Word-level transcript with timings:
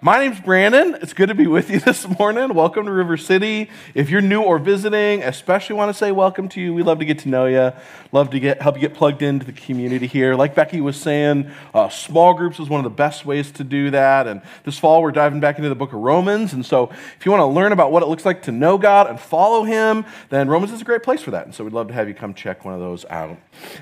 My 0.00 0.20
name's 0.20 0.38
Brandon. 0.38 0.96
It's 1.02 1.12
good 1.12 1.28
to 1.28 1.34
be 1.34 1.48
with 1.48 1.70
you 1.70 1.80
this 1.84 2.06
morning. 2.20 2.54
Welcome 2.54 2.86
to 2.86 2.92
River 2.92 3.16
City. 3.16 3.68
If 3.94 4.10
you're 4.10 4.20
new 4.20 4.42
or 4.42 4.60
visiting, 4.60 5.24
especially 5.24 5.74
want 5.74 5.88
to 5.88 5.94
say 5.94 6.12
welcome 6.12 6.48
to 6.50 6.60
you. 6.60 6.72
We 6.72 6.84
love 6.84 7.00
to 7.00 7.04
get 7.04 7.18
to 7.20 7.28
know 7.28 7.46
you. 7.46 7.72
Love 8.12 8.30
to 8.30 8.38
get 8.38 8.62
help 8.62 8.76
you 8.76 8.80
get 8.80 8.94
plugged 8.94 9.22
into 9.22 9.44
the 9.44 9.52
community 9.52 10.06
here. 10.06 10.36
Like 10.36 10.54
Becky 10.54 10.80
was 10.80 10.96
saying, 10.96 11.50
uh, 11.74 11.88
small 11.88 12.32
groups 12.34 12.60
is 12.60 12.68
one 12.68 12.78
of 12.78 12.84
the 12.84 12.96
best 12.96 13.26
ways 13.26 13.50
to 13.52 13.64
do 13.64 13.90
that. 13.90 14.28
And 14.28 14.40
this 14.62 14.78
fall, 14.78 15.02
we're 15.02 15.10
diving 15.10 15.40
back 15.40 15.56
into 15.56 15.68
the 15.68 15.74
book 15.74 15.92
of 15.92 15.98
Romans. 15.98 16.52
And 16.52 16.64
so, 16.64 16.90
if 17.16 17.26
you 17.26 17.32
want 17.32 17.40
to 17.40 17.46
learn 17.46 17.72
about 17.72 17.90
what 17.90 18.04
it 18.04 18.06
looks 18.06 18.24
like 18.24 18.42
to 18.42 18.52
know 18.52 18.78
God 18.78 19.10
and 19.10 19.18
follow 19.18 19.64
Him, 19.64 20.06
then 20.30 20.48
Romans 20.48 20.72
is 20.72 20.80
a 20.80 20.84
great 20.84 21.02
place 21.02 21.22
for 21.22 21.32
that. 21.32 21.44
And 21.44 21.52
so, 21.52 21.64
we'd 21.64 21.72
love 21.72 21.88
to 21.88 21.94
have 21.94 22.06
you 22.06 22.14
come 22.14 22.34
check 22.34 22.64
one 22.64 22.72
of 22.72 22.78
those 22.78 23.04
out. 23.06 23.36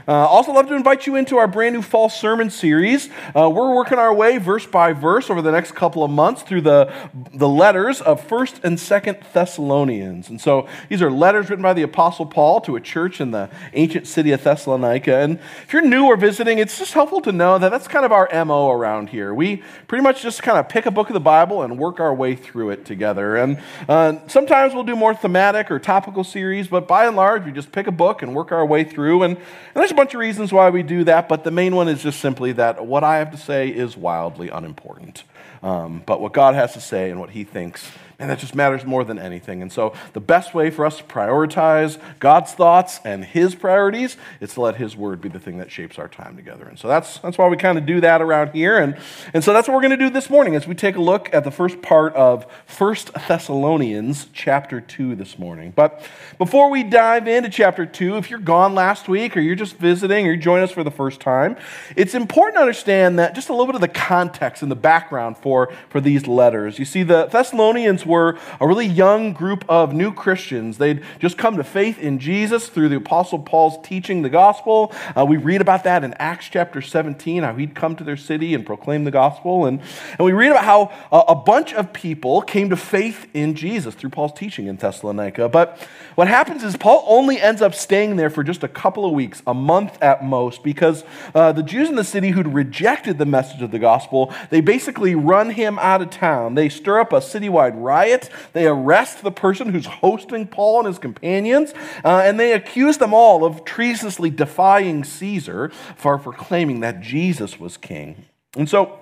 Uh, 0.09 0.13
also, 0.13 0.51
love 0.51 0.67
to 0.69 0.75
invite 0.75 1.07
you 1.07 1.17
into 1.17 1.37
our 1.37 1.47
brand 1.47 1.75
new 1.75 1.83
fall 1.83 2.09
sermon 2.09 2.49
series. 2.49 3.11
Uh, 3.37 3.51
we're 3.51 3.75
working 3.75 3.99
our 3.99 4.15
way 4.15 4.39
verse 4.39 4.65
by 4.65 4.95
verse 4.95 5.29
over 5.29 5.43
the 5.43 5.53
next 5.53 5.73
couple 5.73 6.03
of 6.03 6.06
months 6.09 6.43
through 6.43 6.63
the, 6.63 6.93
the 7.33 7.49
letters 7.49 8.01
of 8.01 8.27
1st 8.27 8.65
and 8.65 8.79
2nd 8.79 9.33
Thessalonians. 9.33 10.29
And 10.29 10.41
so 10.41 10.69
these 10.89 11.03
are 11.03 11.11
letters 11.11 11.51
written 11.51 11.63
by 11.63 11.75
the 11.75 11.83
Apostle 11.83 12.27
Paul 12.27 12.61
to 12.63 12.77
a 12.77 12.81
church 12.81 13.21
in 13.21 13.31
the 13.31 13.51
ancient 13.73 14.07
city 14.07 14.33
of 14.33 14.43
Thessalonica. 14.43 15.17
And 15.17 15.39
if 15.63 15.73
you're 15.73 15.83
new 15.83 16.07
or 16.07 16.17
visiting, 16.17 16.59
it's 16.59 16.79
just 16.79 16.93
helpful 16.95 17.21
to 17.23 17.33
know 17.33 17.59
that 17.59 17.71
that's 17.71 17.89
kind 17.89 18.05
of 18.05 18.13
our 18.13 18.29
MO 18.45 18.71
around 18.71 19.11
here. 19.11 19.35
We 19.35 19.63
pretty 19.89 20.03
much 20.03 20.23
just 20.23 20.43
kind 20.43 20.59
of 20.59 20.69
pick 20.69 20.87
a 20.87 20.91
book 20.91 21.09
of 21.09 21.15
the 21.15 21.21
Bible 21.21 21.63
and 21.63 21.79
work 21.79 22.01
our 22.01 22.15
way 22.15 22.35
through 22.35 22.71
it 22.71 22.85
together. 22.85 23.37
And 23.37 23.59
uh, 23.89 24.19
sometimes 24.29 24.75
we'll 24.75 24.85
do 24.85 24.97
more 24.97 25.15
thematic 25.15 25.71
or 25.71 25.79
topical 25.79 26.25
series, 26.25 26.69
but 26.69 26.89
by 26.89 27.07
and 27.07 27.17
large, 27.17 27.45
we 27.45 27.53
just 27.53 27.73
pick 27.73 27.87
a 27.87 27.93
book 27.93 28.23
and 28.23 28.35
work 28.35 28.53
our 28.53 28.65
way 28.65 28.85
through. 28.85 29.23
And, 29.23 29.37
and 29.37 29.45
there's 29.75 29.91
a 29.91 29.95
bunch 29.95 30.15
of 30.15 30.21
reasons 30.21 30.53
why 30.53 30.71
we 30.71 30.83
do 30.83 31.05
that, 31.05 31.29
but 31.29 31.45
the 31.45 31.51
main 31.51 31.75
one 31.75 31.89
is 31.89 32.03
just 32.03 32.21
simply 32.21 32.53
that 32.53 32.87
what 32.87 33.05
I 33.05 33.19
have 33.19 33.31
to 33.33 33.37
say 33.37 33.69
is 33.69 33.97
wildly 33.97 34.49
unimportant. 34.49 35.25
Um, 35.67 36.01
but 36.07 36.21
what 36.21 36.33
God 36.33 36.55
has 36.55 36.75
to 36.75 36.81
say 36.81 37.11
and 37.11 37.19
what 37.19 37.31
He 37.31 37.43
thinks 37.43 37.91
and 38.19 38.31
that 38.31 38.39
just 38.39 38.55
matters 38.55 38.85
more 38.85 39.05
than 39.05 39.19
anything. 39.19 39.61
And 39.61 39.71
so, 39.71 39.93
the 40.15 40.21
best 40.21 40.55
way 40.55 40.71
for 40.71 40.87
us 40.87 40.99
to 40.99 41.05
prioritize 41.05 42.01
God's 42.19 42.53
thoughts 42.53 42.99
and 43.05 43.25
His 43.25 43.55
priorities 43.55 44.17
is 44.41 44.55
to 44.55 44.63
let 44.63 44.77
His 44.77 44.97
word 44.97 45.21
be 45.21 45.29
the 45.29 45.39
thing 45.39 45.59
that 45.59 45.71
shapes 45.71 45.99
our 45.99 46.09
time 46.09 46.35
together. 46.35 46.67
And 46.67 46.79
so, 46.79 46.89
that's, 46.89 47.19
that's 47.19 47.37
why 47.37 47.49
we 47.49 47.59
kind 47.59 47.77
of 47.77 47.85
do 47.85 48.01
that 48.01 48.23
around 48.23 48.53
here. 48.53 48.79
And, 48.79 48.97
and 49.35 49.45
so, 49.45 49.53
that's 49.53 49.69
what 49.69 49.75
we're 49.75 49.83
going 49.83 49.99
to 49.99 50.05
do 50.05 50.09
this 50.09 50.31
morning 50.31 50.55
as 50.55 50.67
we 50.67 50.75
take 50.75 50.97
a 50.97 51.01
look 51.01 51.33
at 51.35 51.45
the 51.45 51.51
first 51.51 51.83
part 51.83 52.15
of 52.15 52.47
First 52.65 53.13
Thessalonians 53.29 54.29
chapter 54.33 54.81
2 54.81 55.15
this 55.15 55.39
morning. 55.39 55.73
But 55.77 56.03
before 56.39 56.71
we 56.71 56.85
dive 56.85 57.29
into 57.29 57.51
chapter 57.51 57.85
2, 57.85 58.17
if 58.17 58.31
you're 58.31 58.39
gone 58.39 58.75
last 58.75 59.09
week 59.09 59.37
or 59.37 59.41
you're 59.41 59.55
just 59.55 59.77
visiting 59.77 60.27
or 60.27 60.33
you 60.33 60.39
join 60.39 60.63
us 60.63 60.71
for 60.71 60.85
the 60.85 60.91
first 60.91 61.21
time, 61.21 61.57
it's 61.97 62.15
important 62.15 62.57
to 62.57 62.61
understand 62.61 63.19
that 63.19 63.35
just 63.35 63.51
a 63.51 63.53
little 63.53 63.67
bit 63.67 63.75
of 63.75 63.83
the 63.83 63.89
context 63.89 64.63
and 64.63 64.71
the 64.71 64.77
background 64.77 65.37
for, 65.37 65.71
for 65.91 66.01
these 66.01 66.27
letters. 66.27 66.79
You 66.79 66.87
see, 66.87 67.03
the 67.03 67.27
Thessalonians 67.27 68.06
were 68.07 68.39
a 68.61 68.67
really 68.67 68.87
young 68.87 69.33
group 69.33 69.65
of 69.69 69.93
new 69.93 70.13
Christians. 70.13 70.79
They'd 70.79 71.03
just 71.19 71.37
come 71.37 71.57
to 71.57 71.65
faith 71.65 71.99
in 71.99 72.19
Jesus 72.19 72.69
through 72.69 72.89
the 72.89 72.97
Apostle 72.97 73.39
Paul's 73.41 73.79
teaching 73.87 74.23
the 74.23 74.31
gospel. 74.31 74.93
Uh, 75.17 75.25
we 75.25 75.37
read 75.37 75.61
about 75.61 75.85
that 75.85 76.05
in 76.05 76.15
Acts 76.15 76.49
chapter 76.51 76.81
17, 76.81 77.43
how 77.43 77.55
he'd 77.55 77.75
come 77.75 77.97
to 77.97 78.05
their 78.05 78.17
city 78.17 78.55
and 78.55 78.65
proclaim 78.65 79.05
the 79.05 79.11
gospel. 79.11 79.67
And, 79.67 79.81
and 80.19 80.25
we 80.25 80.33
read 80.33 80.51
about 80.51 80.65
how 80.65 80.93
a, 81.11 81.33
a 81.33 81.35
bunch 81.35 81.75
of 81.75 81.93
people 81.93 82.43
came 82.43 82.71
to 82.71 82.77
faith 82.77 83.27
in 83.35 83.55
Jesus 83.55 83.95
through 83.95 84.11
Paul's 84.11 84.33
teaching 84.33 84.67
in 84.67 84.77
Thessalonica. 84.77 85.49
But 85.49 85.79
what 86.15 86.29
happens 86.29 86.63
is 86.63 86.77
Paul 86.77 87.05
only 87.07 87.41
ends 87.41 87.63
up 87.63 87.75
staying 87.75 88.17
there 88.17 88.31
for 88.31 88.43
just 88.45 88.63
a 88.63 88.69
couple 88.69 89.05
of 89.05 89.13
weeks, 89.13 89.43
a 89.47 89.55
month 89.55 90.03
at 90.03 90.25
most, 90.25 90.63
because 90.63 91.05
uh, 91.35 91.53
the 91.53 91.63
Jews 91.63 91.89
in 91.89 91.97
the 91.97 92.05
city 92.05 92.31
who'd 92.31 92.49
rejected 92.49 93.19
the 93.19 93.27
message 93.27 93.63
of 93.63 93.71
the 93.71 93.79
gospel, 93.79 94.33
they 94.51 94.61
basically 94.61 95.15
run 95.15 95.51
him 95.51 95.79
out 95.79 96.03
of 96.03 96.11
town. 96.11 96.55
They 96.55 96.69
stir 96.69 97.01
up 97.01 97.13
a 97.13 97.21
citywide 97.21 97.73
riot 97.75 97.96
riot. 97.97 98.29
They 98.53 98.67
arrest 98.67 99.23
the 99.23 99.31
person 99.31 99.71
who's 99.71 99.87
hosting 99.87 100.47
Paul 100.47 100.81
and 100.81 100.89
his 100.89 100.99
companions, 100.99 101.73
uh, 102.05 102.23
and 102.25 102.39
they 102.39 102.53
accuse 102.53 102.99
them 102.99 103.15
all 103.15 103.45
of 103.45 103.65
treasonously 103.65 104.31
defying 104.31 105.05
Caesar 105.05 105.71
for 105.97 106.19
proclaiming 106.19 106.81
that 106.81 107.01
Jesus 107.01 107.59
was 107.59 107.77
king. 107.77 108.27
And 108.57 108.69
so, 108.69 108.99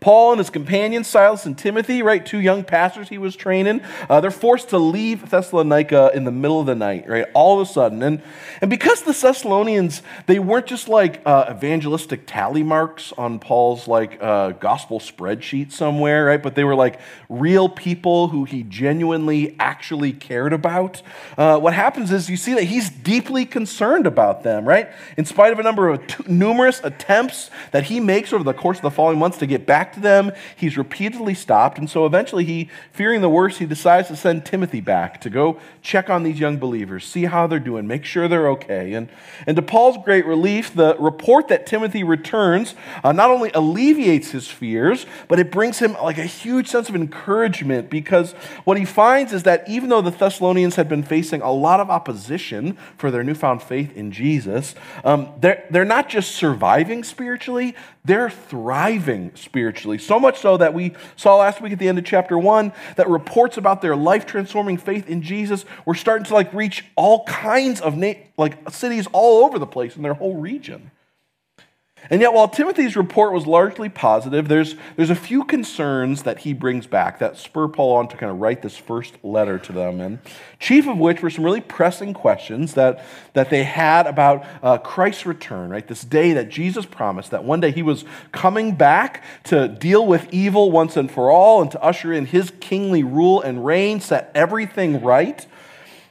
Paul 0.00 0.32
and 0.32 0.38
his 0.38 0.48
companions, 0.48 1.08
Silas 1.08 1.44
and 1.44 1.58
Timothy, 1.58 2.02
right, 2.02 2.24
two 2.24 2.38
young 2.38 2.64
pastors 2.64 3.08
he 3.08 3.18
was 3.18 3.36
training, 3.36 3.82
uh, 4.08 4.20
they're 4.20 4.30
forced 4.30 4.70
to 4.70 4.78
leave 4.78 5.28
Thessalonica 5.28 6.10
in 6.14 6.24
the 6.24 6.30
middle 6.30 6.60
of 6.60 6.66
the 6.66 6.74
night, 6.74 7.08
right, 7.08 7.26
all 7.34 7.60
of 7.60 7.68
a 7.68 7.70
sudden. 7.70 8.02
And, 8.02 8.22
and 8.60 8.70
because 8.70 9.02
the 9.02 9.12
Thessalonians, 9.12 10.02
they 10.26 10.38
weren't 10.38 10.66
just 10.66 10.88
like 10.88 11.20
uh, 11.26 11.52
evangelistic 11.54 12.22
tally 12.26 12.62
marks 12.62 13.12
on 13.18 13.38
Paul's 13.38 13.88
like 13.88 14.18
uh, 14.22 14.52
gospel 14.52 15.00
spreadsheet 15.00 15.72
somewhere, 15.72 16.26
right, 16.26 16.42
but 16.42 16.54
they 16.54 16.64
were 16.64 16.76
like 16.76 17.00
real 17.28 17.68
people 17.68 18.28
who 18.28 18.44
he 18.44 18.62
genuinely 18.62 19.56
actually 19.58 20.12
cared 20.12 20.52
about. 20.52 21.02
Uh, 21.36 21.58
what 21.58 21.74
happens 21.74 22.12
is 22.12 22.30
you 22.30 22.36
see 22.36 22.54
that 22.54 22.64
he's 22.64 22.88
deeply 22.88 23.44
concerned 23.44 24.06
about 24.06 24.44
them, 24.44 24.66
right, 24.66 24.88
in 25.16 25.24
spite 25.24 25.52
of 25.52 25.58
a 25.58 25.62
number 25.62 25.88
of 25.88 26.06
t- 26.06 26.24
numerous 26.28 26.80
attempts 26.84 27.50
that 27.72 27.84
he 27.84 27.98
makes 27.98 28.32
over 28.32 28.44
the 28.44 28.54
course 28.54 28.78
of 28.78 28.82
the 28.82 28.90
following 28.90 29.18
months 29.18 29.38
to 29.38 29.46
get 29.46 29.57
back 29.66 29.92
to 29.94 30.00
them. 30.00 30.32
He's 30.56 30.76
repeatedly 30.76 31.34
stopped. 31.34 31.78
And 31.78 31.88
so 31.88 32.06
eventually, 32.06 32.44
he, 32.44 32.70
fearing 32.92 33.20
the 33.20 33.28
worst, 33.28 33.58
he 33.58 33.66
decides 33.66 34.08
to 34.08 34.16
send 34.16 34.44
Timothy 34.44 34.80
back 34.80 35.20
to 35.22 35.30
go 35.30 35.58
check 35.82 36.10
on 36.10 36.22
these 36.22 36.38
young 36.38 36.58
believers, 36.58 37.04
see 37.04 37.24
how 37.24 37.46
they're 37.46 37.58
doing, 37.58 37.86
make 37.86 38.04
sure 38.04 38.28
they're 38.28 38.48
okay. 38.50 38.92
And, 38.94 39.08
and 39.46 39.56
to 39.56 39.62
Paul's 39.62 39.98
great 40.04 40.26
relief, 40.26 40.74
the 40.74 40.96
report 40.98 41.48
that 41.48 41.66
Timothy 41.66 42.04
returns 42.04 42.74
uh, 43.04 43.12
not 43.12 43.30
only 43.30 43.50
alleviates 43.52 44.30
his 44.30 44.48
fears, 44.48 45.06
but 45.28 45.38
it 45.38 45.50
brings 45.50 45.78
him 45.78 45.94
like 45.94 46.18
a 46.18 46.24
huge 46.24 46.68
sense 46.68 46.88
of 46.88 46.94
encouragement 46.94 47.90
because 47.90 48.32
what 48.64 48.78
he 48.78 48.84
finds 48.84 49.32
is 49.32 49.42
that 49.44 49.68
even 49.68 49.88
though 49.88 50.02
the 50.02 50.10
Thessalonians 50.10 50.76
had 50.76 50.88
been 50.88 51.02
facing 51.02 51.42
a 51.42 51.52
lot 51.52 51.80
of 51.80 51.90
opposition 51.90 52.76
for 52.96 53.10
their 53.10 53.24
newfound 53.24 53.62
faith 53.62 53.96
in 53.96 54.10
Jesus, 54.10 54.74
um, 55.04 55.32
they're, 55.40 55.64
they're 55.70 55.84
not 55.84 56.08
just 56.08 56.32
surviving 56.32 57.04
spiritually, 57.04 57.74
they're 58.04 58.30
thriving 58.30 59.32
spiritually. 59.34 59.47
So 59.98 60.18
much 60.20 60.38
so 60.38 60.56
that 60.56 60.74
we 60.74 60.92
saw 61.16 61.36
last 61.36 61.60
week 61.60 61.72
at 61.72 61.78
the 61.78 61.88
end 61.88 61.98
of 61.98 62.04
chapter 62.04 62.38
one 62.38 62.72
that 62.96 63.08
reports 63.08 63.56
about 63.56 63.82
their 63.82 63.96
life 63.96 64.26
transforming 64.26 64.76
faith 64.76 65.08
in 65.08 65.22
Jesus 65.22 65.64
were 65.84 65.94
starting 65.94 66.24
to 66.26 66.34
like 66.34 66.52
reach 66.52 66.84
all 66.96 67.24
kinds 67.24 67.80
of 67.80 67.96
na- 67.96 68.14
like 68.36 68.70
cities 68.70 69.06
all 69.12 69.44
over 69.44 69.58
the 69.58 69.66
place 69.66 69.96
in 69.96 70.02
their 70.02 70.14
whole 70.14 70.36
region. 70.36 70.90
And 72.10 72.22
yet, 72.22 72.32
while 72.32 72.48
Timothy's 72.48 72.96
report 72.96 73.34
was 73.34 73.46
largely 73.46 73.90
positive, 73.90 74.48
there's, 74.48 74.76
there's 74.96 75.10
a 75.10 75.14
few 75.14 75.44
concerns 75.44 76.22
that 76.22 76.38
he 76.38 76.54
brings 76.54 76.86
back 76.86 77.18
that 77.18 77.36
spur 77.36 77.68
Paul 77.68 77.96
on 77.96 78.08
to 78.08 78.16
kind 78.16 78.32
of 78.32 78.38
write 78.38 78.62
this 78.62 78.76
first 78.76 79.14
letter 79.22 79.58
to 79.58 79.72
them. 79.72 80.00
And 80.00 80.18
chief 80.58 80.88
of 80.88 80.96
which 80.96 81.20
were 81.20 81.28
some 81.28 81.44
really 81.44 81.60
pressing 81.60 82.14
questions 82.14 82.74
that, 82.74 83.04
that 83.34 83.50
they 83.50 83.62
had 83.64 84.06
about 84.06 84.46
uh, 84.62 84.78
Christ's 84.78 85.26
return, 85.26 85.68
right? 85.68 85.86
This 85.86 86.02
day 86.02 86.32
that 86.32 86.48
Jesus 86.48 86.86
promised 86.86 87.30
that 87.30 87.44
one 87.44 87.60
day 87.60 87.72
he 87.72 87.82
was 87.82 88.06
coming 88.32 88.74
back 88.74 89.22
to 89.44 89.68
deal 89.68 90.06
with 90.06 90.32
evil 90.32 90.70
once 90.70 90.96
and 90.96 91.10
for 91.10 91.30
all 91.30 91.60
and 91.60 91.70
to 91.72 91.82
usher 91.82 92.12
in 92.12 92.24
his 92.24 92.52
kingly 92.58 93.02
rule 93.02 93.42
and 93.42 93.66
reign, 93.66 94.00
set 94.00 94.30
everything 94.34 95.02
right. 95.02 95.46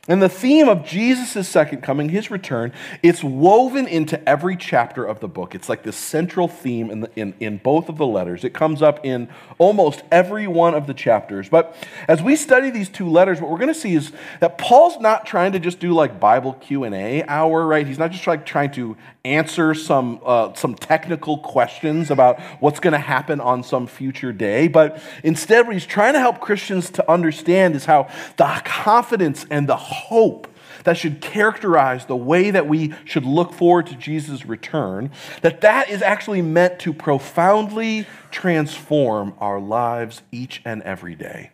And 0.07 0.21
the 0.21 0.29
theme 0.29 0.69
of 0.69 0.85
Jesus' 0.85 1.49
second 1.49 1.81
coming, 1.81 2.09
his 2.09 2.31
return, 2.31 2.71
it's 3.03 3.21
woven 3.23 3.87
into 3.87 4.27
every 4.27 4.55
chapter 4.55 5.03
of 5.03 5.19
the 5.19 5.27
book. 5.27 5.53
It's 5.53 5.67
like 5.67 5.83
the 5.83 5.91
central 5.91 6.47
theme 6.47 6.89
in, 6.89 7.01
the, 7.01 7.11
in, 7.17 7.33
in 7.41 7.57
both 7.57 7.89
of 7.89 7.97
the 7.97 8.05
letters. 8.05 8.45
It 8.45 8.53
comes 8.53 8.81
up 8.81 9.05
in 9.05 9.27
almost 9.57 10.03
every 10.09 10.47
one 10.47 10.73
of 10.75 10.87
the 10.87 10.93
chapters. 10.93 11.49
But 11.49 11.75
as 12.07 12.21
we 12.21 12.37
study 12.37 12.69
these 12.69 12.87
two 12.87 13.09
letters, 13.09 13.41
what 13.41 13.51
we're 13.51 13.57
going 13.57 13.73
to 13.73 13.73
see 13.73 13.95
is 13.95 14.13
that 14.39 14.57
Paul's 14.57 14.97
not 15.01 15.25
trying 15.25 15.51
to 15.51 15.59
just 15.59 15.79
do 15.79 15.91
like 15.91 16.21
Bible 16.21 16.53
Q&A 16.53 17.23
hour, 17.23 17.65
right? 17.65 17.85
He's 17.85 17.99
not 17.99 18.11
just 18.11 18.25
like 18.27 18.45
trying 18.45 18.71
to 18.71 18.95
answer 19.25 19.73
some, 19.73 20.21
uh, 20.25 20.53
some 20.53 20.73
technical 20.73 21.39
questions 21.39 22.09
about 22.09 22.39
what's 22.61 22.79
going 22.79 22.93
to 22.93 22.97
happen 22.99 23.41
on 23.41 23.61
some 23.61 23.87
future 23.87 24.31
day. 24.31 24.69
But 24.69 25.01
instead, 25.23 25.65
what 25.65 25.73
he's 25.73 25.85
trying 25.85 26.13
to 26.13 26.19
help 26.19 26.39
Christians 26.39 26.89
to 26.91 27.11
understand 27.11 27.75
is 27.75 27.83
how 27.83 28.07
the 28.37 28.61
confidence 28.63 29.45
and 29.49 29.67
the 29.67 29.75
hope 29.97 30.47
that 30.83 30.97
should 30.97 31.19
characterize 31.19 32.05
the 32.05 32.15
way 32.15 32.51
that 32.51 32.67
we 32.67 32.93
should 33.03 33.25
look 33.25 33.51
forward 33.53 33.87
to 33.87 33.95
Jesus' 33.95 34.45
return, 34.45 35.11
that 35.41 35.61
that 35.61 35.89
is 35.89 36.01
actually 36.01 36.41
meant 36.41 36.79
to 36.79 36.93
profoundly 36.93 38.05
transform 38.31 39.33
our 39.39 39.59
lives 39.59 40.21
each 40.31 40.61
and 40.63 40.81
every 40.83 41.15
day. 41.15 41.51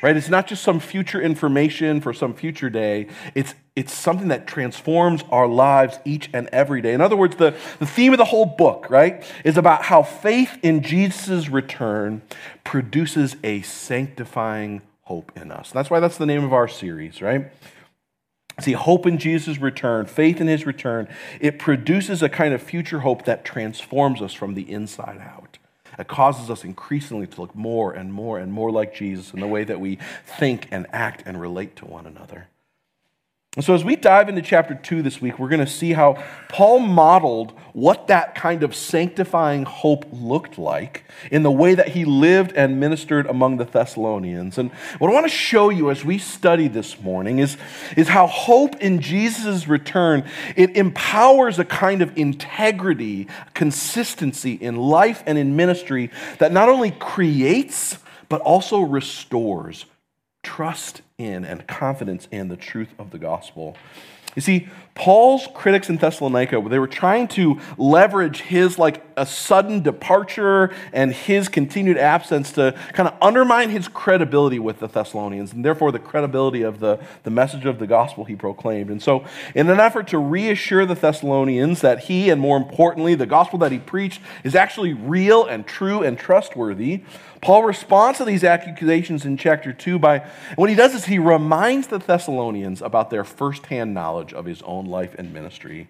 Right? 0.00 0.16
It's 0.16 0.28
not 0.28 0.46
just 0.46 0.62
some 0.62 0.78
future 0.78 1.20
information 1.20 2.00
for 2.00 2.12
some 2.12 2.34
future 2.34 2.70
day. 2.70 3.08
It's 3.34 3.54
it's 3.74 3.92
something 3.92 4.28
that 4.28 4.46
transforms 4.46 5.22
our 5.30 5.46
lives 5.46 5.98
each 6.04 6.30
and 6.32 6.48
every 6.52 6.80
day. 6.80 6.92
In 6.92 7.00
other 7.00 7.16
words, 7.16 7.36
the, 7.36 7.56
the 7.78 7.86
theme 7.86 8.12
of 8.12 8.18
the 8.18 8.24
whole 8.24 8.46
book, 8.46 8.90
right, 8.90 9.24
is 9.44 9.56
about 9.56 9.82
how 9.82 10.02
faith 10.02 10.58
in 10.62 10.82
Jesus' 10.82 11.48
return 11.48 12.22
produces 12.64 13.36
a 13.44 13.62
sanctifying 13.62 14.82
hope 15.02 15.30
in 15.36 15.52
us. 15.52 15.70
That's 15.70 15.90
why 15.90 16.00
that's 16.00 16.18
the 16.18 16.26
name 16.26 16.42
of 16.42 16.52
our 16.52 16.66
series, 16.66 17.22
right? 17.22 17.52
See, 18.60 18.72
hope 18.72 19.06
in 19.06 19.18
Jesus' 19.18 19.58
return, 19.58 20.06
faith 20.06 20.40
in 20.40 20.48
his 20.48 20.66
return, 20.66 21.08
it 21.40 21.58
produces 21.58 22.22
a 22.22 22.28
kind 22.28 22.52
of 22.52 22.62
future 22.62 23.00
hope 23.00 23.24
that 23.24 23.44
transforms 23.44 24.20
us 24.20 24.34
from 24.34 24.54
the 24.54 24.70
inside 24.70 25.20
out. 25.20 25.58
that 25.96 26.06
causes 26.06 26.48
us 26.48 26.62
increasingly 26.62 27.26
to 27.26 27.40
look 27.40 27.54
more 27.56 27.92
and 27.92 28.12
more 28.12 28.38
and 28.38 28.52
more 28.52 28.70
like 28.70 28.94
Jesus 28.94 29.34
in 29.34 29.40
the 29.40 29.48
way 29.48 29.64
that 29.64 29.80
we 29.80 29.98
think 30.24 30.68
and 30.70 30.86
act 30.92 31.24
and 31.26 31.40
relate 31.40 31.74
to 31.74 31.86
one 31.86 32.06
another. 32.06 32.46
And 33.58 33.64
so, 33.64 33.74
as 33.74 33.82
we 33.82 33.96
dive 33.96 34.28
into 34.28 34.40
chapter 34.40 34.76
2 34.76 35.02
this 35.02 35.20
week, 35.20 35.36
we're 35.40 35.48
going 35.48 35.58
to 35.58 35.66
see 35.66 35.92
how 35.92 36.22
Paul 36.48 36.78
modeled 36.78 37.50
what 37.72 38.06
that 38.06 38.36
kind 38.36 38.62
of 38.62 38.72
sanctifying 38.72 39.64
hope 39.64 40.06
looked 40.12 40.58
like 40.58 41.02
in 41.32 41.42
the 41.42 41.50
way 41.50 41.74
that 41.74 41.88
he 41.88 42.04
lived 42.04 42.52
and 42.52 42.78
ministered 42.78 43.26
among 43.26 43.56
the 43.56 43.64
Thessalonians. 43.64 44.58
And 44.58 44.70
what 45.00 45.10
I 45.10 45.12
want 45.12 45.26
to 45.26 45.36
show 45.36 45.70
you 45.70 45.90
as 45.90 46.04
we 46.04 46.18
study 46.18 46.68
this 46.68 47.00
morning 47.00 47.40
is, 47.40 47.56
is 47.96 48.06
how 48.06 48.28
hope 48.28 48.76
in 48.76 49.00
Jesus' 49.00 49.66
return, 49.66 50.24
it 50.54 50.76
empowers 50.76 51.58
a 51.58 51.64
kind 51.64 52.00
of 52.00 52.16
integrity, 52.16 53.26
consistency 53.54 54.52
in 54.52 54.76
life 54.76 55.24
and 55.26 55.36
in 55.36 55.56
ministry 55.56 56.12
that 56.38 56.52
not 56.52 56.68
only 56.68 56.92
creates, 56.92 57.98
but 58.28 58.40
also 58.40 58.82
restores 58.82 59.84
trust 60.42 61.02
in 61.18 61.44
and 61.44 61.66
confidence 61.66 62.28
in 62.30 62.48
the 62.48 62.56
truth 62.56 62.94
of 62.98 63.10
the 63.10 63.18
gospel. 63.18 63.76
You 64.36 64.42
see, 64.42 64.68
Paul's 64.94 65.48
critics 65.54 65.88
in 65.88 65.96
Thessalonica, 65.96 66.62
they 66.68 66.78
were 66.78 66.86
trying 66.86 67.28
to 67.28 67.58
leverage 67.76 68.42
his 68.42 68.78
like 68.78 69.07
a 69.18 69.26
sudden 69.26 69.82
departure 69.82 70.74
and 70.92 71.12
his 71.12 71.48
continued 71.48 71.98
absence 71.98 72.52
to 72.52 72.78
kind 72.92 73.08
of 73.08 73.14
undermine 73.20 73.70
his 73.70 73.88
credibility 73.88 74.58
with 74.58 74.80
the 74.80 74.86
Thessalonians 74.86 75.52
and 75.52 75.64
therefore 75.64 75.92
the 75.92 75.98
credibility 75.98 76.62
of 76.62 76.80
the, 76.80 76.98
the 77.24 77.30
message 77.30 77.64
of 77.64 77.78
the 77.78 77.86
gospel 77.86 78.24
he 78.24 78.36
proclaimed. 78.36 78.90
And 78.90 79.02
so, 79.02 79.24
in 79.54 79.68
an 79.68 79.80
effort 79.80 80.08
to 80.08 80.18
reassure 80.18 80.86
the 80.86 80.94
Thessalonians 80.94 81.80
that 81.80 82.04
he, 82.04 82.30
and 82.30 82.40
more 82.40 82.56
importantly, 82.56 83.14
the 83.14 83.26
gospel 83.26 83.58
that 83.60 83.72
he 83.72 83.78
preached, 83.78 84.20
is 84.44 84.54
actually 84.54 84.92
real 84.92 85.44
and 85.44 85.66
true 85.66 86.02
and 86.02 86.18
trustworthy, 86.18 87.02
Paul 87.40 87.62
responds 87.64 88.18
to 88.18 88.24
these 88.24 88.44
accusations 88.44 89.24
in 89.24 89.36
chapter 89.36 89.72
2 89.72 89.98
by, 89.98 90.26
what 90.56 90.70
he 90.70 90.76
does 90.76 90.94
is 90.94 91.04
he 91.04 91.18
reminds 91.18 91.86
the 91.86 91.98
Thessalonians 91.98 92.82
about 92.82 93.10
their 93.10 93.24
firsthand 93.24 93.94
knowledge 93.94 94.32
of 94.32 94.44
his 94.44 94.62
own 94.62 94.86
life 94.86 95.14
and 95.18 95.32
ministry. 95.32 95.88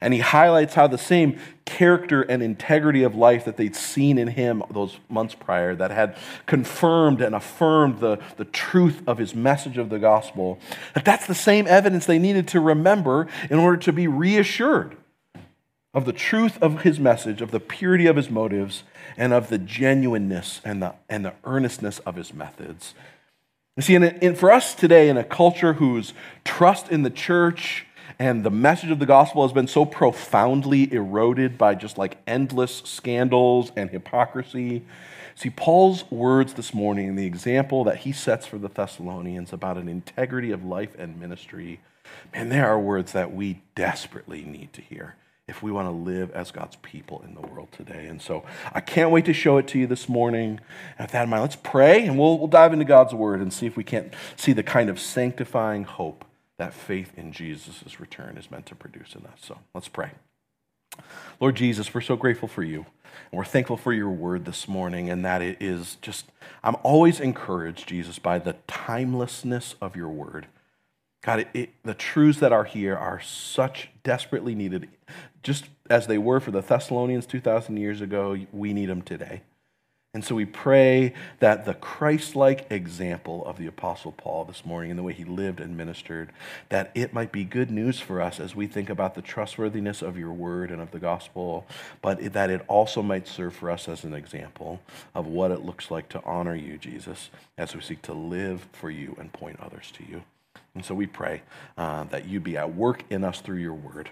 And 0.00 0.14
he 0.14 0.20
highlights 0.20 0.74
how 0.74 0.86
the 0.86 0.98
same 0.98 1.38
character 1.64 2.22
and 2.22 2.42
integrity 2.42 3.02
of 3.02 3.14
life 3.14 3.44
that 3.44 3.56
they'd 3.56 3.74
seen 3.74 4.16
in 4.16 4.28
him 4.28 4.62
those 4.70 4.98
months 5.08 5.34
prior, 5.34 5.74
that 5.74 5.90
had 5.90 6.16
confirmed 6.46 7.20
and 7.20 7.34
affirmed 7.34 8.00
the, 8.00 8.18
the 8.36 8.44
truth 8.44 9.02
of 9.06 9.18
his 9.18 9.34
message 9.34 9.76
of 9.76 9.90
the 9.90 9.98
gospel, 9.98 10.58
that 10.94 11.04
that's 11.04 11.26
the 11.26 11.34
same 11.34 11.66
evidence 11.66 12.06
they 12.06 12.18
needed 12.18 12.46
to 12.48 12.60
remember 12.60 13.26
in 13.50 13.58
order 13.58 13.76
to 13.76 13.92
be 13.92 14.06
reassured 14.06 14.96
of 15.94 16.04
the 16.04 16.12
truth 16.12 16.62
of 16.62 16.82
his 16.82 17.00
message, 17.00 17.40
of 17.40 17.50
the 17.50 17.60
purity 17.60 18.06
of 18.06 18.16
his 18.16 18.30
motives, 18.30 18.84
and 19.16 19.32
of 19.32 19.48
the 19.48 19.58
genuineness 19.58 20.60
and 20.64 20.82
the, 20.82 20.94
and 21.08 21.24
the 21.24 21.34
earnestness 21.44 21.98
of 22.00 22.14
his 22.14 22.32
methods. 22.32 22.94
You 23.76 23.82
see, 23.82 23.94
in, 23.94 24.04
in, 24.04 24.34
for 24.34 24.50
us 24.50 24.74
today, 24.74 25.08
in 25.08 25.16
a 25.16 25.24
culture 25.24 25.74
whose 25.74 26.12
trust 26.44 26.90
in 26.90 27.02
the 27.02 27.10
church 27.10 27.86
and 28.18 28.42
the 28.42 28.50
message 28.50 28.90
of 28.90 28.98
the 28.98 29.06
gospel 29.06 29.42
has 29.42 29.52
been 29.52 29.68
so 29.68 29.84
profoundly 29.84 30.92
eroded 30.92 31.56
by 31.56 31.76
just 31.76 31.96
like 31.96 32.18
endless 32.26 32.78
scandals 32.84 33.70
and 33.76 33.90
hypocrisy, 33.90 34.84
see, 35.36 35.50
Paul's 35.50 36.10
words 36.10 36.54
this 36.54 36.74
morning 36.74 37.08
and 37.08 37.18
the 37.18 37.26
example 37.26 37.84
that 37.84 37.98
he 37.98 38.10
sets 38.10 38.44
for 38.44 38.58
the 38.58 38.68
Thessalonians 38.68 39.52
about 39.52 39.76
an 39.76 39.88
integrity 39.88 40.50
of 40.50 40.64
life 40.64 40.96
and 40.98 41.20
ministry, 41.20 41.80
man, 42.34 42.48
they 42.48 42.58
are 42.58 42.78
words 42.78 43.12
that 43.12 43.32
we 43.32 43.62
desperately 43.76 44.42
need 44.44 44.72
to 44.72 44.82
hear 44.82 45.14
if 45.46 45.62
we 45.62 45.70
want 45.70 45.86
to 45.86 45.92
live 45.92 46.32
as 46.32 46.50
God's 46.50 46.76
people 46.76 47.22
in 47.24 47.34
the 47.34 47.40
world 47.40 47.68
today. 47.70 48.06
And 48.06 48.20
so 48.20 48.44
I 48.74 48.80
can't 48.80 49.12
wait 49.12 49.26
to 49.26 49.32
show 49.32 49.58
it 49.58 49.68
to 49.68 49.78
you 49.78 49.86
this 49.86 50.08
morning. 50.08 50.60
And 50.98 51.06
with 51.06 51.12
that 51.12 51.22
in 51.22 51.30
mind, 51.30 51.42
let's 51.42 51.56
pray 51.56 52.04
and 52.04 52.18
we'll, 52.18 52.36
we'll 52.36 52.48
dive 52.48 52.72
into 52.72 52.84
God's 52.84 53.14
word 53.14 53.40
and 53.40 53.52
see 53.52 53.66
if 53.66 53.76
we 53.76 53.84
can't 53.84 54.12
see 54.36 54.52
the 54.52 54.64
kind 54.64 54.90
of 54.90 54.98
sanctifying 54.98 55.84
hope 55.84 56.24
that 56.58 56.74
faith 56.74 57.12
in 57.16 57.32
Jesus' 57.32 58.00
return 58.00 58.36
is 58.36 58.50
meant 58.50 58.66
to 58.66 58.74
produce 58.74 59.14
in 59.14 59.24
us. 59.26 59.38
So 59.40 59.58
let's 59.74 59.88
pray. 59.88 60.10
Lord 61.40 61.54
Jesus, 61.54 61.94
we're 61.94 62.00
so 62.00 62.16
grateful 62.16 62.48
for 62.48 62.62
you. 62.62 62.86
And 63.30 63.38
we're 63.38 63.44
thankful 63.44 63.76
for 63.76 63.92
your 63.92 64.10
word 64.10 64.44
this 64.44 64.68
morning, 64.68 65.08
and 65.08 65.24
that 65.24 65.42
it 65.42 65.56
is 65.60 65.96
just, 66.02 66.26
I'm 66.62 66.76
always 66.82 67.20
encouraged, 67.20 67.88
Jesus, 67.88 68.18
by 68.18 68.38
the 68.38 68.56
timelessness 68.66 69.76
of 69.80 69.96
your 69.96 70.08
word. 70.08 70.46
God, 71.22 71.40
it, 71.40 71.48
it, 71.54 71.70
the 71.84 71.94
truths 71.94 72.40
that 72.40 72.52
are 72.52 72.64
here 72.64 72.96
are 72.96 73.20
such 73.20 73.90
desperately 74.02 74.54
needed, 74.54 74.88
just 75.42 75.66
as 75.90 76.06
they 76.06 76.18
were 76.18 76.40
for 76.40 76.50
the 76.50 76.60
Thessalonians 76.60 77.26
2,000 77.26 77.76
years 77.76 78.00
ago, 78.00 78.36
we 78.52 78.72
need 78.72 78.88
them 78.88 79.02
today. 79.02 79.42
And 80.14 80.24
so 80.24 80.34
we 80.34 80.46
pray 80.46 81.12
that 81.38 81.66
the 81.66 81.74
Christ 81.74 82.34
like 82.34 82.66
example 82.72 83.44
of 83.44 83.58
the 83.58 83.66
Apostle 83.66 84.10
Paul 84.10 84.46
this 84.46 84.64
morning 84.64 84.90
and 84.90 84.98
the 84.98 85.02
way 85.02 85.12
he 85.12 85.24
lived 85.24 85.60
and 85.60 85.76
ministered, 85.76 86.32
that 86.70 86.90
it 86.94 87.12
might 87.12 87.30
be 87.30 87.44
good 87.44 87.70
news 87.70 88.00
for 88.00 88.22
us 88.22 88.40
as 88.40 88.56
we 88.56 88.66
think 88.66 88.88
about 88.88 89.14
the 89.14 89.22
trustworthiness 89.22 90.00
of 90.00 90.16
your 90.16 90.32
word 90.32 90.70
and 90.70 90.80
of 90.80 90.92
the 90.92 90.98
gospel, 90.98 91.66
but 92.00 92.32
that 92.32 92.48
it 92.48 92.64
also 92.68 93.02
might 93.02 93.28
serve 93.28 93.54
for 93.54 93.70
us 93.70 93.86
as 93.86 94.02
an 94.02 94.14
example 94.14 94.80
of 95.14 95.26
what 95.26 95.50
it 95.50 95.64
looks 95.64 95.90
like 95.90 96.08
to 96.08 96.24
honor 96.24 96.54
you, 96.54 96.78
Jesus, 96.78 97.28
as 97.58 97.74
we 97.74 97.82
seek 97.82 98.00
to 98.02 98.14
live 98.14 98.66
for 98.72 98.90
you 98.90 99.14
and 99.20 99.30
point 99.34 99.60
others 99.60 99.92
to 99.92 100.04
you. 100.04 100.22
And 100.74 100.84
so 100.84 100.94
we 100.94 101.06
pray 101.06 101.42
uh, 101.76 102.04
that 102.04 102.26
you 102.26 102.40
be 102.40 102.56
at 102.56 102.74
work 102.74 103.04
in 103.10 103.24
us 103.24 103.42
through 103.42 103.58
your 103.58 103.74
word. 103.74 104.08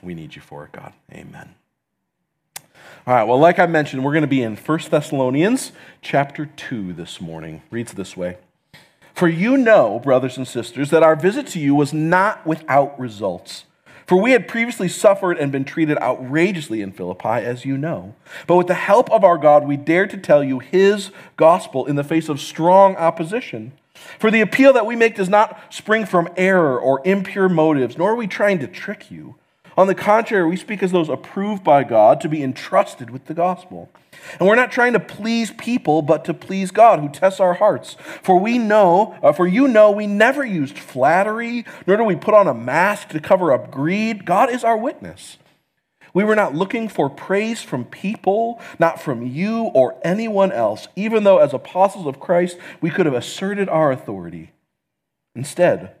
We 0.00 0.14
need 0.14 0.36
you 0.36 0.42
for 0.42 0.64
it, 0.64 0.72
God. 0.72 0.92
Amen. 1.12 1.59
All 3.06 3.14
right, 3.14 3.24
well, 3.24 3.38
like 3.38 3.58
I 3.58 3.66
mentioned, 3.66 4.04
we're 4.04 4.12
going 4.12 4.22
to 4.22 4.28
be 4.28 4.42
in 4.42 4.56
1 4.56 4.78
Thessalonians 4.90 5.72
chapter 6.02 6.46
2 6.46 6.92
this 6.92 7.20
morning. 7.20 7.62
Reads 7.70 7.92
this 7.92 8.16
way 8.16 8.36
For 9.14 9.26
you 9.26 9.56
know, 9.56 9.98
brothers 9.98 10.36
and 10.36 10.46
sisters, 10.46 10.90
that 10.90 11.02
our 11.02 11.16
visit 11.16 11.46
to 11.48 11.58
you 11.58 11.74
was 11.74 11.92
not 11.92 12.46
without 12.46 12.98
results. 13.00 13.64
For 14.06 14.20
we 14.20 14.32
had 14.32 14.48
previously 14.48 14.88
suffered 14.88 15.38
and 15.38 15.52
been 15.52 15.64
treated 15.64 15.96
outrageously 15.98 16.82
in 16.82 16.90
Philippi, 16.90 17.28
as 17.28 17.64
you 17.64 17.78
know. 17.78 18.16
But 18.48 18.56
with 18.56 18.66
the 18.66 18.74
help 18.74 19.08
of 19.10 19.22
our 19.22 19.38
God, 19.38 19.66
we 19.66 19.76
dared 19.76 20.10
to 20.10 20.18
tell 20.18 20.42
you 20.42 20.58
his 20.58 21.12
gospel 21.36 21.86
in 21.86 21.94
the 21.96 22.02
face 22.02 22.28
of 22.28 22.40
strong 22.40 22.96
opposition. 22.96 23.72
For 24.18 24.30
the 24.30 24.40
appeal 24.40 24.72
that 24.72 24.84
we 24.84 24.96
make 24.96 25.14
does 25.14 25.28
not 25.28 25.60
spring 25.72 26.06
from 26.06 26.28
error 26.36 26.78
or 26.78 27.00
impure 27.04 27.48
motives, 27.48 27.96
nor 27.96 28.10
are 28.10 28.16
we 28.16 28.26
trying 28.26 28.58
to 28.58 28.66
trick 28.66 29.10
you. 29.10 29.36
On 29.76 29.86
the 29.86 29.94
contrary, 29.94 30.48
we 30.48 30.56
speak 30.56 30.82
as 30.82 30.92
those 30.92 31.08
approved 31.08 31.62
by 31.64 31.84
God 31.84 32.20
to 32.20 32.28
be 32.28 32.42
entrusted 32.42 33.10
with 33.10 33.26
the 33.26 33.34
gospel. 33.34 33.90
And 34.38 34.48
we're 34.48 34.56
not 34.56 34.72
trying 34.72 34.92
to 34.92 35.00
please 35.00 35.52
people, 35.52 36.02
but 36.02 36.24
to 36.26 36.34
please 36.34 36.70
God 36.70 37.00
who 37.00 37.08
tests 37.08 37.40
our 37.40 37.54
hearts. 37.54 37.96
For 38.22 38.38
we 38.38 38.58
know, 38.58 39.16
uh, 39.22 39.32
for 39.32 39.46
you 39.46 39.68
know, 39.68 39.90
we 39.90 40.06
never 40.06 40.44
used 40.44 40.78
flattery, 40.78 41.64
nor 41.86 41.96
do 41.96 42.04
we 42.04 42.16
put 42.16 42.34
on 42.34 42.48
a 42.48 42.54
mask 42.54 43.08
to 43.10 43.20
cover 43.20 43.52
up 43.52 43.70
greed. 43.70 44.24
God 44.24 44.50
is 44.50 44.64
our 44.64 44.76
witness. 44.76 45.38
We 46.12 46.24
were 46.24 46.34
not 46.34 46.54
looking 46.54 46.88
for 46.88 47.08
praise 47.08 47.62
from 47.62 47.84
people, 47.84 48.60
not 48.78 49.00
from 49.00 49.24
you 49.24 49.70
or 49.74 49.96
anyone 50.02 50.50
else, 50.50 50.88
even 50.96 51.24
though 51.24 51.38
as 51.38 51.52
apostles 51.52 52.06
of 52.06 52.20
Christ 52.20 52.58
we 52.80 52.90
could 52.90 53.06
have 53.06 53.14
asserted 53.14 53.68
our 53.68 53.92
authority. 53.92 54.50
Instead, 55.36 55.94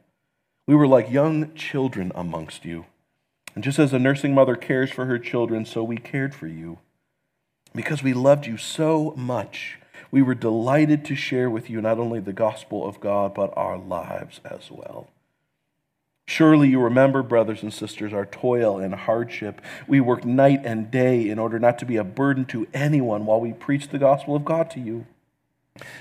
we 0.66 0.74
were 0.74 0.88
like 0.88 1.10
young 1.10 1.54
children 1.54 2.10
amongst 2.14 2.64
you. 2.64 2.86
And 3.54 3.64
just 3.64 3.78
as 3.78 3.92
a 3.92 3.98
nursing 3.98 4.34
mother 4.34 4.56
cares 4.56 4.90
for 4.90 5.06
her 5.06 5.18
children, 5.18 5.64
so 5.64 5.82
we 5.82 5.96
cared 5.96 6.34
for 6.34 6.46
you. 6.46 6.78
Because 7.74 8.02
we 8.02 8.12
loved 8.12 8.46
you 8.46 8.56
so 8.56 9.14
much, 9.16 9.78
we 10.10 10.22
were 10.22 10.34
delighted 10.34 11.04
to 11.06 11.14
share 11.14 11.48
with 11.48 11.70
you 11.70 11.80
not 11.80 11.98
only 11.98 12.20
the 12.20 12.32
gospel 12.32 12.86
of 12.86 13.00
God, 13.00 13.34
but 13.34 13.52
our 13.56 13.78
lives 13.78 14.40
as 14.44 14.70
well. 14.70 15.08
Surely 16.26 16.68
you 16.68 16.80
remember, 16.80 17.24
brothers 17.24 17.62
and 17.62 17.74
sisters, 17.74 18.12
our 18.12 18.24
toil 18.24 18.78
and 18.78 18.94
hardship. 18.94 19.60
We 19.88 20.00
worked 20.00 20.24
night 20.24 20.60
and 20.64 20.88
day 20.88 21.28
in 21.28 21.40
order 21.40 21.58
not 21.58 21.78
to 21.80 21.84
be 21.84 21.96
a 21.96 22.04
burden 22.04 22.44
to 22.46 22.68
anyone 22.72 23.26
while 23.26 23.40
we 23.40 23.52
preached 23.52 23.90
the 23.90 23.98
gospel 23.98 24.36
of 24.36 24.44
God 24.44 24.70
to 24.70 24.80
you. 24.80 25.06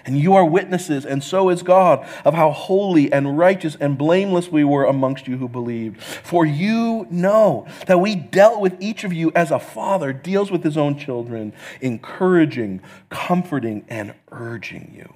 And 0.05 0.17
you 0.17 0.33
are 0.33 0.45
witnesses, 0.45 1.05
and 1.05 1.23
so 1.23 1.49
is 1.49 1.61
God, 1.61 2.05
of 2.25 2.33
how 2.33 2.51
holy 2.51 3.11
and 3.11 3.37
righteous 3.37 3.77
and 3.79 3.97
blameless 3.97 4.49
we 4.49 4.63
were 4.63 4.85
amongst 4.85 5.27
you 5.27 5.37
who 5.37 5.47
believed. 5.47 6.01
For 6.01 6.45
you 6.45 7.07
know 7.09 7.67
that 7.85 7.99
we 7.99 8.15
dealt 8.15 8.59
with 8.59 8.81
each 8.81 9.03
of 9.03 9.13
you 9.13 9.31
as 9.35 9.51
a 9.51 9.59
father 9.59 10.11
deals 10.11 10.51
with 10.51 10.63
his 10.63 10.77
own 10.77 10.97
children, 10.97 11.53
encouraging, 11.81 12.81
comforting, 13.09 13.85
and 13.87 14.13
urging 14.31 14.91
you 14.95 15.13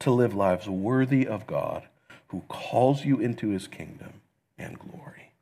to 0.00 0.10
live 0.10 0.34
lives 0.34 0.68
worthy 0.68 1.26
of 1.26 1.46
God 1.46 1.82
who 2.28 2.42
calls 2.48 3.04
you 3.04 3.18
into 3.18 3.48
his 3.48 3.66
kingdom 3.66 4.20
and 4.58 4.78
glory. 4.78 5.32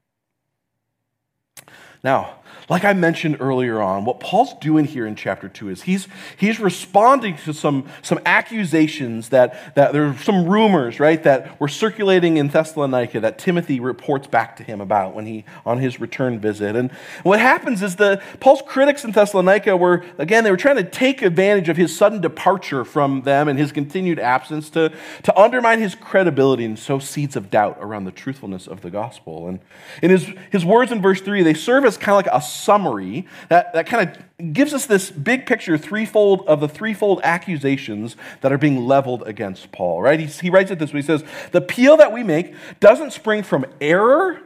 Now, 2.06 2.36
like 2.68 2.84
I 2.84 2.94
mentioned 2.94 3.36
earlier 3.38 3.80
on, 3.80 4.04
what 4.04 4.18
Paul's 4.18 4.52
doing 4.54 4.86
here 4.86 5.06
in 5.06 5.14
chapter 5.14 5.48
2 5.48 5.68
is 5.68 5.82
he's, 5.82 6.08
he's 6.36 6.58
responding 6.58 7.36
to 7.38 7.52
some, 7.52 7.88
some 8.02 8.18
accusations 8.26 9.28
that, 9.28 9.74
that 9.76 9.92
there 9.92 10.06
are 10.06 10.18
some 10.18 10.48
rumors, 10.48 10.98
right, 10.98 11.22
that 11.22 11.60
were 11.60 11.68
circulating 11.68 12.38
in 12.38 12.48
Thessalonica 12.48 13.20
that 13.20 13.38
Timothy 13.38 13.78
reports 13.78 14.26
back 14.26 14.56
to 14.56 14.64
him 14.64 14.80
about 14.80 15.14
when 15.14 15.26
he, 15.26 15.44
on 15.64 15.78
his 15.78 16.00
return 16.00 16.40
visit. 16.40 16.74
And 16.74 16.90
what 17.22 17.38
happens 17.38 17.82
is 17.82 17.96
the, 17.96 18.20
Paul's 18.40 18.62
critics 18.66 19.04
in 19.04 19.12
Thessalonica 19.12 19.76
were, 19.76 20.04
again, 20.18 20.42
they 20.42 20.50
were 20.50 20.56
trying 20.56 20.76
to 20.76 20.84
take 20.84 21.22
advantage 21.22 21.68
of 21.68 21.76
his 21.76 21.96
sudden 21.96 22.20
departure 22.20 22.84
from 22.84 23.22
them 23.22 23.46
and 23.46 23.58
his 23.58 23.70
continued 23.70 24.18
absence 24.18 24.70
to, 24.70 24.92
to 25.22 25.38
undermine 25.38 25.78
his 25.78 25.94
credibility 25.94 26.64
and 26.64 26.76
sow 26.76 26.98
seeds 26.98 27.36
of 27.36 27.48
doubt 27.48 27.78
around 27.80 28.06
the 28.06 28.12
truthfulness 28.12 28.66
of 28.66 28.80
the 28.80 28.90
gospel. 28.90 29.46
And 29.46 29.60
in 30.02 30.10
his, 30.10 30.32
his 30.50 30.64
words 30.64 30.90
in 30.90 31.00
verse 31.00 31.20
3, 31.20 31.44
they 31.44 31.54
serve 31.54 31.84
as 31.84 31.95
kind 31.96 32.18
of 32.18 32.26
like 32.26 32.42
a 32.42 32.44
summary 32.44 33.26
that, 33.48 33.72
that 33.72 33.86
kind 33.86 34.08
of 34.08 34.52
gives 34.52 34.74
us 34.74 34.86
this 34.86 35.10
big 35.10 35.46
picture 35.46 35.78
threefold 35.78 36.46
of 36.46 36.60
the 36.60 36.68
threefold 36.68 37.20
accusations 37.22 38.16
that 38.40 38.52
are 38.52 38.58
being 38.58 38.86
leveled 38.86 39.22
against 39.26 39.72
Paul, 39.72 40.02
right? 40.02 40.20
He, 40.20 40.26
he 40.26 40.50
writes 40.50 40.70
it 40.70 40.78
this 40.78 40.92
way. 40.92 41.00
He 41.00 41.06
says, 41.06 41.24
The 41.52 41.58
appeal 41.58 41.96
that 41.96 42.12
we 42.12 42.22
make 42.22 42.54
doesn't 42.80 43.12
spring 43.12 43.42
from 43.42 43.66
error, 43.80 44.40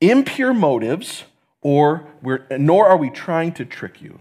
impure 0.00 0.54
motives, 0.54 1.24
or 1.60 2.06
we're, 2.22 2.46
nor 2.50 2.86
are 2.86 2.96
we 2.96 3.10
trying 3.10 3.52
to 3.52 3.64
trick 3.64 4.02
you. 4.02 4.20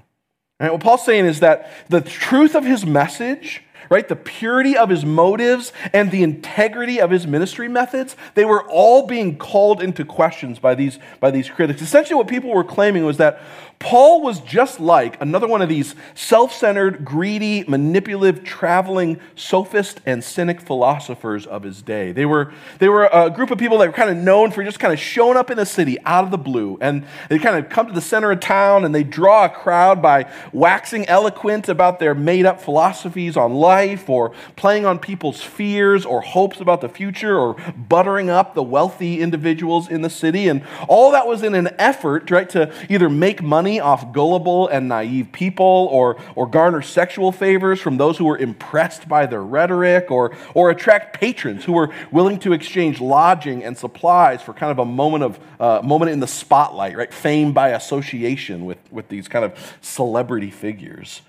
Right? 0.60 0.72
What 0.72 0.82
Paul's 0.82 1.06
saying 1.06 1.26
is 1.26 1.42
that 1.42 1.72
the 1.90 2.02
truth 2.02 2.56
of 2.56 2.64
his 2.64 2.86
message 2.86 3.64
right? 3.94 4.08
The 4.08 4.16
purity 4.16 4.76
of 4.76 4.90
his 4.90 5.06
motives 5.06 5.72
and 5.94 6.10
the 6.10 6.24
integrity 6.24 7.00
of 7.00 7.12
his 7.12 7.28
ministry 7.28 7.68
methods, 7.68 8.16
they 8.34 8.44
were 8.44 8.68
all 8.68 9.06
being 9.06 9.38
called 9.38 9.84
into 9.84 10.04
questions 10.04 10.58
by 10.58 10.74
these, 10.74 10.98
by 11.20 11.30
these 11.30 11.48
critics. 11.48 11.80
Essentially, 11.80 12.16
what 12.16 12.28
people 12.28 12.50
were 12.50 12.64
claiming 12.64 13.06
was 13.06 13.18
that 13.18 13.40
Paul 13.84 14.22
was 14.22 14.40
just 14.40 14.80
like 14.80 15.22
another 15.22 15.46
one 15.46 15.62
of 15.62 15.68
these 15.68 15.94
self 16.16 16.54
centered, 16.54 17.04
greedy, 17.04 17.66
manipulative, 17.68 18.46
traveling 18.46 19.20
sophist 19.36 20.00
and 20.06 20.24
cynic 20.24 20.62
philosophers 20.62 21.46
of 21.46 21.64
his 21.64 21.82
day. 21.82 22.14
They 22.14 22.26
were, 22.26 22.54
they 22.80 22.88
were 22.88 23.10
a 23.12 23.30
group 23.30 23.52
of 23.52 23.58
people 23.58 23.78
that 23.80 23.88
were 23.88 23.94
kind 23.94 24.10
of 24.10 24.16
known 24.16 24.52
for 24.52 24.64
just 24.64 24.80
kind 24.80 24.94
of 24.94 25.00
showing 25.00 25.36
up 25.36 25.52
in 25.52 25.60
a 25.60 25.66
city 25.66 25.98
out 26.06 26.24
of 26.24 26.32
the 26.32 26.38
blue. 26.38 26.78
And 26.80 27.06
they 27.28 27.38
kind 27.38 27.58
of 27.58 27.70
come 27.70 27.88
to 27.88 27.94
the 27.94 28.00
center 28.00 28.32
of 28.32 28.40
town 28.40 28.86
and 28.86 28.96
they 28.96 29.04
draw 29.04 29.46
a 29.46 29.50
crowd 29.50 30.02
by 30.02 30.32
waxing 30.54 31.06
eloquent 31.08 31.68
about 31.68 32.00
their 32.00 32.16
made 32.16 32.46
up 32.46 32.62
philosophies 32.62 33.36
on 33.36 33.54
life 33.54 34.10
or 34.10 34.34
playing 34.56 34.86
on 34.86 34.98
people's 34.98 35.42
fears 35.42 36.06
or 36.06 36.22
hopes 36.22 36.62
about 36.62 36.80
the 36.80 36.90
future 36.90 37.38
or 37.38 37.58
buttering 37.76 38.30
up 38.30 38.56
the 38.56 38.64
wealthy 38.64 39.20
individuals 39.20 39.90
in 39.90 40.04
the 40.04 40.10
city. 40.10 40.48
And 40.48 40.64
all 40.88 41.12
that 41.12 41.28
was 41.28 41.44
in 41.44 41.54
an 41.54 41.76
effort, 41.78 42.32
right, 42.32 42.50
to 42.52 42.74
either 42.90 43.10
make 43.10 43.42
money 43.42 43.73
money 43.74 43.80
off 43.80 44.14
gullible 44.14 44.68
and 44.68 44.88
naive 44.88 45.32
people 45.32 45.88
or, 45.92 46.18
or 46.36 46.46
garner 46.46 46.82
sexual 46.82 47.32
favors 47.32 47.82
from 47.82 47.98
those 47.98 48.18
who 48.20 48.26
were 48.26 48.38
impressed 48.38 49.08
by 49.08 49.26
their 49.26 49.42
rhetoric 49.42 50.12
or, 50.12 50.36
or 50.54 50.70
attract 50.70 51.20
patrons 51.20 51.66
who 51.66 51.74
were 51.74 51.90
willing 52.12 52.38
to 52.38 52.54
exchange 52.54 53.02
lodging 53.02 53.64
and 53.64 53.76
supplies 53.76 54.44
for 54.44 54.54
kind 54.54 54.72
of 54.72 54.78
a 54.78 54.86
moment 54.86 55.24
of 55.24 55.40
uh, 55.60 55.82
moment 55.84 56.12
in 56.12 56.20
the 56.20 56.28
spotlight, 56.28 56.96
right? 56.96 57.12
Fame 57.12 57.52
by 57.52 57.70
association 57.70 58.66
with, 58.66 58.78
with 58.92 59.08
these 59.08 59.28
kind 59.28 59.44
of 59.44 59.78
celebrity 59.82 60.52
figures. 60.52 61.22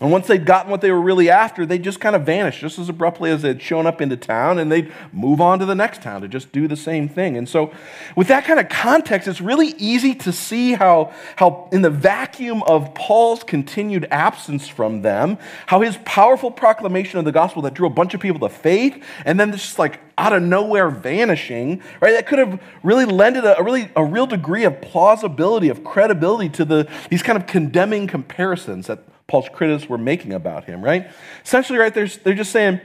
And 0.00 0.12
once 0.12 0.28
they'd 0.28 0.46
gotten 0.46 0.70
what 0.70 0.80
they 0.80 0.92
were 0.92 1.00
really 1.00 1.28
after, 1.28 1.66
they'd 1.66 1.82
just 1.82 1.98
kind 1.98 2.14
of 2.14 2.24
vanish 2.24 2.60
just 2.60 2.78
as 2.78 2.88
abruptly 2.88 3.32
as 3.32 3.42
they'd 3.42 3.60
shown 3.60 3.84
up 3.84 4.00
into 4.00 4.16
town, 4.16 4.60
and 4.60 4.70
they'd 4.70 4.92
move 5.12 5.40
on 5.40 5.58
to 5.58 5.66
the 5.66 5.74
next 5.74 6.02
town 6.02 6.20
to 6.20 6.28
just 6.28 6.52
do 6.52 6.68
the 6.68 6.76
same 6.76 7.08
thing. 7.08 7.36
And 7.36 7.48
so, 7.48 7.72
with 8.14 8.28
that 8.28 8.44
kind 8.44 8.60
of 8.60 8.68
context, 8.68 9.26
it's 9.26 9.40
really 9.40 9.74
easy 9.76 10.14
to 10.14 10.32
see 10.32 10.74
how, 10.74 11.12
how 11.34 11.68
in 11.72 11.82
the 11.82 11.90
vacuum 11.90 12.62
of 12.62 12.94
Paul's 12.94 13.42
continued 13.42 14.06
absence 14.12 14.68
from 14.68 15.02
them, 15.02 15.36
how 15.66 15.80
his 15.80 15.98
powerful 16.04 16.52
proclamation 16.52 17.18
of 17.18 17.24
the 17.24 17.32
gospel 17.32 17.62
that 17.62 17.74
drew 17.74 17.88
a 17.88 17.90
bunch 17.90 18.14
of 18.14 18.20
people 18.20 18.38
to 18.48 18.54
faith, 18.54 19.02
and 19.24 19.40
then 19.40 19.50
just 19.50 19.80
like 19.80 19.98
out 20.16 20.32
of 20.32 20.42
nowhere 20.42 20.90
vanishing, 20.90 21.82
right? 22.00 22.12
That 22.12 22.28
could 22.28 22.38
have 22.38 22.60
really 22.84 23.04
lended 23.04 23.44
a, 23.44 23.58
a 23.58 23.64
really 23.64 23.90
a 23.96 24.04
real 24.04 24.26
degree 24.26 24.62
of 24.62 24.80
plausibility, 24.80 25.68
of 25.70 25.82
credibility 25.82 26.48
to 26.50 26.64
the, 26.64 26.88
these 27.10 27.22
kind 27.22 27.36
of 27.36 27.48
condemning 27.48 28.06
comparisons 28.06 28.86
that 28.86 29.00
Paul's 29.28 29.48
critics 29.52 29.88
were 29.88 29.98
making 29.98 30.32
about 30.32 30.64
him, 30.64 30.82
right? 30.82 31.10
Essentially, 31.44 31.78
right, 31.78 31.92
they're, 31.92 32.06
they're 32.06 32.34
just 32.34 32.50
saying, 32.50 32.80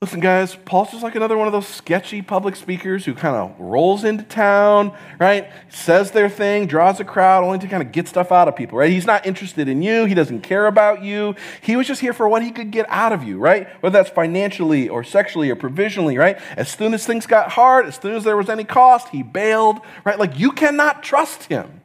listen, 0.00 0.18
guys, 0.18 0.56
Paul's 0.64 0.92
just 0.92 1.02
like 1.02 1.14
another 1.14 1.36
one 1.36 1.46
of 1.46 1.52
those 1.52 1.66
sketchy 1.66 2.22
public 2.22 2.56
speakers 2.56 3.04
who 3.04 3.12
kind 3.14 3.36
of 3.36 3.54
rolls 3.60 4.02
into 4.02 4.24
town, 4.24 4.96
right? 5.20 5.50
Says 5.68 6.12
their 6.12 6.30
thing, 6.30 6.68
draws 6.68 7.00
a 7.00 7.04
crowd, 7.04 7.44
only 7.44 7.58
to 7.58 7.68
kind 7.68 7.82
of 7.82 7.92
get 7.92 8.08
stuff 8.08 8.32
out 8.32 8.48
of 8.48 8.56
people, 8.56 8.78
right? 8.78 8.90
He's 8.90 9.04
not 9.04 9.26
interested 9.26 9.68
in 9.68 9.82
you. 9.82 10.06
He 10.06 10.14
doesn't 10.14 10.40
care 10.40 10.68
about 10.68 11.02
you. 11.02 11.34
He 11.60 11.76
was 11.76 11.86
just 11.86 12.00
here 12.00 12.14
for 12.14 12.26
what 12.30 12.42
he 12.42 12.50
could 12.50 12.70
get 12.70 12.86
out 12.88 13.12
of 13.12 13.22
you, 13.22 13.38
right? 13.38 13.68
Whether 13.82 13.98
that's 13.98 14.08
financially 14.08 14.88
or 14.88 15.04
sexually 15.04 15.50
or 15.50 15.56
provisionally, 15.56 16.16
right? 16.16 16.38
As 16.56 16.70
soon 16.70 16.94
as 16.94 17.04
things 17.04 17.26
got 17.26 17.50
hard, 17.52 17.84
as 17.84 17.96
soon 17.96 18.14
as 18.14 18.24
there 18.24 18.38
was 18.38 18.48
any 18.48 18.64
cost, 18.64 19.08
he 19.08 19.22
bailed, 19.22 19.80
right? 20.06 20.18
Like 20.18 20.38
you 20.38 20.52
cannot 20.52 21.02
trust 21.02 21.44
him. 21.44 21.82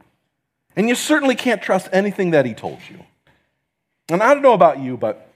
And 0.74 0.88
you 0.88 0.94
certainly 0.94 1.34
can't 1.34 1.60
trust 1.60 1.90
anything 1.92 2.30
that 2.30 2.46
he 2.46 2.54
told 2.54 2.78
you. 2.88 3.04
And 4.08 4.22
I 4.22 4.34
don't 4.34 4.42
know 4.42 4.52
about 4.52 4.80
you, 4.80 4.96
but 4.96 5.30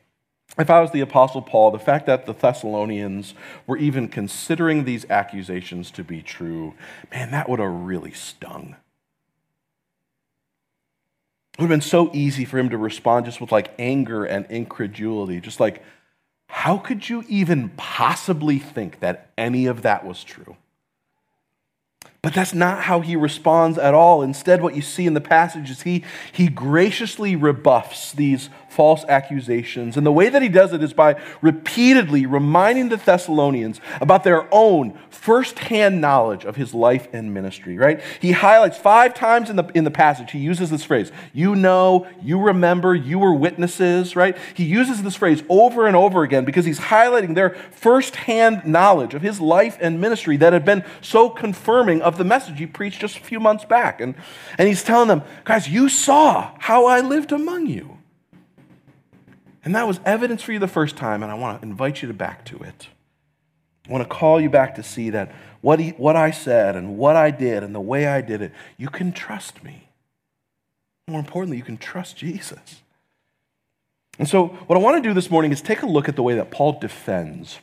if 0.59 0.71
I 0.71 0.81
was 0.81 0.91
the 0.91 1.01
Apostle 1.01 1.43
Paul, 1.43 1.71
the 1.71 1.79
fact 1.79 2.07
that 2.07 2.27
the 2.27 2.33
Thessalonians 2.33 3.35
were 3.67 3.77
even 3.77 4.09
considering 4.09 4.85
these 4.85 5.09
accusations 5.11 5.91
to 5.93 6.05
be 6.05 6.23
true, 6.23 6.75
man, 7.11 7.31
that 7.31 7.49
would 7.49 7.61
have 7.61 7.71
really 7.71 8.13
stung. 8.13 8.77
It 11.55 11.63
would 11.63 11.71
have 11.71 11.81
been 11.81 11.81
so 11.81 12.11
easy 12.13 12.45
for 12.45 12.59
him 12.59 12.71
to 12.71 12.79
respond 12.79 13.27
just 13.27 13.41
with 13.41 13.53
like 13.53 13.73
anger 13.79 14.25
and 14.25 14.47
incredulity, 14.47 15.41
just 15.41 15.61
like, 15.61 15.83
how 16.49 16.79
could 16.79 17.09
you 17.09 17.25
even 17.29 17.71
possibly 17.71 18.59
think 18.59 19.01
that 19.01 19.31
any 19.37 19.67
of 19.67 19.83
that 19.83 20.05
was 20.05 20.25
true? 20.25 20.57
But 22.21 22.35
that's 22.35 22.53
not 22.53 22.83
how 22.83 23.01
he 23.01 23.15
responds 23.15 23.79
at 23.79 23.95
all. 23.95 24.23
Instead, 24.23 24.61
what 24.61 24.75
you 24.75 24.83
see 24.83 25.07
in 25.07 25.15
the 25.15 25.21
passage 25.21 25.71
is 25.71 25.83
he, 25.83 26.05
he 26.33 26.49
graciously 26.49 27.37
rebuffs 27.37 28.11
these 28.13 28.51
false 28.69 29.05
accusations. 29.09 29.97
And 29.97 30.07
the 30.07 30.13
way 30.13 30.29
that 30.29 30.43
he 30.43 30.49
does 30.49 30.73
it 30.73 30.83
is 30.83 30.93
by 30.93 31.21
repeatedly 31.41 32.27
reminding 32.27 32.91
the 32.91 32.97
Thessalonians 32.97 33.81
about 34.01 34.25
their 34.25 34.53
own 34.53 34.99
firsthand 35.11 36.01
knowledge 36.01 36.45
of 36.45 36.57
his 36.57 36.75
life 36.75 37.09
and 37.13 37.33
ministry, 37.33 37.77
right? 37.77 38.01
He 38.21 38.33
highlights 38.33 38.79
five 38.79 39.15
times 39.15 39.51
in 39.51 39.57
the, 39.57 39.65
in 39.75 39.85
the 39.85 39.91
passage, 39.91 40.31
he 40.31 40.39
uses 40.39 40.71
this 40.71 40.85
phrase, 40.85 41.11
you 41.33 41.57
know, 41.57 42.07
you 42.23 42.39
remember, 42.41 42.95
you 42.95 43.19
were 43.19 43.35
witnesses, 43.35 44.15
right? 44.15 44.37
He 44.55 44.65
uses 44.65 45.03
this 45.03 45.17
phrase 45.17 45.43
over 45.49 45.87
and 45.87 45.97
over 45.97 46.23
again 46.23 46.45
because 46.45 46.65
he's 46.65 46.79
highlighting 46.79 47.35
their 47.35 47.51
firsthand 47.71 48.65
knowledge 48.65 49.15
of 49.15 49.23
his 49.23 49.41
life 49.41 49.77
and 49.81 50.01
ministry 50.01 50.37
that 50.37 50.53
had 50.53 50.65
been 50.65 50.85
so 51.01 51.31
confirming 51.31 52.01
of 52.09 52.19
the 52.19 52.25
message 52.25 52.59
he 52.59 52.67
preached 52.67 53.01
just 53.01 53.17
a 53.17 53.21
few 53.21 53.39
months 53.39 53.65
back. 53.65 54.01
And, 54.01 54.15
and 54.57 54.67
he's 54.67 54.83
telling 54.83 55.09
them, 55.09 55.23
guys, 55.45 55.69
you 55.69 55.89
saw 55.89 56.53
how 56.59 56.87
I 56.87 57.01
lived 57.01 57.31
among 57.31 57.67
you. 57.67 57.99
And 59.65 59.75
that 59.75 59.87
was 59.87 60.01
evidence 60.05 60.43
for 60.43 60.53
you 60.53 60.59
the 60.59 60.67
first 60.67 60.97
time, 60.97 61.23
and 61.23 61.31
I 61.31 61.35
want 61.35 61.61
to 61.61 61.69
invite 61.69 62.01
you 62.01 62.09
to 62.09 62.15
back 62.15 62.45
to 62.47 62.57
it. 62.59 62.89
I 63.87 63.93
want 63.93 64.03
to 64.03 64.09
call 64.09 64.41
you 64.41 64.49
back 64.49 64.75
to 64.77 64.83
see 64.83 65.11
that 65.11 65.33
what, 65.61 65.79
he, 65.79 65.91
what 65.91 66.17
I 66.17 66.31
said 66.31 66.75
and 66.75 66.97
what 66.97 67.17
I 67.17 67.31
did 67.31 67.63
and 67.63 67.75
the 67.75 67.81
way 67.81 68.07
I 68.07 68.21
did 68.21 68.41
it, 68.41 68.53
you 68.77 68.89
can 68.89 69.13
trust 69.13 69.63
me. 69.63 69.89
More 71.07 71.21
importantly, 71.21 71.57
you 71.57 71.63
can 71.63 71.79
trust 71.79 72.17
Jesus. 72.17 72.83
And 74.19 74.29
so, 74.29 74.47
what 74.47 74.77
I 74.77 74.81
want 74.81 75.03
to 75.03 75.09
do 75.09 75.15
this 75.15 75.31
morning 75.31 75.53
is 75.53 75.61
take 75.61 75.83
a 75.83 75.87
look 75.87 76.09
at 76.09 76.17
the 76.17 76.23
way 76.23 76.35
that 76.35 76.51
Paul 76.51 76.79
defends 76.81 77.59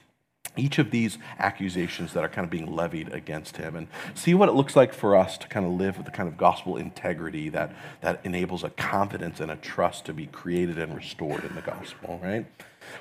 each 0.57 0.79
of 0.79 0.91
these 0.91 1.17
accusations 1.39 2.13
that 2.13 2.24
are 2.24 2.29
kind 2.29 2.45
of 2.45 2.51
being 2.51 2.75
levied 2.75 3.12
against 3.13 3.57
him 3.57 3.75
and 3.75 3.88
see 4.13 4.33
what 4.33 4.50
it 4.50 4.53
looks 4.53 4.75
like 4.75 4.93
for 4.93 5.15
us 5.15 5.38
to 5.38 5.47
kind 5.47 5.65
of 5.65 5.74
live 5.74 5.97
with 5.97 6.05
the 6.05 6.12
kind 6.12 6.29
of 6.29 6.38
gospel 6.38 6.77
integrity 6.77 7.50
that, 7.50 7.74
that 8.01 8.19
enables 8.24 8.63
a 8.63 8.69
confidence 8.71 9.39
and 9.39 9.51
a 9.51 9.55
trust 9.57 10.05
to 10.05 10.13
be 10.13 10.27
created 10.27 10.77
and 10.77 10.95
restored 10.95 11.43
in 11.43 11.55
the 11.55 11.62
gospel, 11.62 12.19
right? 12.24 12.45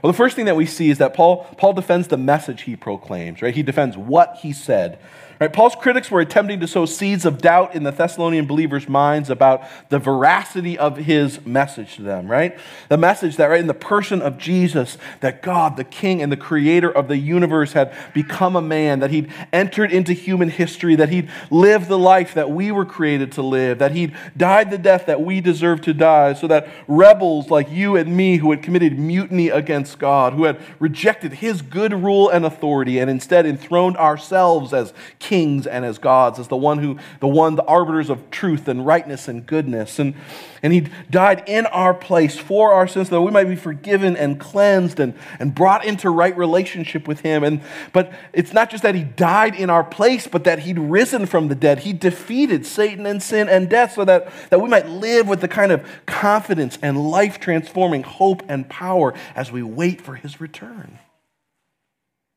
Well, 0.03 0.11
the 0.11 0.17
first 0.17 0.35
thing 0.35 0.47
that 0.47 0.57
we 0.57 0.67
see 0.67 0.91
is 0.91 0.99
that 0.99 1.15
Paul, 1.15 1.45
Paul 1.59 1.75
defends 1.75 2.09
the 2.09 2.17
message 2.17 2.63
he 2.63 2.75
proclaims, 2.75 3.43
right? 3.43 3.55
He 3.55 3.63
defends 3.63 3.97
what 3.97 4.39
he 4.41 4.53
said 4.53 4.99
Right, 5.41 5.53
Paul's 5.53 5.75
critics 5.75 6.11
were 6.11 6.21
attempting 6.21 6.61
to 6.61 6.69
sow 6.69 6.87
seeds 6.87 7.25
of 7.25 7.39
doubt 7.39 7.75
in 7.75 7.83
the 7.83 7.91
Thessalonian 7.91 8.47
believers' 8.47 8.89
minds 8.89 9.31
about 9.31 9.65
the 9.89 9.99
veracity 9.99 10.79
of 10.79 10.97
his 10.97 11.45
message 11.45 11.97
to 11.97 12.03
them, 12.03 12.29
right? 12.29 12.57
The 12.89 12.97
message 12.97 13.37
that, 13.37 13.47
right, 13.47 13.61
in 13.61 13.67
the 13.67 13.75
person 13.75 14.23
of 14.23 14.39
Jesus, 14.39 14.97
that 15.21 15.43
God, 15.43 15.77
the 15.77 15.85
King 15.85 16.23
and 16.23 16.31
the 16.31 16.37
creator 16.37 16.91
of 16.91 17.09
the 17.09 17.17
universe, 17.17 17.44
had 17.53 17.95
become 18.13 18.57
a 18.57 18.63
man, 18.63 19.01
that 19.01 19.11
he'd 19.11 19.33
entered 19.53 19.93
into 19.93 20.13
human 20.13 20.49
history, 20.49 20.95
that 20.97 21.09
he'd 21.09 21.29
lived 21.51 21.89
the 21.89 21.99
life 21.99 22.35
that 22.35 22.51
we 22.51 22.71
were 22.71 22.85
created 22.85 23.33
to 23.33 23.43
live, 23.43 23.79
that 23.79 23.93
he'd 23.93 24.15
died 24.37 24.71
the 24.71 24.79
death 24.79 25.07
that 25.07 25.21
we 25.21 25.41
deserve 25.41 25.81
to 25.83 25.95
die, 25.95 26.33
so 26.33 26.47
that 26.47 26.69
rebels 26.87 27.51
like 27.51 27.71
you 27.71 27.97
and 27.97 28.17
me 28.17 28.37
who 28.37 28.51
had 28.51 28.63
committed 28.63 28.99
mutiny 28.99 29.49
against 29.49 29.99
God, 29.99 30.35
who 30.35 30.45
had 30.45 30.61
rejected 30.79 31.35
his 31.35 31.63
good 31.63 31.93
rule 31.93 32.29
and 32.29 32.45
authority 32.45 32.99
and 32.99 33.11
instead 33.11 33.47
enthroned 33.47 33.97
ourselves 33.97 34.73
as 34.73 34.93
kings 35.19 35.67
and 35.67 35.85
as 35.85 35.99
gods, 35.99 36.39
as 36.39 36.49
the 36.49 36.57
one 36.57 36.79
who, 36.79 36.99
the 37.21 37.29
one, 37.29 37.57
the 37.57 37.65
arbiters 37.65 38.11
of 38.11 38.31
truth 38.31 38.69
and 38.69 38.87
rightness 38.87 39.29
and 39.29 39.47
goodness. 39.47 39.99
And, 39.99 40.15
and 40.63 40.73
he 40.73 40.89
died 41.11 41.43
in 41.47 41.67
our 41.67 41.93
place 41.93 42.39
for 42.39 42.73
our 42.73 42.87
sins 42.87 43.11
that 43.11 43.21
we 43.21 43.31
might 43.31 43.49
be 43.49 43.57
forgiven 43.57 44.17
and 44.17 44.39
cleansed 44.39 45.01
and, 45.01 45.15
and 45.39 45.55
brought 45.55 45.85
into 45.85 46.11
right 46.11 46.37
relationship 46.37 47.09
with 47.09 47.21
him. 47.21 47.34
And, 47.43 47.63
but 47.93 48.13
it's 48.33 48.53
not 48.53 48.71
just 48.71 48.83
that 48.83 48.95
he 48.95 49.03
died 49.03 49.55
in 49.57 49.71
our 49.71 49.83
place, 49.83 50.29
but 50.29 50.45
that 50.45 50.61
he'd 50.61 50.79
risen 50.79 51.27
from 51.27 51.49
the 51.49 51.55
dead. 51.55 51.81
He 51.81 51.93
defeated 51.93 52.67
Satan 52.67 53.07
and 53.07 53.23
sin 53.23 53.49
and 53.49 53.69
death 53.69 53.95
so 53.95 54.05
that, 54.05 54.31
that 54.51 54.61
we 54.61 54.69
might 54.69 54.89
live 54.89 55.27
with 55.27 55.41
the 55.41 55.49
kind 55.49 55.73
of 55.73 55.85
confidence 56.07 56.79
and 56.83 57.11
life 57.11 57.41
transforming 57.41 58.03
hope 58.03 58.43
and 58.49 58.69
power 58.69 59.15
as 59.35 59.51
we 59.51 59.63
wait 59.63 60.01
for 60.01 60.15
his 60.15 60.41
return. 60.41 60.99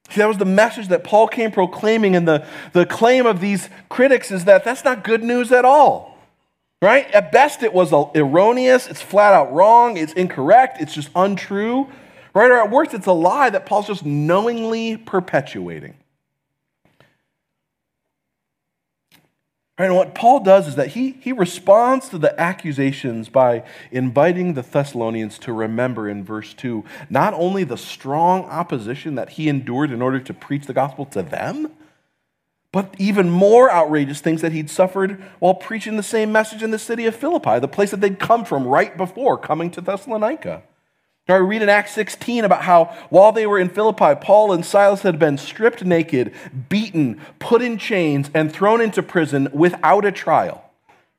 See, 0.10 0.22
that 0.22 0.28
was 0.28 0.38
the 0.38 0.46
message 0.46 0.88
that 0.88 1.04
Paul 1.04 1.28
came 1.28 1.52
proclaiming, 1.52 2.16
and 2.16 2.28
the, 2.28 2.48
the 2.72 2.86
claim 2.86 3.26
of 3.26 3.42
these 3.42 3.70
critics 3.90 4.32
is 4.32 4.46
that 4.46 4.64
that's 4.64 4.86
not 4.86 5.04
good 5.04 5.22
news 5.24 5.52
at 5.52 5.66
all. 5.66 6.18
Right? 6.82 7.10
At 7.12 7.32
best, 7.32 7.64
it 7.64 7.74
was 7.74 7.92
erroneous, 7.92 8.88
it's 8.88 9.02
flat 9.02 9.34
out 9.34 9.52
wrong, 9.52 9.98
it's 9.98 10.14
incorrect, 10.14 10.78
it's 10.80 10.94
just 10.94 11.10
untrue. 11.16 11.88
Right? 12.38 12.52
Or 12.52 12.60
at 12.60 12.70
worst, 12.70 12.94
it's 12.94 13.08
a 13.08 13.14
lie 13.14 13.50
that 13.50 13.66
Paul's 13.66 13.88
just 13.88 14.06
knowingly 14.06 14.96
perpetuating. 14.96 15.96
Right, 19.80 19.88
and 19.88 19.96
what 19.96 20.14
Paul 20.14 20.42
does 20.42 20.68
is 20.68 20.76
that 20.76 20.90
he, 20.90 21.14
he 21.20 21.32
responds 21.32 22.10
to 22.10 22.20
the 22.20 22.40
accusations 22.40 23.28
by 23.28 23.64
inviting 23.92 24.54
the 24.54 24.62
Thessalonians 24.62 25.40
to 25.40 25.52
remember 25.52 26.08
in 26.08 26.24
verse 26.24 26.54
2 26.54 26.84
not 27.10 27.34
only 27.34 27.64
the 27.64 27.76
strong 27.76 28.44
opposition 28.44 29.16
that 29.16 29.30
he 29.30 29.50
endured 29.50 29.90
in 29.90 30.04
order 30.04 30.20
to 30.20 30.32
preach 30.32 30.68
the 30.68 30.74
gospel 30.74 31.08
to 31.08 31.24
them, 31.24 31.72
but 32.72 32.94
even 33.00 33.32
more 33.32 33.72
outrageous 33.72 34.22
things 34.22 34.42
that 34.44 34.52
he'd 34.52 34.70
suffered 34.70 35.24
while 35.40 35.56
preaching 35.56 35.98
the 35.98 36.04
same 36.04 36.32
message 36.32 36.62
in 36.62 36.70
the 36.70 36.78
city 36.78 37.08
of 37.08 37.16
Philippi, 37.16 37.58
the 37.58 37.68
place 37.68 37.90
that 37.90 38.00
they'd 38.00 38.20
come 38.20 38.46
from 38.46 38.68
right 38.68 38.96
before 38.96 39.40
coming 39.40 39.72
to 39.72 39.82
Thessalonica. 39.82 40.62
Now, 41.28 41.40
we 41.40 41.46
read 41.46 41.62
in 41.62 41.70
Acts 41.70 41.92
16 41.94 42.46
about 42.46 42.64
how 42.64 42.86
while 43.10 43.32
they 43.32 43.46
were 43.46 43.60
in 43.60 43.70
Philippi, 43.70 44.16
Paul 44.16 44.54
and 44.54 44.66
Silas 44.66 45.02
had 45.02 45.20
been 45.20 45.38
stripped 45.38 45.84
naked, 45.84 46.34
beaten, 46.70 47.20
put 47.40 47.62
in 47.62 47.78
chains, 47.78 48.32
and 48.34 48.52
thrown 48.52 48.80
into 48.80 49.04
prison 49.04 49.50
without 49.52 50.06
a 50.06 50.12
trial. 50.12 50.64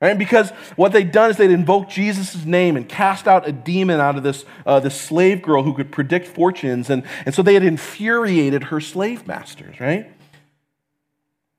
Right? 0.00 0.16
Because 0.16 0.50
what 0.76 0.92
they'd 0.92 1.10
done 1.10 1.30
is 1.30 1.36
they'd 1.36 1.50
invoked 1.50 1.90
Jesus' 1.90 2.44
name 2.44 2.76
and 2.76 2.88
cast 2.88 3.26
out 3.26 3.48
a 3.48 3.52
demon 3.52 3.98
out 3.98 4.16
of 4.16 4.22
this, 4.22 4.44
uh, 4.64 4.78
this 4.78 4.98
slave 4.98 5.42
girl 5.42 5.64
who 5.64 5.74
could 5.74 5.90
predict 5.90 6.28
fortunes. 6.28 6.88
And, 6.88 7.02
and 7.26 7.34
so 7.34 7.42
they 7.42 7.54
had 7.54 7.64
infuriated 7.64 8.64
her 8.64 8.80
slave 8.80 9.26
masters, 9.26 9.80
right? 9.80 10.08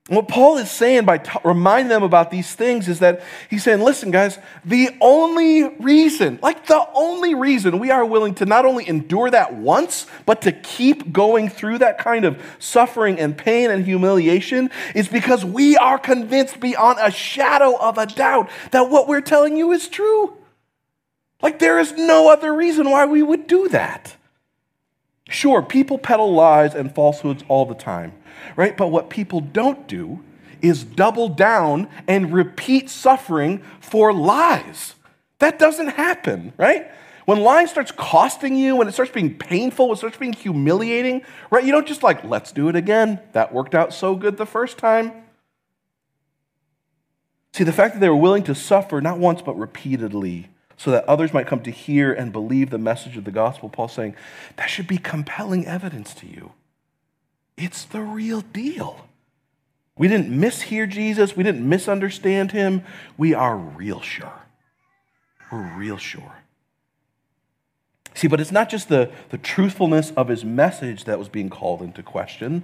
What 0.09 0.27
Paul 0.27 0.57
is 0.57 0.71
saying 0.71 1.05
by 1.05 1.19
t- 1.19 1.39
reminding 1.43 1.89
them 1.89 2.01
about 2.03 2.31
these 2.31 2.53
things 2.55 2.87
is 2.87 2.99
that 2.99 3.21
he's 3.49 3.63
saying, 3.63 3.81
listen, 3.81 4.09
guys, 4.09 4.39
the 4.65 4.89
only 4.99 5.63
reason, 5.77 6.39
like 6.41 6.65
the 6.65 6.83
only 6.95 7.35
reason 7.35 7.77
we 7.77 7.91
are 7.91 8.03
willing 8.03 8.33
to 8.35 8.45
not 8.45 8.65
only 8.65 8.87
endure 8.87 9.29
that 9.29 9.53
once, 9.53 10.07
but 10.25 10.41
to 10.41 10.51
keep 10.51 11.13
going 11.13 11.47
through 11.47 11.77
that 11.77 11.99
kind 11.99 12.25
of 12.25 12.41
suffering 12.57 13.19
and 13.19 13.37
pain 13.37 13.69
and 13.69 13.85
humiliation 13.85 14.71
is 14.95 15.07
because 15.07 15.45
we 15.45 15.77
are 15.77 15.99
convinced 15.99 16.59
beyond 16.59 16.97
a 17.01 17.11
shadow 17.11 17.77
of 17.77 17.97
a 17.97 18.07
doubt 18.07 18.49
that 18.71 18.89
what 18.89 19.07
we're 19.07 19.21
telling 19.21 19.55
you 19.55 19.71
is 19.71 19.87
true. 19.87 20.35
Like 21.41 21.59
there 21.59 21.79
is 21.79 21.93
no 21.93 22.31
other 22.31 22.53
reason 22.53 22.89
why 22.89 23.05
we 23.05 23.21
would 23.21 23.47
do 23.47 23.69
that. 23.69 24.15
Sure, 25.29 25.61
people 25.61 25.97
peddle 25.97 26.33
lies 26.33 26.73
and 26.73 26.93
falsehoods 26.93 27.43
all 27.47 27.65
the 27.65 27.75
time 27.75 28.13
right? 28.55 28.75
But 28.75 28.89
what 28.89 29.09
people 29.09 29.41
don't 29.41 29.87
do 29.87 30.23
is 30.61 30.83
double 30.83 31.29
down 31.29 31.87
and 32.07 32.33
repeat 32.33 32.89
suffering 32.89 33.61
for 33.79 34.13
lies. 34.13 34.95
That 35.39 35.57
doesn't 35.57 35.89
happen, 35.89 36.53
right? 36.57 36.91
When 37.25 37.41
lying 37.41 37.67
starts 37.67 37.91
costing 37.91 38.55
you, 38.55 38.75
when 38.75 38.87
it 38.87 38.93
starts 38.93 39.11
being 39.11 39.37
painful, 39.37 39.87
when 39.87 39.93
it 39.93 39.99
starts 39.99 40.17
being 40.17 40.33
humiliating, 40.33 41.21
right? 41.51 41.63
You 41.63 41.71
don't 41.71 41.87
just 41.87 42.03
like, 42.03 42.23
let's 42.23 42.51
do 42.51 42.67
it 42.69 42.75
again. 42.75 43.19
That 43.33 43.53
worked 43.53 43.75
out 43.75 43.93
so 43.93 44.15
good 44.15 44.37
the 44.37 44.45
first 44.45 44.77
time. 44.77 45.13
See, 47.53 47.63
the 47.63 47.73
fact 47.73 47.93
that 47.93 47.99
they 47.99 48.09
were 48.09 48.15
willing 48.15 48.43
to 48.43 48.55
suffer 48.55 48.99
not 49.01 49.19
once 49.19 49.41
but 49.41 49.57
repeatedly 49.57 50.48
so 50.79 50.89
that 50.91 51.03
others 51.05 51.33
might 51.33 51.45
come 51.45 51.61
to 51.61 51.71
hear 51.71 52.11
and 52.11 52.31
believe 52.31 52.69
the 52.69 52.77
message 52.77 53.17
of 53.17 53.25
the 53.25 53.31
gospel, 53.31 53.69
Paul's 53.69 53.93
saying 53.93 54.15
that 54.55 54.69
should 54.69 54.87
be 54.87 54.97
compelling 54.97 55.67
evidence 55.67 56.13
to 56.15 56.25
you 56.25 56.53
it's 57.59 57.83
the 57.83 58.01
real 58.01 58.41
deal. 58.41 59.05
We 59.97 60.07
didn't 60.07 60.31
mishear 60.31 60.87
Jesus. 60.87 61.35
We 61.35 61.43
didn't 61.43 61.67
misunderstand 61.67 62.53
him. 62.53 62.83
We 63.17 63.33
are 63.33 63.57
real 63.57 63.99
sure. 63.99 64.45
We're 65.51 65.77
real 65.77 65.97
sure. 65.97 66.37
See, 68.13 68.27
but 68.27 68.39
it's 68.39 68.51
not 68.51 68.69
just 68.69 68.87
the, 68.87 69.11
the 69.29 69.37
truthfulness 69.37 70.11
of 70.11 70.29
his 70.29 70.45
message 70.45 71.03
that 71.03 71.19
was 71.19 71.27
being 71.27 71.49
called 71.49 71.81
into 71.81 72.01
question. 72.01 72.63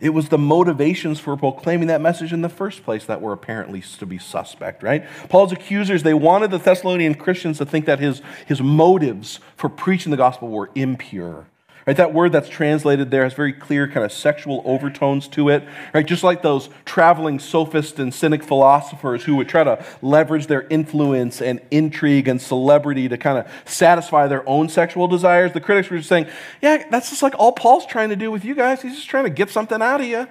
It 0.00 0.10
was 0.10 0.28
the 0.28 0.38
motivations 0.38 1.20
for 1.20 1.36
proclaiming 1.36 1.88
that 1.88 2.00
message 2.00 2.32
in 2.32 2.42
the 2.42 2.48
first 2.48 2.84
place 2.84 3.04
that 3.06 3.20
were 3.20 3.32
apparently 3.32 3.80
to 3.80 4.06
be 4.06 4.18
suspect, 4.18 4.82
right? 4.82 5.04
Paul's 5.28 5.52
accusers, 5.52 6.02
they 6.02 6.14
wanted 6.14 6.50
the 6.50 6.58
Thessalonian 6.58 7.14
Christians 7.14 7.58
to 7.58 7.66
think 7.66 7.86
that 7.86 8.00
his, 8.00 8.22
his 8.46 8.60
motives 8.60 9.40
for 9.56 9.68
preaching 9.68 10.10
the 10.10 10.16
gospel 10.16 10.48
were 10.48 10.70
impure. 10.74 11.46
Right, 11.84 11.96
that 11.96 12.14
word 12.14 12.30
that's 12.30 12.48
translated 12.48 13.10
there 13.10 13.24
has 13.24 13.34
very 13.34 13.52
clear 13.52 13.88
kind 13.88 14.04
of 14.06 14.12
sexual 14.12 14.62
overtones 14.64 15.26
to 15.28 15.48
it. 15.48 15.64
Right, 15.92 16.06
just 16.06 16.22
like 16.22 16.42
those 16.42 16.68
traveling 16.84 17.40
sophists 17.40 17.98
and 17.98 18.14
cynic 18.14 18.44
philosophers 18.44 19.24
who 19.24 19.34
would 19.36 19.48
try 19.48 19.64
to 19.64 19.84
leverage 20.00 20.46
their 20.46 20.62
influence 20.68 21.42
and 21.42 21.60
intrigue 21.72 22.28
and 22.28 22.40
celebrity 22.40 23.08
to 23.08 23.18
kind 23.18 23.38
of 23.38 23.52
satisfy 23.64 24.28
their 24.28 24.48
own 24.48 24.68
sexual 24.68 25.08
desires. 25.08 25.52
The 25.52 25.60
critics 25.60 25.90
were 25.90 25.96
just 25.96 26.08
saying, 26.08 26.26
"Yeah, 26.60 26.84
that's 26.88 27.10
just 27.10 27.22
like 27.22 27.34
all 27.36 27.52
Paul's 27.52 27.86
trying 27.86 28.10
to 28.10 28.16
do 28.16 28.30
with 28.30 28.44
you 28.44 28.54
guys. 28.54 28.82
He's 28.82 28.94
just 28.94 29.08
trying 29.08 29.24
to 29.24 29.30
get 29.30 29.50
something 29.50 29.82
out 29.82 30.00
of 30.00 30.06
you." 30.06 30.28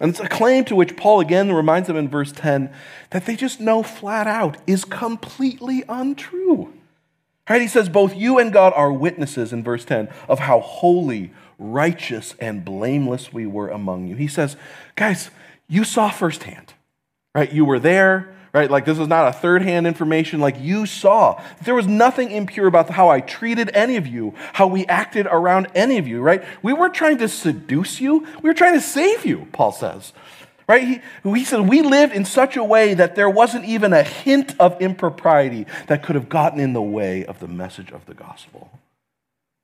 And 0.00 0.10
it's 0.10 0.20
a 0.20 0.28
claim 0.28 0.64
to 0.66 0.74
which 0.74 0.96
Paul 0.96 1.20
again 1.20 1.52
reminds 1.52 1.86
them 1.86 1.96
in 1.96 2.08
verse 2.08 2.32
10 2.32 2.70
that 3.10 3.24
they 3.26 3.36
just 3.36 3.60
know 3.60 3.82
flat 3.82 4.26
out 4.26 4.58
is 4.66 4.84
completely 4.84 5.84
untrue. 5.88 6.72
Right? 7.48 7.60
He 7.60 7.68
says, 7.68 7.88
Both 7.88 8.16
you 8.16 8.38
and 8.38 8.52
God 8.52 8.72
are 8.74 8.92
witnesses 8.92 9.52
in 9.52 9.62
verse 9.62 9.84
10 9.84 10.08
of 10.28 10.40
how 10.40 10.60
holy, 10.60 11.32
righteous, 11.58 12.34
and 12.40 12.64
blameless 12.64 13.32
we 13.32 13.46
were 13.46 13.68
among 13.68 14.06
you. 14.06 14.16
He 14.16 14.28
says, 14.28 14.56
Guys, 14.96 15.30
you 15.68 15.84
saw 15.84 16.10
firsthand, 16.10 16.74
right? 17.34 17.52
You 17.52 17.64
were 17.64 17.78
there, 17.78 18.34
right? 18.54 18.70
Like 18.70 18.86
this 18.86 18.98
is 18.98 19.08
not 19.08 19.28
a 19.28 19.32
third 19.32 19.62
hand 19.62 19.86
information. 19.86 20.40
Like 20.40 20.58
you 20.60 20.86
saw. 20.86 21.42
There 21.64 21.74
was 21.74 21.86
nothing 21.86 22.30
impure 22.30 22.66
about 22.66 22.88
how 22.88 23.08
I 23.10 23.20
treated 23.20 23.70
any 23.74 23.96
of 23.96 24.06
you, 24.06 24.32
how 24.54 24.68
we 24.68 24.86
acted 24.86 25.26
around 25.26 25.66
any 25.74 25.98
of 25.98 26.06
you, 26.06 26.22
right? 26.22 26.42
We 26.62 26.72
weren't 26.72 26.94
trying 26.94 27.18
to 27.18 27.28
seduce 27.28 28.00
you, 28.00 28.26
we 28.42 28.48
were 28.48 28.54
trying 28.54 28.74
to 28.74 28.80
save 28.80 29.26
you, 29.26 29.48
Paul 29.52 29.72
says. 29.72 30.12
Right? 30.66 31.02
He, 31.22 31.30
he 31.30 31.44
said, 31.44 31.68
We 31.68 31.82
lived 31.82 32.14
in 32.14 32.24
such 32.24 32.56
a 32.56 32.64
way 32.64 32.94
that 32.94 33.16
there 33.16 33.28
wasn't 33.28 33.66
even 33.66 33.92
a 33.92 34.02
hint 34.02 34.58
of 34.58 34.80
impropriety 34.80 35.66
that 35.88 36.02
could 36.02 36.14
have 36.14 36.28
gotten 36.28 36.58
in 36.58 36.72
the 36.72 36.82
way 36.82 37.24
of 37.24 37.38
the 37.40 37.48
message 37.48 37.92
of 37.92 38.06
the 38.06 38.14
gospel. 38.14 38.70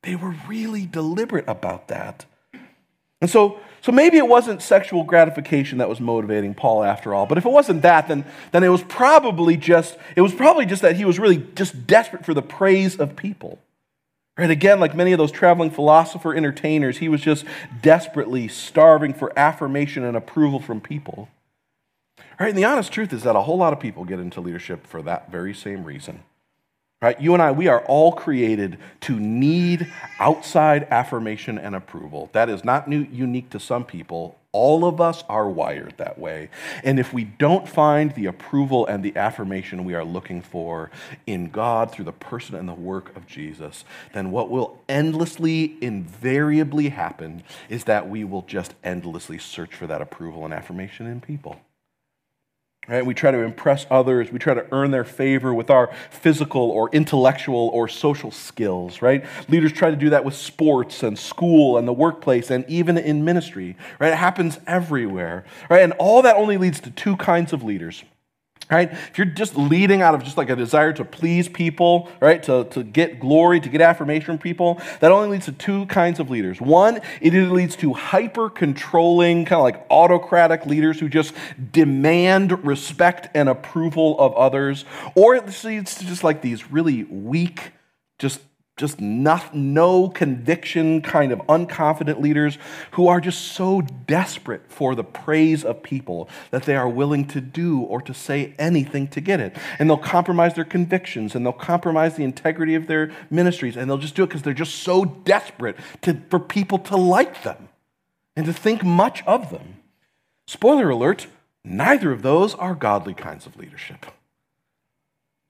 They 0.03 0.17
were 0.17 0.35
really 0.47 0.87
deliberate 0.87 1.47
about 1.47 1.89
that. 1.89 2.25
And 3.21 3.31
so, 3.31 3.61
so 3.83 3.93
maybe 3.93 4.17
it 4.17 4.27
wasn't 4.27 4.63
sexual 4.63 5.05
gratification 5.05 5.79
that 5.79 5.89
was 5.89 6.01
motivating 6.01 6.55
Paul 6.55 6.85
after 6.85 7.15
all. 7.15 7.27
But 7.27 7.39
if 7.39 7.45
it 7.45 7.51
wasn't 7.51 7.83
that, 7.83 8.09
then, 8.09 8.25
then 8.53 8.65
it 8.65 8.69
was 8.69 8.83
probably 8.83 9.57
just 9.57 9.97
it 10.17 10.23
was 10.23 10.35
probably 10.35 10.67
just 10.67 10.83
that 10.83 10.97
he 10.97 11.05
was 11.05 11.19
really 11.19 11.47
just 11.55 11.87
desperate 11.87 12.25
for 12.25 12.35
the 12.35 12.43
praise 12.43 12.97
of 12.97 13.17
people. 13.17 13.59
Right? 14.41 14.49
Again, 14.49 14.81
like 14.81 14.95
many 14.95 15.13
of 15.13 15.19
those 15.19 15.31
traveling 15.31 15.71
philosopher 15.71 16.35
entertainers, 16.35 16.97
he 16.97 17.11
was 17.11 17.21
just 17.21 17.45
desperately 17.83 18.49
starving 18.49 19.13
for 19.13 19.39
affirmation 19.39 20.03
and 20.03 20.17
approval 20.17 20.61
from 20.61 20.81
people. 20.81 21.29
Right? 22.39 22.49
And 22.49 22.57
the 22.57 22.65
honest 22.65 22.91
truth 22.91 23.13
is 23.13 23.23
that 23.25 23.37
a 23.37 23.43
whole 23.43 23.59
lot 23.59 23.75
of 23.75 23.81
people 23.81 24.07
get 24.07 24.19
into 24.19 24.41
leadership 24.41 24.87
for 24.87 25.03
that 25.03 25.31
very 25.31 25.53
same 25.53 25.85
reason. 25.85 26.23
Right? 27.03 27.19
You 27.19 27.33
and 27.33 27.43
I, 27.43 27.51
we 27.51 27.67
are 27.67 27.81
all 27.87 28.13
created 28.13 28.79
to 29.03 29.19
need 29.19 29.91
outside 30.19 30.87
affirmation 30.91 31.57
and 31.57 31.75
approval. 31.75 32.29
That 32.33 32.51
is 32.51 32.63
not 32.63 32.89
new, 32.89 33.07
unique 33.11 33.49
to 33.51 33.61
some 33.61 33.85
people. 33.85 34.37
All 34.53 34.85
of 34.85 35.01
us 35.01 35.25
are 35.27 35.49
wired 35.49 35.95
that 35.97 36.19
way. 36.19 36.51
And 36.85 36.99
if 36.99 37.15
we 37.15 37.25
don't 37.25 37.67
find 37.67 38.15
the 38.15 38.27
approval 38.27 38.85
and 38.85 39.03
the 39.03 39.17
affirmation 39.17 39.87
we 39.87 39.95
are 39.95 40.05
looking 40.05 40.43
for 40.43 40.91
in 41.27 41.49
God 41.49 41.91
through 41.91 42.05
the 42.05 42.13
person 42.13 42.55
and 42.55 42.69
the 42.69 42.75
work 42.75 43.17
of 43.17 43.27
Jesus, 43.27 43.87
then 44.13 44.31
what 44.31 44.51
will 44.51 44.79
endlessly, 44.87 45.79
invariably 45.81 46.91
happen 46.91 47.45
is 47.71 47.85
that 47.85 48.11
we 48.11 48.25
will 48.25 48.43
just 48.43 48.75
endlessly 48.85 49.39
search 49.39 49.75
for 49.75 49.87
that 49.87 50.03
approval 50.03 50.45
and 50.45 50.53
affirmation 50.53 51.07
in 51.07 51.23
people. 51.23 51.61
Right? 52.89 53.07
We 53.07 53.15
try 53.15 53.31
to 53.31 53.39
impress 53.39 53.87
others. 53.89 54.33
We 54.33 54.41
try 54.41 54.55
to 54.55 54.67
earn 54.73 54.91
their 54.91 55.05
favor 55.05 55.55
with 55.55 55.71
our 55.71 55.91
physical 56.11 56.63
or 56.63 56.89
intellectual 56.91 57.69
or 57.73 57.87
social 57.87 58.33
skills, 58.33 59.01
right? 59.01 59.25
Leaders 59.49 59.73
try 59.73 59.91
to 59.91 59.97
do 59.97 60.11
that 60.11 60.25
with 60.25 60.35
sports 60.35 61.05
and 61.05 61.17
school 61.17 61.79
and 61.79 61.87
the 61.87 61.93
workplace 61.93 62.51
and 62.51 62.65
even 62.69 62.99
in 62.99 63.25
ministry, 63.25 63.77
right? 64.01 64.13
It 64.13 64.17
happens 64.17 64.59
everywhere, 64.67 65.45
right? 65.69 65.83
And 65.83 65.93
all 65.95 66.23
that 66.23 66.35
only 66.35 66.57
leads 66.57 66.81
to 66.81 66.91
two 66.91 67.17
kinds 67.17 67.53
of 67.53 67.63
leaders 67.63 68.03
right? 68.71 68.91
If 68.93 69.19
you're 69.19 69.27
just 69.27 69.57
leading 69.57 70.03
out 70.03 70.15
of 70.15 70.23
just 70.23 70.37
like 70.37 70.51
a 70.51 70.57
desire 70.57 70.93
to 70.95 71.05
please 71.05 71.49
people, 71.49 72.09
right, 72.21 72.43
to, 72.45 72.65
to 72.71 72.83
get 72.83 73.19
glory, 73.21 73.61
to 73.61 73.69
get 73.69 73.81
affirmation 73.81 74.27
from 74.27 74.39
people, 74.39 74.81
that 75.01 75.11
only 75.11 75.29
leads 75.29 75.47
to 75.47 75.53
two 75.53 75.87
kinds 75.87 76.21
of 76.21 76.31
leaders. 76.31 76.61
One, 76.61 76.99
it 77.21 77.35
either 77.35 77.49
leads 77.49 77.77
to 77.77 77.93
hyper 77.93 78.49
controlling, 78.49 79.45
kind 79.45 79.59
of 79.59 79.65
like 79.65 79.87
autocratic 79.91 80.67
leaders 80.67 81.01
who 81.01 81.09
just 81.09 81.35
demand 81.73 82.65
respect 82.65 83.29
and 83.35 83.49
approval 83.49 84.19
of 84.21 84.33
others, 84.35 84.85
or 85.15 85.35
it 85.35 85.65
leads 85.65 85.97
to 85.97 86.07
just 86.07 86.23
like 86.23 86.43
these 86.43 86.71
really 86.71 87.05
weak, 87.05 87.73
just 88.19 88.41
just 88.81 89.01
not, 89.01 89.55
no 89.55 90.09
conviction, 90.09 91.03
kind 91.03 91.31
of 91.31 91.39
unconfident 91.41 92.21
leaders 92.21 92.59
who 92.93 93.07
are 93.07 93.21
just 93.21 93.53
so 93.53 93.83
desperate 94.07 94.63
for 94.69 94.95
the 94.95 95.05
praise 95.05 95.65
of 95.65 95.83
people 95.83 96.29
that 96.51 96.65
they 96.65 96.75
are 96.75 96.89
willing 96.89 97.27
to 97.29 97.41
do 97.41 97.81
or 97.81 98.01
to 98.01 98.15
say 98.15 98.55
anything 98.59 99.07
to 99.09 99.21
get 99.21 99.39
it. 99.39 99.55
And 99.79 99.89
they'll 99.89 99.99
compromise 99.99 100.55
their 100.55 100.65
convictions 100.65 101.35
and 101.35 101.45
they'll 101.45 101.53
compromise 101.53 102.17
the 102.17 102.25
integrity 102.25 102.75
of 102.75 102.87
their 102.87 103.13
ministries 103.31 103.77
and 103.77 103.89
they'll 103.89 103.99
just 103.99 104.15
do 104.15 104.25
it 104.25 104.29
because 104.29 104.43
they're 104.43 104.55
just 104.55 104.77
so 104.77 105.05
desperate 105.05 105.77
to, 106.03 106.21
for 106.31 106.41
people 106.41 106.79
to 106.79 106.97
like 106.97 107.43
them 107.43 107.69
and 108.35 108.47
to 108.47 108.53
think 108.53 108.83
much 108.83 109.23
of 109.25 109.51
them. 109.51 109.77
Spoiler 110.47 110.91
alert, 110.91 111.27
neither 111.63 112.11
of 112.11 112.23
those 112.23 112.55
are 112.55 112.75
godly 112.75 113.15
kinds 113.15 113.47
of 113.47 113.57
leadership. 113.57 114.07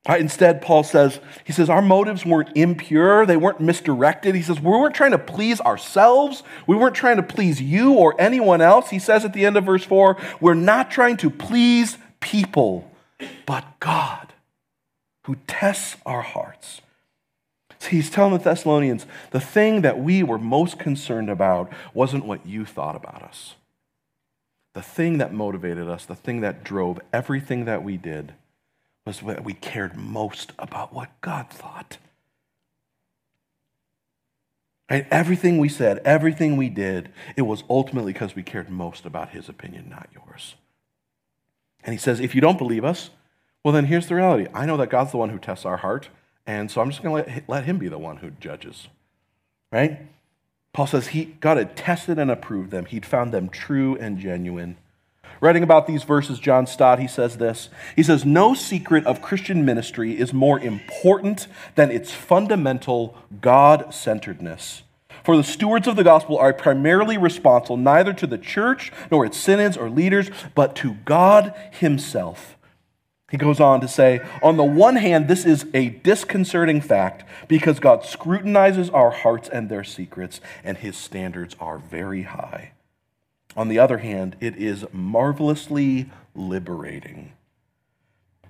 Right, 0.08 0.20
instead, 0.20 0.62
Paul 0.62 0.82
says, 0.82 1.20
he 1.44 1.52
says, 1.52 1.68
our 1.68 1.82
motives 1.82 2.24
weren't 2.24 2.56
impure, 2.56 3.26
they 3.26 3.36
weren't 3.36 3.60
misdirected. 3.60 4.34
He 4.34 4.40
says, 4.40 4.58
we 4.58 4.70
weren't 4.70 4.94
trying 4.94 5.10
to 5.10 5.18
please 5.18 5.60
ourselves, 5.60 6.42
we 6.66 6.74
weren't 6.74 6.94
trying 6.94 7.18
to 7.18 7.22
please 7.22 7.60
you 7.60 7.92
or 7.92 8.18
anyone 8.18 8.62
else. 8.62 8.88
He 8.88 8.98
says 8.98 9.26
at 9.26 9.34
the 9.34 9.44
end 9.44 9.58
of 9.58 9.64
verse 9.64 9.84
4, 9.84 10.16
we're 10.40 10.54
not 10.54 10.90
trying 10.90 11.18
to 11.18 11.28
please 11.28 11.98
people, 12.18 12.90
but 13.44 13.64
God, 13.78 14.32
who 15.24 15.36
tests 15.46 15.96
our 16.06 16.22
hearts. 16.22 16.80
So 17.78 17.90
he's 17.90 18.08
telling 18.08 18.32
the 18.32 18.38
Thessalonians, 18.38 19.06
the 19.32 19.40
thing 19.40 19.82
that 19.82 19.98
we 19.98 20.22
were 20.22 20.38
most 20.38 20.78
concerned 20.78 21.28
about 21.28 21.70
wasn't 21.92 22.24
what 22.24 22.46
you 22.46 22.64
thought 22.64 22.96
about 22.96 23.22
us. 23.22 23.54
The 24.72 24.82
thing 24.82 25.18
that 25.18 25.34
motivated 25.34 25.88
us, 25.88 26.06
the 26.06 26.16
thing 26.16 26.40
that 26.40 26.64
drove 26.64 27.00
everything 27.12 27.66
that 27.66 27.82
we 27.82 27.98
did 27.98 28.32
was 29.10 29.34
that 29.34 29.44
we 29.44 29.54
cared 29.54 29.96
most 29.96 30.52
about 30.58 30.92
what 30.92 31.08
God 31.20 31.50
thought. 31.50 31.98
Right? 34.88 35.06
Everything 35.10 35.58
we 35.58 35.68
said, 35.68 35.98
everything 36.04 36.56
we 36.56 36.68
did, 36.68 37.10
it 37.36 37.42
was 37.42 37.64
ultimately 37.68 38.12
because 38.12 38.36
we 38.36 38.42
cared 38.42 38.70
most 38.70 39.04
about 39.04 39.30
his 39.30 39.48
opinion, 39.48 39.88
not 39.88 40.08
yours. 40.12 40.54
And 41.82 41.92
he 41.92 41.98
says, 41.98 42.20
if 42.20 42.34
you 42.34 42.40
don't 42.40 42.58
believe 42.58 42.84
us, 42.84 43.10
well, 43.64 43.72
then 43.72 43.86
here's 43.86 44.06
the 44.06 44.14
reality. 44.14 44.46
I 44.54 44.66
know 44.66 44.76
that 44.76 44.90
God's 44.90 45.10
the 45.10 45.16
one 45.18 45.30
who 45.30 45.38
tests 45.38 45.64
our 45.64 45.78
heart, 45.78 46.08
and 46.46 46.70
so 46.70 46.80
I'm 46.80 46.90
just 46.90 47.02
going 47.02 47.24
to 47.24 47.42
let 47.48 47.64
him 47.64 47.78
be 47.78 47.88
the 47.88 47.98
one 47.98 48.18
who 48.18 48.30
judges. 48.30 48.88
Right? 49.72 50.00
Paul 50.72 50.86
says 50.86 51.08
he, 51.08 51.36
God 51.40 51.56
had 51.56 51.76
tested 51.76 52.18
and 52.18 52.30
approved 52.30 52.70
them. 52.70 52.84
He'd 52.84 53.06
found 53.06 53.32
them 53.32 53.48
true 53.48 53.96
and 53.98 54.18
genuine. 54.18 54.76
Writing 55.40 55.62
about 55.62 55.86
these 55.86 56.04
verses, 56.04 56.38
John 56.38 56.66
Stott, 56.66 56.98
he 56.98 57.08
says 57.08 57.38
this. 57.38 57.70
He 57.96 58.02
says, 58.02 58.26
No 58.26 58.52
secret 58.52 59.06
of 59.06 59.22
Christian 59.22 59.64
ministry 59.64 60.18
is 60.18 60.34
more 60.34 60.60
important 60.60 61.46
than 61.76 61.90
its 61.90 62.12
fundamental 62.12 63.16
God 63.40 63.94
centeredness. 63.94 64.82
For 65.24 65.36
the 65.36 65.44
stewards 65.44 65.86
of 65.86 65.96
the 65.96 66.04
gospel 66.04 66.38
are 66.38 66.52
primarily 66.52 67.16
responsible 67.16 67.76
neither 67.76 68.12
to 68.14 68.26
the 68.26 68.38
church 68.38 68.92
nor 69.10 69.24
its 69.24 69.38
synods 69.38 69.76
or 69.76 69.88
leaders, 69.88 70.30
but 70.54 70.76
to 70.76 70.94
God 71.04 71.54
Himself. 71.72 72.56
He 73.30 73.36
goes 73.36 73.60
on 73.60 73.80
to 73.80 73.88
say, 73.88 74.20
on 74.42 74.56
the 74.56 74.64
one 74.64 74.96
hand, 74.96 75.28
this 75.28 75.46
is 75.46 75.64
a 75.72 75.90
disconcerting 75.90 76.80
fact 76.80 77.24
because 77.48 77.78
God 77.78 78.04
scrutinizes 78.04 78.90
our 78.90 79.10
hearts 79.10 79.48
and 79.48 79.68
their 79.68 79.84
secrets, 79.84 80.40
and 80.64 80.76
His 80.76 80.96
standards 80.96 81.54
are 81.60 81.78
very 81.78 82.22
high. 82.22 82.72
On 83.56 83.68
the 83.68 83.78
other 83.78 83.98
hand, 83.98 84.36
it 84.40 84.56
is 84.56 84.86
marvelously 84.92 86.10
liberating. 86.34 87.32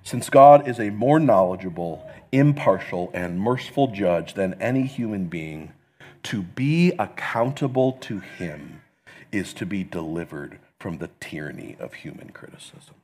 Since 0.03 0.29
God 0.29 0.67
is 0.67 0.79
a 0.79 0.89
more 0.89 1.19
knowledgeable, 1.19 2.09
impartial, 2.31 3.11
and 3.13 3.39
merciful 3.39 3.87
judge 3.87 4.33
than 4.33 4.59
any 4.61 4.83
human 4.85 5.25
being, 5.25 5.73
to 6.23 6.41
be 6.41 6.91
accountable 6.99 7.93
to 7.93 8.19
him 8.19 8.81
is 9.31 9.53
to 9.53 9.65
be 9.65 9.83
delivered 9.83 10.59
from 10.79 10.97
the 10.97 11.09
tyranny 11.19 11.75
of 11.79 11.93
human 11.93 12.29
criticism. 12.31 12.95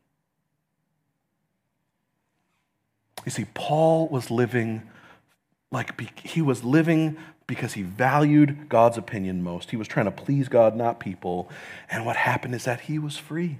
You 3.25 3.31
see, 3.31 3.45
Paul 3.53 4.07
was 4.07 4.31
living 4.31 4.83
like 5.71 5.99
he 6.25 6.41
was 6.41 6.63
living 6.63 7.17
because 7.47 7.73
he 7.73 7.81
valued 7.81 8.67
God's 8.69 8.97
opinion 8.97 9.41
most. 9.41 9.71
He 9.71 9.77
was 9.77 9.87
trying 9.87 10.05
to 10.05 10.11
please 10.11 10.49
God, 10.49 10.75
not 10.75 10.99
people. 10.99 11.49
And 11.89 12.05
what 12.05 12.17
happened 12.17 12.53
is 12.53 12.65
that 12.65 12.81
he 12.81 12.99
was 12.99 13.17
free. 13.17 13.59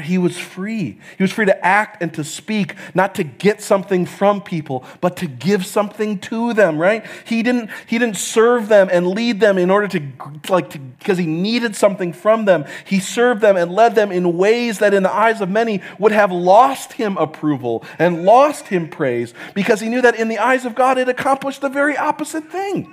He 0.00 0.18
was 0.18 0.38
free. 0.38 0.98
He 1.16 1.22
was 1.22 1.32
free 1.32 1.46
to 1.46 1.64
act 1.64 2.02
and 2.02 2.12
to 2.14 2.24
speak, 2.24 2.74
not 2.94 3.14
to 3.16 3.24
get 3.24 3.62
something 3.62 4.06
from 4.06 4.40
people, 4.40 4.84
but 5.00 5.16
to 5.18 5.26
give 5.26 5.66
something 5.66 6.18
to 6.20 6.52
them, 6.54 6.78
right? 6.78 7.04
He 7.24 7.42
didn't, 7.42 7.70
he 7.86 7.98
didn't 7.98 8.16
serve 8.16 8.68
them 8.68 8.88
and 8.90 9.08
lead 9.08 9.40
them 9.40 9.58
in 9.58 9.70
order 9.70 9.88
to, 9.88 10.02
like, 10.48 10.70
to 10.70 10.78
because 10.78 11.18
he 11.18 11.26
needed 11.26 11.76
something 11.76 12.12
from 12.12 12.46
them. 12.46 12.64
He 12.84 12.98
served 12.98 13.40
them 13.40 13.56
and 13.56 13.72
led 13.72 13.94
them 13.94 14.10
in 14.10 14.36
ways 14.36 14.80
that, 14.80 14.92
in 14.92 15.02
the 15.02 15.12
eyes 15.12 15.40
of 15.40 15.48
many, 15.48 15.82
would 15.98 16.12
have 16.12 16.32
lost 16.32 16.94
him 16.94 17.16
approval 17.16 17.84
and 17.98 18.24
lost 18.24 18.68
him 18.68 18.88
praise 18.88 19.32
because 19.54 19.80
he 19.80 19.88
knew 19.88 20.02
that 20.02 20.16
in 20.16 20.28
the 20.28 20.38
eyes 20.38 20.64
of 20.64 20.74
God, 20.74 20.98
it 20.98 21.08
accomplished 21.08 21.60
the 21.60 21.68
very 21.68 21.96
opposite 21.96 22.50
thing. 22.50 22.92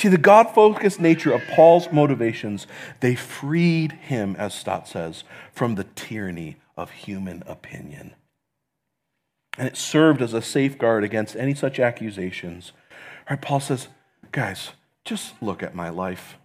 See, 0.00 0.08
the 0.08 0.16
God 0.16 0.54
focused 0.54 0.98
nature 0.98 1.30
of 1.30 1.46
Paul's 1.48 1.92
motivations, 1.92 2.66
they 3.00 3.14
freed 3.14 3.92
him, 3.92 4.34
as 4.38 4.54
Stott 4.54 4.88
says, 4.88 5.24
from 5.52 5.74
the 5.74 5.84
tyranny 5.84 6.56
of 6.74 6.90
human 6.90 7.42
opinion. 7.46 8.14
And 9.58 9.68
it 9.68 9.76
served 9.76 10.22
as 10.22 10.32
a 10.32 10.40
safeguard 10.40 11.04
against 11.04 11.36
any 11.36 11.52
such 11.52 11.78
accusations. 11.78 12.72
Right, 13.28 13.42
Paul 13.42 13.60
says, 13.60 13.88
guys, 14.32 14.70
just 15.04 15.34
look 15.42 15.62
at 15.62 15.74
my 15.74 15.90
life. 15.90 16.38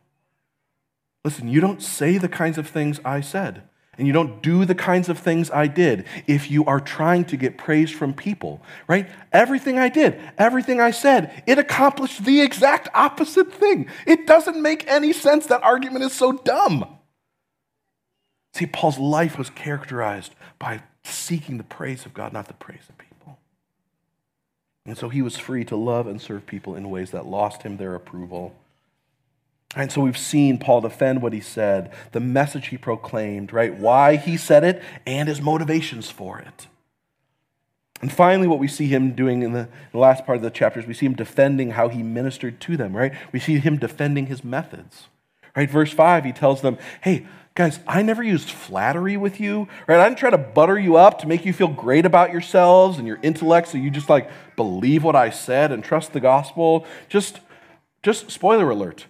Listen, 1.24 1.48
you 1.48 1.62
don't 1.62 1.82
say 1.82 2.18
the 2.18 2.28
kinds 2.28 2.58
of 2.58 2.68
things 2.68 3.00
I 3.06 3.22
said 3.22 3.64
and 3.98 4.08
you 4.08 4.14
don't 4.14 4.42
do 4.42 4.66
the 4.66 4.76
kinds 4.76 5.10
of 5.10 5.20
things 5.20 5.50
I 5.52 5.68
did 5.68 6.06
if 6.28 6.52
you 6.52 6.66
are 6.66 6.80
trying 6.80 7.26
to 7.26 7.38
get 7.38 7.58
praise 7.58 7.92
from 7.92 8.14
people, 8.14 8.62
right? 8.88 9.10
Everything 9.32 9.78
I 9.78 9.90
did, 9.90 10.20
everything 10.38 10.80
I 10.80 10.92
said, 10.92 11.44
it 11.46 11.58
accomplished 11.58 12.26
the 12.26 12.42
exact 12.42 12.90
opposite 12.94 13.54
thing. 13.54 13.90
It 14.06 14.28
doesn't 14.28 14.62
make 14.62 14.88
any 14.88 15.14
sense. 15.14 15.46
That 15.48 15.64
argument 15.64 16.06
is 16.06 16.14
so 16.14 16.34
dumb. 16.34 16.86
See, 18.54 18.66
Paul's 18.66 18.98
life 18.98 19.38
was 19.38 19.50
characterized 19.50 20.34
by 20.60 20.82
seeking 21.04 21.58
the 21.58 21.64
praise 21.64 22.06
of 22.06 22.14
God, 22.14 22.34
not 22.34 22.48
the 22.48 22.54
praise 22.54 22.88
of 22.90 22.98
people. 22.98 23.38
And 24.86 24.98
so 24.98 25.10
he 25.10 25.22
was 25.22 25.38
free 25.38 25.66
to 25.66 25.76
love 25.76 26.08
and 26.08 26.22
serve 26.22 26.46
people 26.46 26.76
in 26.76 26.90
ways 26.90 27.12
that 27.12 27.26
lost 27.26 27.64
him 27.64 27.78
their 27.78 27.96
approval 27.96 28.56
and 29.76 29.92
so 29.92 30.02
we've 30.02 30.18
seen 30.18 30.58
Paul 30.58 30.82
defend 30.82 31.22
what 31.22 31.34
he 31.34 31.42
said, 31.42 31.92
the 32.14 32.22
message 32.22 32.68
he 32.68 32.78
proclaimed, 32.78 33.52
right? 33.52 33.76
Why 33.76 34.16
he 34.16 34.38
said 34.38 34.64
it, 34.64 34.82
and 35.06 35.28
his 35.28 35.42
motivations 35.42 36.10
for 36.10 36.40
it. 36.40 36.68
And 38.02 38.12
finally, 38.12 38.48
what 38.48 38.60
we 38.60 38.68
see 38.68 38.88
him 38.88 39.14
doing 39.14 39.42
in 39.42 39.52
the, 39.52 39.68
the 39.92 39.98
last 39.98 40.26
part 40.26 40.38
of 40.38 40.42
the 40.42 40.50
chapters, 40.50 40.86
we 40.86 40.94
see 40.94 41.06
him 41.06 41.16
defending 41.16 41.72
how 41.72 41.90
he 41.90 42.04
ministered 42.04 42.62
to 42.62 42.78
them, 42.78 42.96
right? 42.96 43.14
We 43.34 43.40
see 43.40 43.60
him 43.60 43.78
defending 43.78 44.28
his 44.28 44.44
methods. 44.44 45.08
Right? 45.56 45.70
Verse 45.70 45.92
5, 45.92 46.26
he 46.26 46.32
tells 46.32 46.62
them, 46.62 46.78
hey, 47.02 47.26
guys, 47.54 47.80
I 47.88 48.02
never 48.02 48.22
used 48.22 48.50
flattery 48.50 49.18
with 49.18 49.40
you, 49.40 49.68
right? 49.88 50.00
I 50.00 50.08
didn't 50.08 50.20
try 50.20 50.30
to 50.30 50.38
butter 50.38 50.78
you 50.78 50.98
up 50.98 51.20
to 51.20 51.28
make 51.28 51.46
you 51.46 51.54
feel 51.54 51.70
great 51.70 52.06
about 52.06 52.32
yourselves 52.32 52.98
and 52.98 53.08
your 53.08 53.20
intellect 53.24 53.70
so 53.70 53.78
you 53.78 53.90
just 53.90 54.10
like 54.10 54.30
believe 54.56 55.04
what 55.04 55.16
I 55.16 55.30
said 55.30 55.72
and 55.72 55.84
trust 55.84 56.14
the 56.14 56.20
gospel. 56.20 56.86
Just, 57.08 57.40
just 58.04 58.30
spoiler 58.32 58.70
alert 58.70 59.06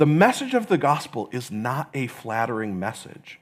the 0.00 0.06
message 0.06 0.54
of 0.54 0.68
the 0.68 0.78
gospel 0.78 1.28
is 1.30 1.50
not 1.50 1.90
a 1.92 2.06
flattering 2.06 2.78
message. 2.80 3.38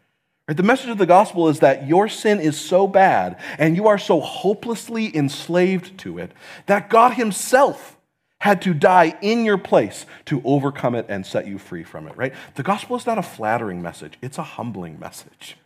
Right? 0.48 0.56
The 0.56 0.64
message 0.64 0.88
of 0.88 0.98
the 0.98 1.06
gospel 1.06 1.48
is 1.48 1.60
that 1.60 1.86
your 1.86 2.08
sin 2.08 2.40
is 2.40 2.58
so 2.58 2.88
bad 2.88 3.40
and 3.60 3.76
you 3.76 3.86
are 3.86 3.96
so 3.96 4.18
hopelessly 4.18 5.16
enslaved 5.16 5.96
to 5.98 6.18
it 6.18 6.32
that 6.66 6.90
God 6.90 7.12
Himself 7.12 7.96
had 8.40 8.60
to 8.62 8.74
die 8.74 9.16
in 9.22 9.44
your 9.44 9.56
place 9.56 10.04
to 10.24 10.42
overcome 10.44 10.96
it 10.96 11.06
and 11.08 11.24
set 11.24 11.46
you 11.46 11.58
free 11.58 11.84
from 11.84 12.08
it, 12.08 12.16
right? 12.16 12.34
The 12.56 12.64
gospel 12.64 12.96
is 12.96 13.06
not 13.06 13.18
a 13.18 13.22
flattering 13.22 13.80
message, 13.80 14.18
it's 14.20 14.38
a 14.38 14.42
humbling 14.42 14.98
message. 14.98 15.56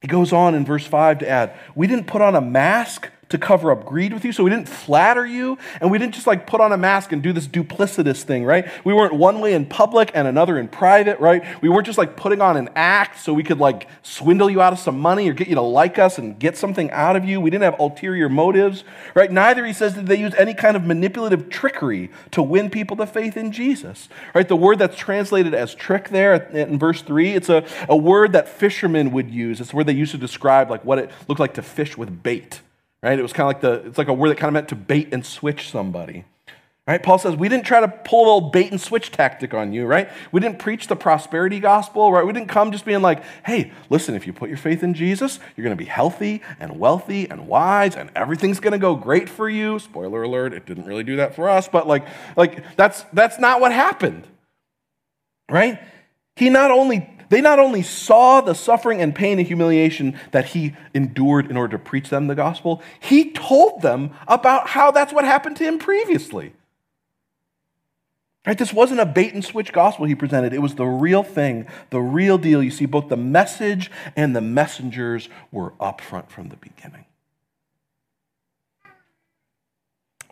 He 0.00 0.08
goes 0.08 0.32
on 0.32 0.54
in 0.54 0.64
verse 0.64 0.86
5 0.86 1.18
to 1.18 1.28
add, 1.28 1.52
We 1.74 1.86
didn't 1.86 2.06
put 2.06 2.22
on 2.22 2.34
a 2.34 2.40
mask 2.40 3.10
to 3.28 3.38
cover 3.38 3.70
up 3.70 3.84
greed 3.84 4.12
with 4.12 4.24
you. 4.24 4.32
So 4.32 4.42
we 4.42 4.50
didn't 4.50 4.68
flatter 4.68 5.26
you 5.26 5.58
and 5.80 5.90
we 5.90 5.98
didn't 5.98 6.14
just 6.14 6.26
like 6.26 6.46
put 6.46 6.60
on 6.60 6.72
a 6.72 6.76
mask 6.76 7.12
and 7.12 7.22
do 7.22 7.32
this 7.32 7.46
duplicitous 7.46 8.22
thing, 8.22 8.44
right? 8.44 8.66
We 8.84 8.94
weren't 8.94 9.14
one 9.14 9.40
way 9.40 9.52
in 9.52 9.66
public 9.66 10.10
and 10.14 10.26
another 10.26 10.58
in 10.58 10.68
private, 10.68 11.20
right? 11.20 11.44
We 11.60 11.68
weren't 11.68 11.86
just 11.86 11.98
like 11.98 12.16
putting 12.16 12.40
on 12.40 12.56
an 12.56 12.70
act 12.74 13.20
so 13.20 13.34
we 13.34 13.42
could 13.42 13.58
like 13.58 13.88
swindle 14.02 14.48
you 14.48 14.62
out 14.62 14.72
of 14.72 14.78
some 14.78 14.98
money 14.98 15.28
or 15.28 15.34
get 15.34 15.48
you 15.48 15.54
to 15.56 15.60
like 15.60 15.98
us 15.98 16.18
and 16.18 16.38
get 16.38 16.56
something 16.56 16.90
out 16.90 17.16
of 17.16 17.24
you. 17.24 17.40
We 17.40 17.50
didn't 17.50 17.64
have 17.64 17.78
ulterior 17.78 18.28
motives, 18.28 18.84
right? 19.14 19.30
Neither, 19.30 19.66
he 19.66 19.72
says, 19.72 19.94
did 19.94 20.06
they 20.06 20.16
use 20.18 20.34
any 20.34 20.54
kind 20.54 20.76
of 20.76 20.84
manipulative 20.84 21.50
trickery 21.50 22.10
to 22.30 22.42
win 22.42 22.70
people 22.70 22.96
to 22.96 23.06
faith 23.06 23.36
in 23.36 23.52
Jesus, 23.52 24.08
right? 24.34 24.48
The 24.48 24.56
word 24.56 24.78
that's 24.78 24.96
translated 24.96 25.52
as 25.52 25.74
trick 25.74 26.08
there 26.08 26.34
in 26.34 26.78
verse 26.78 27.02
3, 27.02 27.34
it's 27.34 27.48
a, 27.50 27.64
a 27.88 27.96
word 27.96 28.32
that 28.32 28.48
fishermen 28.48 29.12
would 29.12 29.30
use. 29.30 29.60
It's 29.60 29.74
where 29.74 29.84
they 29.84 29.92
used 29.92 30.12
to 30.12 30.18
describe 30.18 30.70
like 30.70 30.84
what 30.84 30.98
it 30.98 31.10
looked 31.26 31.40
like 31.40 31.54
to 31.54 31.62
fish 31.62 31.98
with 31.98 32.22
bait 32.22 32.62
right? 33.02 33.18
It 33.18 33.22
was 33.22 33.32
kind 33.32 33.44
of 33.44 33.48
like 33.48 33.60
the, 33.60 33.88
it's 33.88 33.98
like 33.98 34.08
a 34.08 34.12
word 34.12 34.30
that 34.30 34.38
kind 34.38 34.48
of 34.48 34.54
meant 34.54 34.68
to 34.68 34.76
bait 34.76 35.08
and 35.12 35.24
switch 35.24 35.70
somebody. 35.70 36.24
Right? 36.88 37.02
Paul 37.02 37.18
says, 37.18 37.36
we 37.36 37.50
didn't 37.50 37.66
try 37.66 37.80
to 37.80 37.88
pull 37.88 38.24
a 38.24 38.26
little 38.34 38.50
bait 38.50 38.70
and 38.70 38.80
switch 38.80 39.10
tactic 39.12 39.52
on 39.52 39.74
you, 39.74 39.84
right? 39.84 40.08
We 40.32 40.40
didn't 40.40 40.58
preach 40.58 40.86
the 40.86 40.96
prosperity 40.96 41.60
gospel, 41.60 42.10
right? 42.10 42.24
We 42.24 42.32
didn't 42.32 42.48
come 42.48 42.72
just 42.72 42.86
being 42.86 43.02
like, 43.02 43.22
hey, 43.44 43.72
listen, 43.90 44.14
if 44.14 44.26
you 44.26 44.32
put 44.32 44.48
your 44.48 44.56
faith 44.56 44.82
in 44.82 44.94
Jesus, 44.94 45.38
you're 45.54 45.64
going 45.64 45.76
to 45.76 45.84
be 45.84 45.84
healthy 45.84 46.40
and 46.58 46.80
wealthy 46.80 47.28
and 47.28 47.46
wise 47.46 47.94
and 47.94 48.10
everything's 48.16 48.58
going 48.58 48.72
to 48.72 48.78
go 48.78 48.94
great 48.94 49.28
for 49.28 49.50
you. 49.50 49.78
Spoiler 49.78 50.22
alert, 50.22 50.54
it 50.54 50.64
didn't 50.64 50.86
really 50.86 51.04
do 51.04 51.16
that 51.16 51.34
for 51.34 51.50
us, 51.50 51.68
but 51.68 51.86
like, 51.86 52.06
like 52.38 52.74
that's, 52.76 53.02
that's 53.12 53.38
not 53.38 53.60
what 53.60 53.70
happened, 53.70 54.26
right? 55.50 55.78
He 56.36 56.48
not 56.48 56.70
only 56.70 57.17
they 57.28 57.40
not 57.40 57.58
only 57.58 57.82
saw 57.82 58.40
the 58.40 58.54
suffering 58.54 59.00
and 59.00 59.14
pain 59.14 59.38
and 59.38 59.46
humiliation 59.46 60.18
that 60.32 60.46
he 60.46 60.74
endured 60.94 61.50
in 61.50 61.56
order 61.56 61.76
to 61.76 61.82
preach 61.82 62.08
them 62.10 62.26
the 62.26 62.34
gospel, 62.34 62.82
he 63.00 63.30
told 63.32 63.82
them 63.82 64.10
about 64.26 64.68
how 64.68 64.90
that's 64.90 65.12
what 65.12 65.24
happened 65.24 65.56
to 65.58 65.64
him 65.64 65.78
previously. 65.78 66.52
Right? 68.46 68.56
This 68.56 68.72
wasn't 68.72 69.00
a 69.00 69.06
bait 69.06 69.34
and 69.34 69.44
switch 69.44 69.74
gospel 69.74 70.06
he 70.06 70.14
presented. 70.14 70.54
It 70.54 70.62
was 70.62 70.76
the 70.76 70.86
real 70.86 71.22
thing, 71.22 71.66
the 71.90 72.00
real 72.00 72.38
deal. 72.38 72.62
You 72.62 72.70
see, 72.70 72.86
both 72.86 73.08
the 73.08 73.16
message 73.16 73.90
and 74.16 74.34
the 74.34 74.40
messengers 74.40 75.28
were 75.52 75.74
up 75.78 76.00
front 76.00 76.30
from 76.30 76.48
the 76.48 76.56
beginning. 76.56 77.04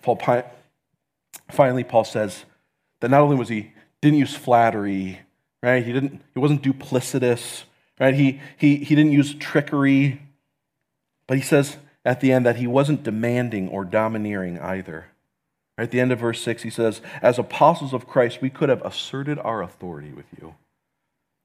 Paul, 0.01 0.19
finally, 1.51 1.85
Paul 1.85 2.05
says 2.05 2.45
that 3.01 3.11
not 3.11 3.21
only 3.21 3.37
was 3.37 3.51
he 3.51 3.73
didn't 4.01 4.19
use 4.19 4.35
flattery 4.35 5.21
right? 5.67 5.85
He 5.85 5.93
didn't, 5.93 6.23
he 6.33 6.39
wasn't 6.39 6.63
duplicitous, 6.63 7.65
right? 7.99 8.15
He, 8.15 8.41
he, 8.57 8.77
he 8.77 8.95
didn't 8.95 9.13
use 9.13 9.35
trickery, 9.35 10.23
but 11.27 11.37
he 11.37 11.43
says 11.43 11.77
at 12.05 12.21
the 12.21 12.33
end 12.33 12.47
that 12.47 12.57
he 12.57 12.69
wasn't 12.69 13.03
demanding 13.03 13.69
or 13.69 13.85
domineering 13.85 14.61
either. 14.61 15.07
At 15.77 15.91
the 15.91 16.01
end 16.01 16.13
of 16.13 16.21
verse 16.21 16.41
6, 16.41 16.63
he 16.63 16.71
says, 16.71 17.03
As 17.21 17.39
apostles 17.39 17.93
of 17.93 18.07
Christ, 18.07 18.41
we 18.41 18.49
could 18.49 18.69
have 18.69 18.81
asserted 18.83 19.39
our 19.41 19.61
authority 19.61 20.11
with 20.11 20.27
you. 20.41 20.55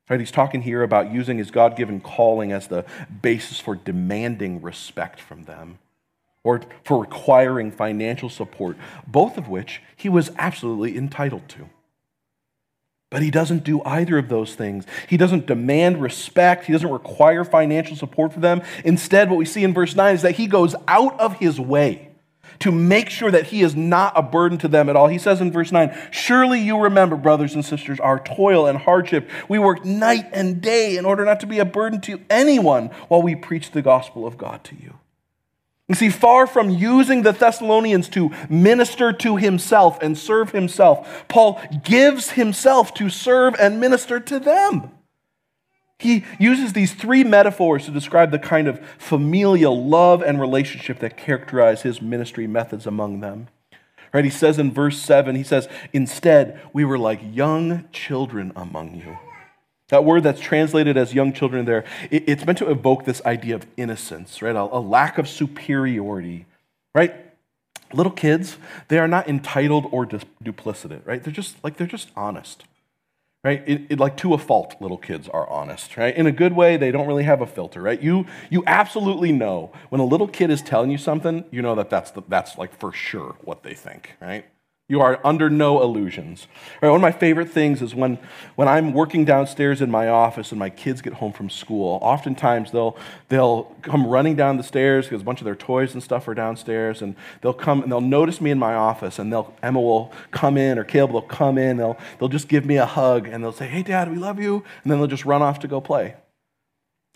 Right? 0.08 0.20
He's 0.20 0.32
talking 0.32 0.62
here 0.62 0.84
about 0.84 1.12
using 1.12 1.40
his 1.40 1.52
God 1.52 1.76
given 1.76 2.00
calling 2.00 2.52
as 2.52 2.68
the 2.68 2.86
basis 3.22 3.60
for 3.60 3.76
demanding 3.76 4.62
respect 4.62 5.20
from 5.20 5.46
them 5.46 5.80
or 6.44 6.62
for 6.84 7.02
requiring 7.02 7.72
financial 7.72 8.30
support, 8.30 8.78
both 9.08 9.38
of 9.38 9.48
which 9.48 9.82
he 9.96 10.10
was 10.10 10.32
absolutely 10.38 10.96
entitled 10.96 11.50
to. 11.50 11.70
But 13.12 13.22
he 13.22 13.30
doesn't 13.30 13.66
do 13.66 13.84
either 13.84 14.18
of 14.18 14.30
those 14.30 14.56
things. 14.56 14.86
He 15.08 15.18
doesn't 15.18 15.46
demand 15.46 16.02
respect. 16.02 16.66
He 16.66 16.72
doesn't 16.72 16.90
require 16.90 17.44
financial 17.44 17.98
support 17.98 18.34
for 18.34 18.40
them. 18.40 18.64
Instead, 18.86 19.30
what 19.30 19.36
we 19.36 19.46
see 19.46 19.66
in 19.66 19.74
verse 19.74 19.96
9 19.96 20.16
is 20.16 20.22
that 20.22 20.36
he 20.36 20.48
goes 20.48 20.76
out 20.88 21.20
of 21.20 21.38
his 21.38 21.60
way 21.60 22.08
to 22.60 22.72
make 22.72 23.10
sure 23.10 23.30
that 23.30 23.48
he 23.48 23.64
is 23.64 23.76
not 23.76 24.14
a 24.16 24.22
burden 24.22 24.58
to 24.60 24.70
them 24.70 24.88
at 24.88 24.96
all. 24.96 25.08
He 25.08 25.18
says 25.18 25.42
in 25.42 25.52
verse 25.52 25.74
9, 25.74 25.94
Surely 26.12 26.62
you 26.62 26.80
remember, 26.80 27.18
brothers 27.18 27.54
and 27.54 27.66
sisters, 27.66 28.00
our 28.00 28.18
toil 28.18 28.66
and 28.66 28.78
hardship. 28.78 29.30
We 29.50 29.60
worked 29.60 29.84
night 29.84 30.30
and 30.32 30.62
day 30.62 30.96
in 30.96 31.04
order 31.04 31.26
not 31.26 31.42
to 31.42 31.48
be 31.48 31.60
a 31.60 31.66
burden 31.66 32.00
to 32.02 32.22
anyone 32.30 32.88
while 33.10 33.22
we 33.22 33.36
preach 33.36 33.72
the 33.72 33.82
gospel 33.82 34.26
of 34.26 34.38
God 34.38 34.64
to 34.66 34.76
you. 34.76 35.01
You 35.92 35.96
see, 35.96 36.10
far 36.10 36.48
from 36.48 36.70
using 36.70 37.24
the 37.24 37.34
Thessalonians 37.34 38.08
to 38.10 38.32
minister 38.50 39.12
to 39.12 39.36
himself 39.36 40.02
and 40.02 40.18
serve 40.18 40.52
himself, 40.52 41.26
Paul 41.28 41.62
gives 41.84 42.32
himself 42.32 42.94
to 42.94 43.10
serve 43.10 43.56
and 43.60 43.82
minister 43.82 44.22
to 44.22 44.40
them. 44.40 44.92
He 46.00 46.24
uses 46.40 46.72
these 46.72 46.94
three 46.94 47.26
metaphors 47.26 47.84
to 47.86 47.92
describe 47.92 48.32
the 48.32 48.40
kind 48.40 48.70
of 48.70 48.80
familial 49.00 49.86
love 49.86 50.22
and 50.22 50.40
relationship 50.40 51.00
that 51.00 51.18
characterize 51.18 51.82
his 51.82 52.02
ministry 52.02 52.48
methods 52.48 52.88
among 52.88 53.20
them. 53.20 53.50
Right? 54.14 54.24
He 54.24 54.32
says 54.32 54.58
in 54.60 54.72
verse 54.72 54.98
7, 54.98 55.36
he 55.36 55.44
says, 55.44 55.68
Instead, 55.92 56.58
we 56.72 56.86
were 56.86 56.98
like 56.98 57.20
young 57.22 57.84
children 57.92 58.54
among 58.56 58.96
you 58.96 59.18
that 59.92 60.06
word 60.06 60.24
that's 60.24 60.40
translated 60.40 60.98
as 60.98 61.14
young 61.14 61.34
children 61.34 61.66
there, 61.66 61.84
it, 62.10 62.24
it's 62.26 62.46
meant 62.46 62.58
to 62.58 62.72
evoke 62.72 63.06
this 63.06 63.22
idea 63.26 63.56
of 63.56 63.68
innocence, 63.78 64.42
right? 64.42 64.56
A, 64.56 64.62
a 64.62 64.80
lack 64.80 65.18
of 65.18 65.28
superiority, 65.28 66.46
right? 66.96 67.14
Little 67.94 68.12
kids, 68.12 68.58
they 68.88 68.98
are 68.98 69.08
not 69.08 69.28
entitled 69.28 69.88
or 69.92 70.06
duplicitous, 70.06 71.06
right? 71.06 71.22
They're 71.22 71.34
just 71.34 71.62
like, 71.62 71.76
they're 71.76 71.88
just 71.88 72.10
honest, 72.16 72.64
right? 73.44 73.64
It, 73.68 73.82
it, 73.90 74.00
like 74.00 74.16
to 74.18 74.34
a 74.34 74.38
fault, 74.38 74.76
little 74.80 74.98
kids 74.98 75.28
are 75.28 75.48
honest, 75.50 75.98
right? 75.98 76.16
In 76.16 76.26
a 76.26 76.32
good 76.32 76.54
way, 76.54 76.78
they 76.78 76.92
don't 76.92 77.06
really 77.06 77.26
have 77.26 77.42
a 77.42 77.48
filter, 77.48 77.82
right? 77.82 78.02
You, 78.02 78.26
you 78.50 78.64
absolutely 78.66 79.34
know 79.34 79.74
when 79.90 80.00
a 80.00 80.06
little 80.06 80.28
kid 80.28 80.52
is 80.52 80.62
telling 80.62 80.90
you 80.90 80.98
something, 80.98 81.44
you 81.52 81.62
know 81.62 81.76
that 81.76 81.90
that's, 81.90 82.12
the, 82.12 82.22
that's 82.30 82.58
like 82.58 82.74
for 82.80 82.94
sure 82.94 83.36
what 83.42 83.64
they 83.64 83.74
think, 83.74 84.16
right? 84.22 84.46
You 84.92 85.00
are 85.00 85.22
under 85.24 85.50
no 85.50 85.82
illusions. 85.82 86.48
Right, 86.82 86.90
one 86.90 86.98
of 86.98 87.02
my 87.02 87.14
favorite 87.14 87.50
things 87.50 87.82
is 87.82 87.96
when, 87.96 88.20
when 88.56 88.68
I'm 88.68 88.92
working 88.92 89.24
downstairs 89.24 89.82
in 89.82 89.90
my 89.90 90.10
office 90.10 90.52
and 90.52 90.60
my 90.60 90.70
kids 90.70 91.02
get 91.02 91.14
home 91.14 91.32
from 91.32 91.50
school. 91.50 91.98
Oftentimes 92.02 92.74
they'll, 92.74 92.98
they'll 93.30 93.74
come 93.84 94.06
running 94.06 94.36
down 94.36 94.58
the 94.58 94.64
stairs 94.64 95.06
because 95.06 95.22
a 95.22 95.24
bunch 95.24 95.40
of 95.40 95.46
their 95.46 95.56
toys 95.56 95.94
and 95.94 96.04
stuff 96.04 96.28
are 96.28 96.34
downstairs, 96.34 97.02
and 97.02 97.16
they'll 97.40 97.54
come 97.54 97.84
and 97.84 97.90
they'll 97.90 98.02
notice 98.02 98.42
me 98.42 98.52
in 98.52 98.60
my 98.60 98.74
office, 98.74 99.18
and 99.18 99.32
they'll, 99.32 99.54
Emma 99.64 99.80
will 99.80 100.12
come 100.32 100.58
in 100.58 100.78
or 100.78 100.84
Caleb 100.84 101.12
will 101.12 101.22
come 101.22 101.58
in. 101.58 101.78
They'll, 101.78 101.98
they'll 102.20 102.28
just 102.28 102.50
give 102.50 102.66
me 102.66 102.76
a 102.76 102.86
hug 102.86 103.30
and 103.30 103.42
they'll 103.42 103.54
say, 103.54 103.70
Hey, 103.70 103.84
Dad, 103.84 104.12
we 104.12 104.18
love 104.18 104.42
you. 104.42 104.56
And 104.84 104.92
then 104.92 105.00
they'll 105.00 105.08
just 105.08 105.24
run 105.24 105.42
off 105.42 105.60
to 105.60 105.70
go 105.70 105.80
play. 105.80 106.16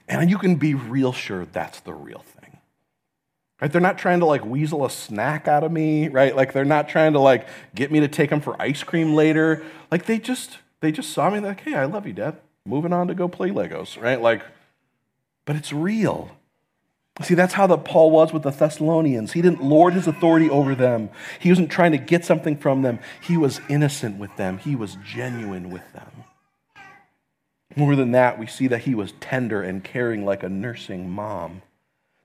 And 0.08 0.30
you 0.30 0.38
can 0.38 0.56
be 0.56 0.76
real 0.76 1.12
sure 1.12 1.46
that's 1.46 1.82
the 1.82 1.94
real 1.94 2.20
thing. 2.20 2.35
Right? 3.62 3.72
They're 3.72 3.82
not 3.82 3.98
trying 3.98 4.20
to 4.20 4.26
like 4.26 4.46
weasel 4.46 4.86
a 4.86 4.90
snack 4.90 5.48
out 5.48 5.64
of 5.64 5.72
me, 5.72 6.10
right? 6.10 6.36
Like 6.36 6.54
they're 6.54 6.66
not 6.66 6.90
trying 6.90 7.14
to 7.14 7.20
like 7.20 7.48
get 7.74 7.92
me 7.92 8.02
to 8.02 8.08
take 8.08 8.30
them 8.30 8.42
for 8.42 8.62
ice 8.62 8.84
cream 8.84 9.16
later. 9.16 9.64
Like 9.90 10.06
they 10.06 10.20
just 10.20 10.58
they 10.82 10.92
just 10.92 11.12
saw 11.12 11.30
me 11.30 11.40
like, 11.40 11.62
"Hey, 11.62 11.76
I 11.76 11.86
love 11.86 12.06
you, 12.06 12.14
dad." 12.14 12.38
Moving 12.66 12.94
on 12.94 13.08
to 13.08 13.14
go 13.14 13.28
play 13.28 13.50
Legos, 13.50 14.02
right? 14.02 14.22
Like 14.22 14.44
but 15.46 15.56
it's 15.56 15.72
real. 15.72 16.32
See, 17.22 17.36
that's 17.36 17.54
how 17.54 17.66
the 17.66 17.78
Paul 17.78 18.12
was 18.12 18.34
with 18.34 18.44
the 18.44 18.52
Thessalonians. 18.52 19.32
He 19.32 19.42
didn't 19.42 19.64
lord 19.64 19.94
his 19.94 20.06
authority 20.06 20.50
over 20.50 20.76
them. 20.76 21.10
He 21.40 21.50
wasn't 21.50 21.72
trying 21.72 21.94
to 21.94 21.98
get 21.98 22.26
something 22.26 22.58
from 22.58 22.82
them. 22.82 23.00
He 23.22 23.38
was 23.38 23.62
innocent 23.70 24.18
with 24.18 24.36
them. 24.36 24.58
He 24.58 24.76
was 24.76 24.98
genuine 25.06 25.70
with 25.70 25.94
them. 25.94 26.12
More 27.78 27.96
than 27.96 28.12
that, 28.12 28.38
we 28.38 28.48
see 28.48 28.68
that 28.68 28.82
he 28.82 28.96
was 28.96 29.14
tender 29.22 29.62
and 29.62 29.84
caring 29.84 30.26
like 30.26 30.44
a 30.44 30.50
nursing 30.50 31.10
mom. 31.10 31.62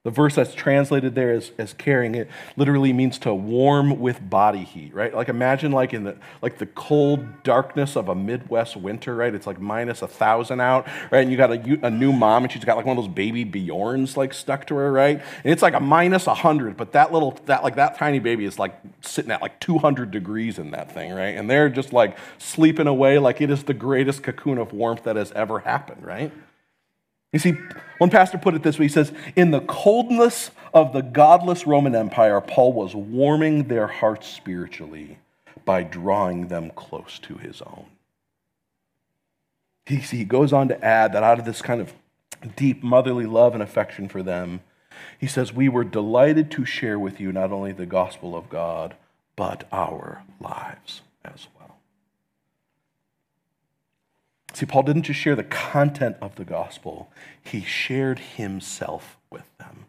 The 0.03 0.11
verse 0.11 0.37
that's 0.37 0.55
translated 0.55 1.15
there 1.15 1.31
as, 1.31 1.53
as 1.59 1.75
caring, 1.75 2.15
it 2.15 2.31
literally 2.57 2.91
means 2.91 3.19
to 3.19 3.35
warm 3.35 4.01
with 4.01 4.31
body 4.31 4.65
heat, 4.65 4.95
right? 4.95 5.15
Like 5.15 5.29
imagine 5.29 5.73
like 5.73 5.93
in 5.93 6.05
the 6.05 6.17
like 6.41 6.57
the 6.57 6.65
cold 6.65 7.43
darkness 7.43 7.97
of 7.97 8.09
a 8.09 8.15
Midwest 8.15 8.79
winter, 8.79 9.15
right? 9.15 9.35
It's 9.35 9.47
like 9.47 9.61
minus 9.61 10.01
a 10.01 10.09
thousand 10.09 10.63
out, 10.63 10.87
right? 11.11 11.21
And 11.21 11.31
you 11.31 11.37
got 11.37 11.51
a, 11.53 11.87
a 11.87 11.91
new 11.91 12.15
mom 12.15 12.45
and 12.45 12.51
she's 12.51 12.65
got 12.65 12.79
like 12.79 12.87
one 12.87 12.97
of 12.97 13.05
those 13.05 13.13
baby 13.13 13.45
Bjorns 13.45 14.17
like 14.17 14.33
stuck 14.33 14.67
to 14.69 14.77
her, 14.77 14.91
right? 14.91 15.21
And 15.45 15.53
it's 15.53 15.61
like 15.61 15.75
a 15.75 15.81
minus 15.81 16.27
a 16.27 16.35
hundred, 16.35 16.79
but 16.79 16.93
that 16.93 17.13
little 17.13 17.39
that 17.45 17.63
like 17.63 17.77
that 17.77 17.99
tiny 17.99 18.21
baby 18.21 18.47
is 18.47 18.59
like 18.59 18.81
sitting 19.03 19.31
at 19.31 19.43
like 19.43 19.61
200 19.61 20.11
degrees 20.11 20.59
in 20.59 20.71
that 20.71 20.95
thing, 20.95 21.13
right? 21.13 21.37
And 21.37 21.51
they're 21.51 21.69
just 21.69 21.93
like 21.93 22.17
sleeping 22.39 22.87
away 22.87 23.19
like 23.19 23.43
it 23.43 23.51
is 23.51 23.65
the 23.65 23.75
greatest 23.75 24.23
cocoon 24.23 24.57
of 24.57 24.73
warmth 24.73 25.03
that 25.03 25.17
has 25.17 25.31
ever 25.33 25.59
happened, 25.59 26.07
right? 26.07 26.33
You 27.33 27.39
see, 27.39 27.57
one 27.99 28.11
pastor 28.11 28.39
put 28.39 28.55
it 28.55 28.63
this 28.63 28.79
way 28.79 28.87
he 28.87 28.89
says, 28.89 29.13
In 29.37 29.51
the 29.51 29.61
coldness 29.61 30.51
of 30.75 30.93
the 30.93 31.03
godless 31.03 31.67
Roman 31.67 31.95
Empire, 31.95 32.41
Paul 32.41 32.73
was 32.73 32.95
warming 32.95 33.69
their 33.69 33.87
hearts 33.87 34.27
spiritually 34.27 35.19
by 35.65 35.83
drawing 35.83 36.49
them 36.49 36.71
close 36.71 37.19
to 37.21 37.35
his 37.35 37.63
own. 37.63 37.87
He, 39.87 39.97
he 39.97 40.25
goes 40.25 40.53
on 40.53 40.69
to 40.69 40.85
add 40.85 41.13
that 41.13 41.23
out 41.23 41.39
of 41.39 41.45
this 41.45 41.63
kind 41.63 41.81
of 41.81 41.93
deep 42.57 42.83
motherly 42.83 43.27
love 43.27 43.55
and 43.55 43.63
affection 43.63 44.09
for 44.09 44.23
them, 44.23 44.61
he 45.19 45.27
says, 45.27 45.53
We 45.53 45.69
were 45.69 45.85
delighted 45.85 46.51
to 46.53 46.65
share 46.65 46.99
with 46.99 47.21
you 47.21 47.33
not 47.33 47.53
only 47.53 47.73
the 47.73 47.87
gospel 47.87 48.37
of 48.37 48.49
God, 48.49 48.95
but 49.37 49.67
our 49.73 50.23
lives 50.41 51.03
as 51.25 51.47
well. 51.59 51.60
See, 54.53 54.67
Paul 54.67 54.83
didn't 54.83 55.03
just 55.03 55.21
share 55.21 55.37
the 55.37 55.45
content 55.45 56.17
of 56.21 56.37
the 56.37 56.45
gospel, 56.45 57.11
he 57.43 57.63
shared 57.63 58.19
himself 58.19 59.17
with 59.31 59.47
them. 59.59 59.87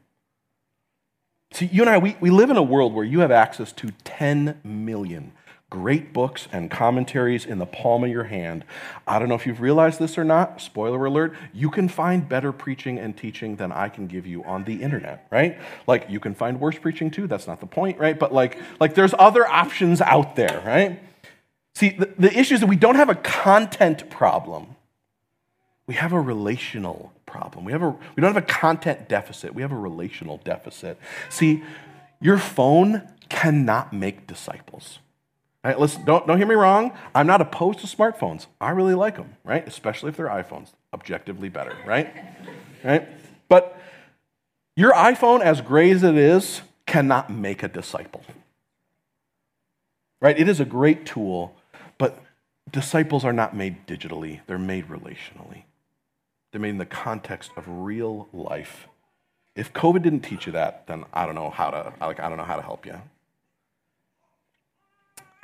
See, 1.54 1.65
you 1.65 1.82
and 1.82 1.89
I, 1.89 1.97
we, 1.97 2.15
we 2.21 2.30
live 2.30 2.50
in 2.50 2.58
a 2.58 2.63
world 2.63 2.93
where 2.93 3.04
you 3.04 3.19
have 3.19 3.32
access 3.32 3.74
to 3.74 3.91
10 4.06 4.62
million 4.63 5.34
great 5.71 6.12
books 6.12 6.50
and 6.52 6.69
commentaries 6.69 7.45
in 7.45 7.58
the 7.58 7.65
palm 7.65 8.04
of 8.04 8.10
your 8.10 8.26
hand. 8.26 8.65
I 9.08 9.17
don't 9.19 9.30
know 9.30 9.36
if 9.36 9.47
you've 9.47 9.62
realized 9.62 10.00
this 10.00 10.17
or 10.17 10.26
not. 10.26 10.62
Spoiler 10.62 11.06
alert, 11.06 11.34
you 11.54 11.71
can 11.71 11.88
find 11.88 12.28
better 12.28 12.52
preaching 12.52 13.00
and 13.00 13.17
teaching 13.17 13.56
than 13.56 13.71
I 13.71 13.88
can 13.88 14.06
give 14.06 14.28
you 14.28 14.43
on 14.43 14.65
the 14.65 14.84
internet, 14.84 15.26
right? 15.32 15.58
Like 15.88 16.08
you 16.10 16.19
can 16.19 16.36
find 16.36 16.60
worse 16.60 16.78
preaching 16.78 17.10
too. 17.10 17.26
That's 17.26 17.47
not 17.47 17.62
the 17.62 17.67
point, 17.67 17.97
right? 18.00 18.19
But 18.19 18.34
like, 18.34 18.58
like 18.82 18.95
there's 18.95 19.13
other 19.17 19.47
options 19.47 20.02
out 20.02 20.36
there, 20.36 20.62
right? 20.65 21.00
See, 21.73 21.89
the, 21.91 22.13
the 22.17 22.38
issue 22.38 22.55
is 22.55 22.60
that 22.60 22.67
we 22.67 22.75
don't 22.75 22.95
have 22.95 23.10
a 23.10 23.15
content 23.15 24.10
problem. 24.10 24.75
We 25.88 25.95
have 25.95 26.13
a 26.13 26.19
relational 26.19 27.12
problem. 27.25 27.65
We, 27.65 27.71
have 27.71 27.81
a, 27.81 27.89
we 27.89 28.21
don't 28.21 28.34
have 28.34 28.38
a 28.38 28.45
content 28.45 29.10
deficit. 29.10 29.55
We 29.55 29.62
have 29.62 29.71
a 29.71 29.77
relational 29.77 30.39
deficit. 30.43 30.99
See, 31.29 31.63
your 32.19 32.38
phone 32.38 33.07
cannot 33.29 33.93
make 33.93 34.27
disciples. 34.27 34.99
Right, 35.63 35.79
listen, 35.79 36.05
don't, 36.05 36.25
don't 36.25 36.38
hear 36.38 36.47
me 36.47 36.55
wrong. 36.55 36.91
I'm 37.13 37.27
not 37.27 37.39
opposed 37.39 37.79
to 37.79 37.88
smartphones. 37.88 38.47
I 38.60 38.71
really 38.71 38.95
like 38.95 39.15
them, 39.15 39.36
right? 39.43 39.65
Especially 39.67 40.10
if 40.10 40.17
they're 40.17 40.27
iPhones. 40.27 40.69
Objectively 40.91 41.49
better, 41.49 41.75
right? 41.86 42.12
right? 42.84 43.07
But 43.47 43.79
your 44.75 44.91
iPhone, 44.93 45.41
as 45.41 45.62
great 45.62 45.91
as 45.91 46.03
it 46.03 46.15
is, 46.15 46.62
cannot 46.88 47.29
make 47.29 47.62
a 47.62 47.67
disciple. 47.67 48.23
Right? 50.19 50.39
It 50.39 50.49
is 50.49 50.60
a 50.60 50.65
great 50.65 51.05
tool, 51.05 51.55
but 52.01 52.17
disciples 52.71 53.23
are 53.23 53.31
not 53.31 53.55
made 53.55 53.85
digitally, 53.85 54.39
they're 54.47 54.57
made 54.57 54.87
relationally. 54.87 55.65
They're 56.51 56.59
made 56.59 56.69
in 56.69 56.79
the 56.79 56.85
context 56.87 57.51
of 57.55 57.63
real 57.67 58.27
life. 58.33 58.87
If 59.55 59.71
COVID 59.71 60.01
didn't 60.01 60.21
teach 60.21 60.47
you 60.47 60.51
that, 60.53 60.87
then 60.87 61.05
I 61.13 61.27
don't 61.27 61.35
know 61.35 61.51
how 61.51 61.69
to 61.69 61.93
like 62.01 62.19
I 62.19 62.27
don't 62.27 62.39
know 62.39 62.43
how 62.43 62.55
to 62.55 62.63
help 62.63 62.87
you. 62.87 62.99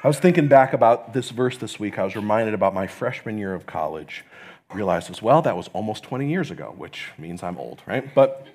I 0.03 0.07
was 0.07 0.17
thinking 0.17 0.47
back 0.47 0.73
about 0.73 1.13
this 1.13 1.29
verse 1.29 1.59
this 1.59 1.79
week. 1.79 1.99
I 1.99 2.03
was 2.03 2.15
reminded 2.15 2.55
about 2.55 2.73
my 2.73 2.87
freshman 2.87 3.37
year 3.37 3.53
of 3.53 3.67
college. 3.67 4.25
Realized 4.73 5.11
as 5.11 5.21
well 5.21 5.43
that 5.43 5.55
was 5.55 5.67
almost 5.73 6.03
20 6.05 6.27
years 6.27 6.49
ago, 6.49 6.73
which 6.75 7.11
means 7.19 7.43
I'm 7.43 7.59
old, 7.59 7.83
right? 7.85 8.15
But 8.15 8.47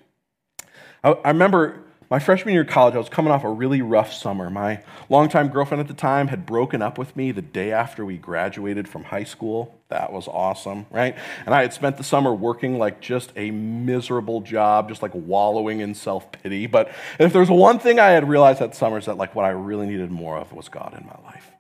I, 1.05 1.13
I 1.13 1.29
remember 1.29 1.85
my 2.13 2.19
freshman 2.19 2.53
year 2.53 2.61
of 2.61 2.69
college, 2.69 2.95
I 2.95 2.99
was 2.99 3.09
coming 3.09 3.33
off 3.33 3.43
a 3.43 3.49
really 3.49 3.81
rough 3.81 4.13
summer. 4.13 4.51
My 4.51 4.83
longtime 5.09 5.49
girlfriend 5.49 5.81
at 5.81 5.89
the 5.89 5.95
time 5.95 6.29
had 6.29 6.45
broken 6.45 6.83
up 6.83 6.99
with 6.99 7.17
me 7.17 7.33
the 7.33 7.41
day 7.41 7.73
after 7.73 8.05
we 8.05 8.19
graduated 8.19 8.87
from 8.87 9.05
high 9.05 9.25
school. 9.25 9.81
That 9.89 10.13
was 10.13 10.29
awesome, 10.29 10.85
right? 10.91 11.17
And 11.47 11.55
I 11.55 11.63
had 11.63 11.73
spent 11.73 11.97
the 11.97 12.05
summer 12.05 12.35
working 12.35 12.77
like 12.77 13.01
just 13.01 13.33
a 13.35 13.51
miserable 13.51 14.43
job, 14.43 14.91
just 14.91 15.01
like 15.01 15.13
wallowing 15.15 15.81
in 15.81 15.95
self 15.95 16.31
pity. 16.33 16.67
But 16.67 16.93
if 17.19 17.33
there's 17.33 17.49
one 17.49 17.79
thing 17.79 17.99
I 17.99 18.11
had 18.11 18.29
realized 18.29 18.61
that 18.61 18.77
summer 18.77 18.99
is 18.99 19.07
that 19.07 19.17
like 19.17 19.35
what 19.35 19.47
I 19.47 19.51
really 19.53 19.87
needed 19.87 20.11
more 20.11 20.37
of 20.37 20.53
was 20.53 20.69
God 20.69 20.95
in 21.01 21.07
my 21.07 21.17
life. 21.25 21.51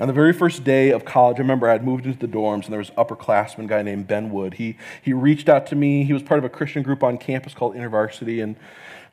On 0.00 0.08
the 0.08 0.12
very 0.12 0.32
first 0.32 0.64
day 0.64 0.90
of 0.90 1.04
college, 1.04 1.36
I 1.36 1.42
remember 1.42 1.68
I 1.68 1.72
had 1.72 1.84
moved 1.84 2.06
into 2.06 2.18
the 2.18 2.26
dorms, 2.26 2.64
and 2.64 2.72
there 2.72 2.78
was 2.78 2.88
an 2.88 2.96
upperclassman 2.96 3.68
guy 3.68 3.82
named 3.82 4.08
Ben 4.08 4.30
Wood. 4.30 4.54
He, 4.54 4.78
he 5.02 5.12
reached 5.12 5.48
out 5.48 5.66
to 5.66 5.76
me. 5.76 6.02
He 6.02 6.14
was 6.14 6.22
part 6.22 6.38
of 6.38 6.44
a 6.44 6.48
Christian 6.48 6.82
group 6.82 7.04
on 7.04 7.18
campus 7.18 7.54
called 7.54 7.76
InterVarsity, 7.76 8.42
and 8.42 8.56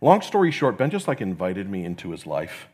Long 0.01 0.21
story 0.21 0.51
short, 0.51 0.77
Ben 0.77 0.89
just 0.89 1.07
like 1.07 1.21
invited 1.21 1.69
me 1.69 1.83
into 1.83 2.11
his 2.11 2.25
life. 2.25 2.67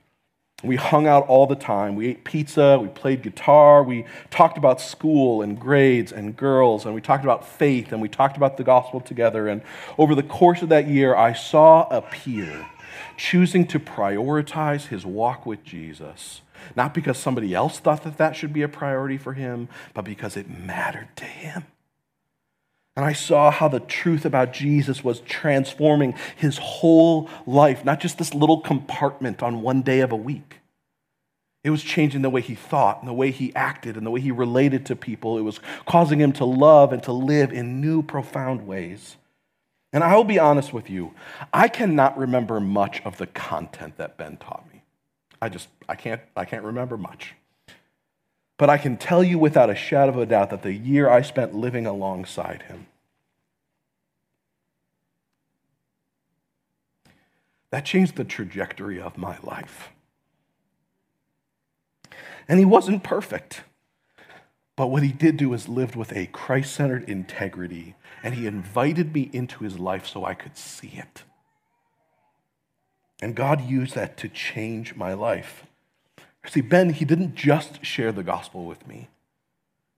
We 0.63 0.77
hung 0.77 1.05
out 1.05 1.27
all 1.27 1.47
the 1.47 1.55
time. 1.55 1.95
We 1.95 2.07
ate 2.07 2.23
pizza, 2.23 2.79
we 2.79 2.87
played 2.87 3.21
guitar, 3.21 3.83
we 3.83 4.05
talked 4.29 4.57
about 4.57 4.79
school 4.79 5.41
and 5.41 5.59
grades 5.59 6.11
and 6.11 6.35
girls, 6.35 6.85
and 6.85 6.95
we 6.95 7.01
talked 7.01 7.23
about 7.23 7.47
faith, 7.47 7.91
and 7.91 8.01
we 8.01 8.07
talked 8.07 8.37
about 8.37 8.57
the 8.57 8.63
gospel 8.63 9.01
together. 9.01 9.47
And 9.47 9.61
over 9.97 10.15
the 10.15 10.23
course 10.23 10.61
of 10.61 10.69
that 10.69 10.87
year, 10.87 11.15
I 11.15 11.33
saw 11.33 11.87
a 11.89 12.01
peer 12.01 12.67
choosing 13.17 13.67
to 13.67 13.79
prioritize 13.79 14.87
his 14.87 15.05
walk 15.05 15.45
with 15.45 15.63
Jesus, 15.63 16.41
not 16.75 16.93
because 16.93 17.17
somebody 17.17 17.53
else 17.53 17.79
thought 17.79 18.03
that 18.03 18.17
that 18.17 18.35
should 18.35 18.53
be 18.53 18.61
a 18.61 18.69
priority 18.69 19.17
for 19.17 19.33
him, 19.33 19.67
but 19.93 20.05
because 20.05 20.37
it 20.37 20.49
mattered 20.49 21.09
to 21.17 21.25
him. 21.25 21.65
And 22.95 23.05
I 23.05 23.13
saw 23.13 23.51
how 23.51 23.67
the 23.67 23.81
truth 23.81 24.25
about 24.25 24.53
Jesus 24.53 25.03
was 25.03 25.19
transforming 25.21 26.13
his 26.35 26.57
whole 26.57 27.29
life, 27.45 27.83
not 27.83 27.99
just 27.99 28.17
this 28.17 28.33
little 28.33 28.61
compartment 28.61 29.43
on 29.43 29.61
one 29.61 29.81
day 29.81 29.99
of 29.99 30.13
a 30.13 30.17
week. 30.17 30.61
It 31.65 31.71
was 31.71 31.83
changing 31.83 32.21
the 32.21 32.29
way 32.29 32.41
he 32.41 32.55
thought 32.55 32.99
and 32.99 33.07
the 33.09 33.13
way 33.13 33.31
he 33.31 33.53
acted 33.55 33.97
and 33.97 34.05
the 34.05 34.11
way 34.11 34.21
he 34.21 34.31
related 34.31 34.85
to 34.85 34.95
people. 34.95 35.37
It 35.37 35.41
was 35.41 35.59
causing 35.85 36.21
him 36.21 36.31
to 36.33 36.45
love 36.45 36.93
and 36.93 37.01
to 37.03 37.11
live 37.11 37.51
in 37.51 37.81
new, 37.81 38.01
profound 38.01 38.67
ways. 38.67 39.17
And 39.91 40.03
I 40.03 40.15
will 40.15 40.23
be 40.23 40.39
honest 40.39 40.73
with 40.73 40.89
you, 40.89 41.13
I 41.53 41.67
cannot 41.67 42.17
remember 42.17 42.59
much 42.59 43.01
of 43.03 43.17
the 43.17 43.27
content 43.27 43.97
that 43.97 44.17
Ben 44.17 44.37
taught 44.37 44.65
me. 44.71 44.83
I 45.41 45.49
just, 45.49 45.67
I 45.89 45.95
can't, 45.95 46.21
I 46.35 46.45
can't 46.45 46.63
remember 46.63 46.97
much. 46.97 47.33
But 48.57 48.69
I 48.69 48.77
can 48.77 48.97
tell 48.97 49.23
you 49.23 49.37
without 49.37 49.69
a 49.69 49.75
shadow 49.75 50.11
of 50.13 50.17
a 50.17 50.25
doubt 50.25 50.49
that 50.49 50.63
the 50.63 50.73
year 50.73 51.09
I 51.09 51.21
spent 51.21 51.53
living 51.53 51.85
alongside 51.85 52.63
him, 52.63 52.87
that 57.71 57.83
changed 57.83 58.15
the 58.15 58.23
trajectory 58.23 59.01
of 59.01 59.17
my 59.17 59.37
life. 59.43 59.89
And 62.47 62.59
he 62.59 62.65
wasn't 62.65 63.03
perfect. 63.03 63.63
But 64.77 64.87
what 64.87 65.03
he 65.03 65.11
did 65.11 65.37
do 65.37 65.53
is 65.53 65.67
lived 65.67 65.95
with 65.95 66.15
a 66.15 66.27
Christ 66.27 66.73
centered 66.73 67.09
integrity, 67.09 67.95
and 68.23 68.35
he 68.35 68.47
invited 68.47 69.13
me 69.13 69.29
into 69.33 69.63
his 69.63 69.79
life 69.79 70.05
so 70.05 70.25
I 70.25 70.33
could 70.33 70.57
see 70.57 70.93
it. 70.95 71.23
And 73.21 73.35
God 73.35 73.61
used 73.61 73.95
that 73.95 74.17
to 74.17 74.29
change 74.29 74.95
my 74.95 75.13
life. 75.13 75.65
See, 76.47 76.61
Ben, 76.61 76.91
he 76.91 77.05
didn't 77.05 77.35
just 77.35 77.83
share 77.85 78.11
the 78.11 78.23
gospel 78.23 78.65
with 78.65 78.87
me. 78.87 79.09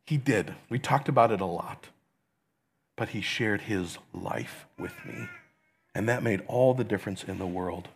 He 0.05 0.17
did. 0.17 0.55
We 0.69 0.79
talked 0.79 1.09
about 1.09 1.31
it 1.31 1.41
a 1.41 1.45
lot. 1.45 1.87
But 2.95 3.09
he 3.09 3.21
shared 3.21 3.61
his 3.61 3.97
life 4.13 4.65
with 4.77 4.93
me. 5.05 5.27
And 5.93 6.07
that 6.07 6.23
made 6.23 6.41
all 6.47 6.73
the 6.73 6.83
difference 6.83 7.23
in 7.23 7.37
the 7.37 7.47
world. 7.47 7.89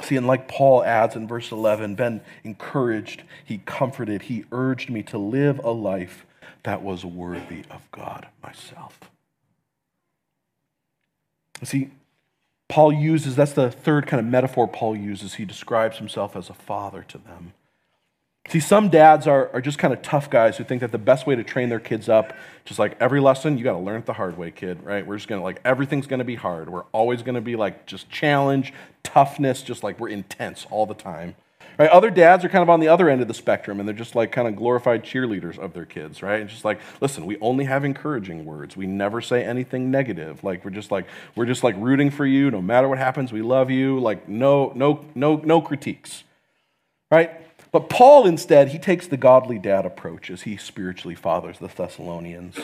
See, 0.00 0.16
and 0.16 0.26
like 0.26 0.48
Paul 0.48 0.84
adds 0.84 1.16
in 1.16 1.28
verse 1.28 1.52
11, 1.52 1.94
Ben 1.96 2.22
encouraged, 2.44 3.22
he 3.44 3.58
comforted, 3.58 4.22
he 4.22 4.44
urged 4.50 4.90
me 4.90 5.02
to 5.04 5.18
live 5.18 5.58
a 5.62 5.70
life 5.70 6.26
that 6.62 6.82
was 6.82 7.04
worthy 7.04 7.64
of 7.70 7.90
God 7.90 8.26
myself. 8.42 8.98
See, 11.62 11.90
Paul 12.72 12.90
uses, 12.90 13.36
that's 13.36 13.52
the 13.52 13.70
third 13.70 14.06
kind 14.06 14.18
of 14.18 14.24
metaphor 14.24 14.66
Paul 14.66 14.96
uses. 14.96 15.34
He 15.34 15.44
describes 15.44 15.98
himself 15.98 16.34
as 16.34 16.48
a 16.48 16.54
father 16.54 17.04
to 17.06 17.18
them. 17.18 17.52
See, 18.48 18.60
some 18.60 18.88
dads 18.88 19.26
are, 19.26 19.50
are 19.52 19.60
just 19.60 19.78
kind 19.78 19.92
of 19.92 20.00
tough 20.00 20.30
guys 20.30 20.56
who 20.56 20.64
think 20.64 20.80
that 20.80 20.90
the 20.90 20.96
best 20.96 21.26
way 21.26 21.36
to 21.36 21.44
train 21.44 21.68
their 21.68 21.78
kids 21.78 22.08
up, 22.08 22.32
just 22.64 22.78
like 22.78 22.96
every 22.98 23.20
lesson, 23.20 23.58
you 23.58 23.64
got 23.64 23.72
to 23.72 23.78
learn 23.78 23.98
it 23.98 24.06
the 24.06 24.14
hard 24.14 24.38
way, 24.38 24.50
kid, 24.50 24.82
right? 24.84 25.06
We're 25.06 25.16
just 25.16 25.28
going 25.28 25.38
to, 25.38 25.44
like, 25.44 25.60
everything's 25.66 26.06
going 26.06 26.20
to 26.20 26.24
be 26.24 26.34
hard. 26.34 26.70
We're 26.70 26.84
always 26.92 27.20
going 27.20 27.34
to 27.34 27.42
be, 27.42 27.56
like, 27.56 27.84
just 27.84 28.08
challenge, 28.08 28.72
toughness, 29.02 29.60
just 29.60 29.82
like 29.82 30.00
we're 30.00 30.08
intense 30.08 30.66
all 30.70 30.86
the 30.86 30.94
time. 30.94 31.34
Right? 31.78 31.88
Other 31.88 32.10
dads 32.10 32.44
are 32.44 32.48
kind 32.48 32.62
of 32.62 32.68
on 32.68 32.80
the 32.80 32.88
other 32.88 33.08
end 33.08 33.22
of 33.22 33.28
the 33.28 33.34
spectrum, 33.34 33.80
and 33.80 33.88
they're 33.88 33.94
just 33.94 34.14
like 34.14 34.30
kind 34.30 34.46
of 34.46 34.56
glorified 34.56 35.02
cheerleaders 35.04 35.58
of 35.58 35.72
their 35.72 35.84
kids, 35.84 36.22
right? 36.22 36.40
It's 36.40 36.52
just 36.52 36.64
like, 36.64 36.80
listen, 37.00 37.24
we 37.24 37.38
only 37.40 37.64
have 37.64 37.84
encouraging 37.84 38.44
words. 38.44 38.76
We 38.76 38.86
never 38.86 39.20
say 39.20 39.44
anything 39.44 39.90
negative. 39.90 40.44
Like 40.44 40.64
we're 40.64 40.70
just 40.70 40.90
like 40.90 41.06
we're 41.34 41.46
just 41.46 41.64
like 41.64 41.74
rooting 41.78 42.10
for 42.10 42.26
you, 42.26 42.50
no 42.50 42.60
matter 42.60 42.88
what 42.88 42.98
happens. 42.98 43.32
We 43.32 43.42
love 43.42 43.70
you. 43.70 43.98
Like 43.98 44.28
no, 44.28 44.72
no, 44.74 45.04
no, 45.14 45.36
no 45.36 45.60
critiques, 45.60 46.24
right? 47.10 47.30
But 47.70 47.88
Paul 47.88 48.26
instead, 48.26 48.68
he 48.68 48.78
takes 48.78 49.06
the 49.06 49.16
godly 49.16 49.58
dad 49.58 49.86
approach 49.86 50.30
as 50.30 50.42
he 50.42 50.58
spiritually 50.58 51.14
fathers 51.14 51.58
the 51.58 51.68
Thessalonians. 51.68 52.56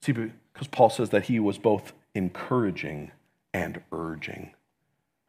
See, 0.00 0.12
because 0.12 0.68
Paul 0.68 0.88
says 0.88 1.10
that 1.10 1.24
he 1.24 1.38
was 1.38 1.58
both 1.58 1.92
encouraging 2.14 3.10
and 3.52 3.82
urging. 3.92 4.54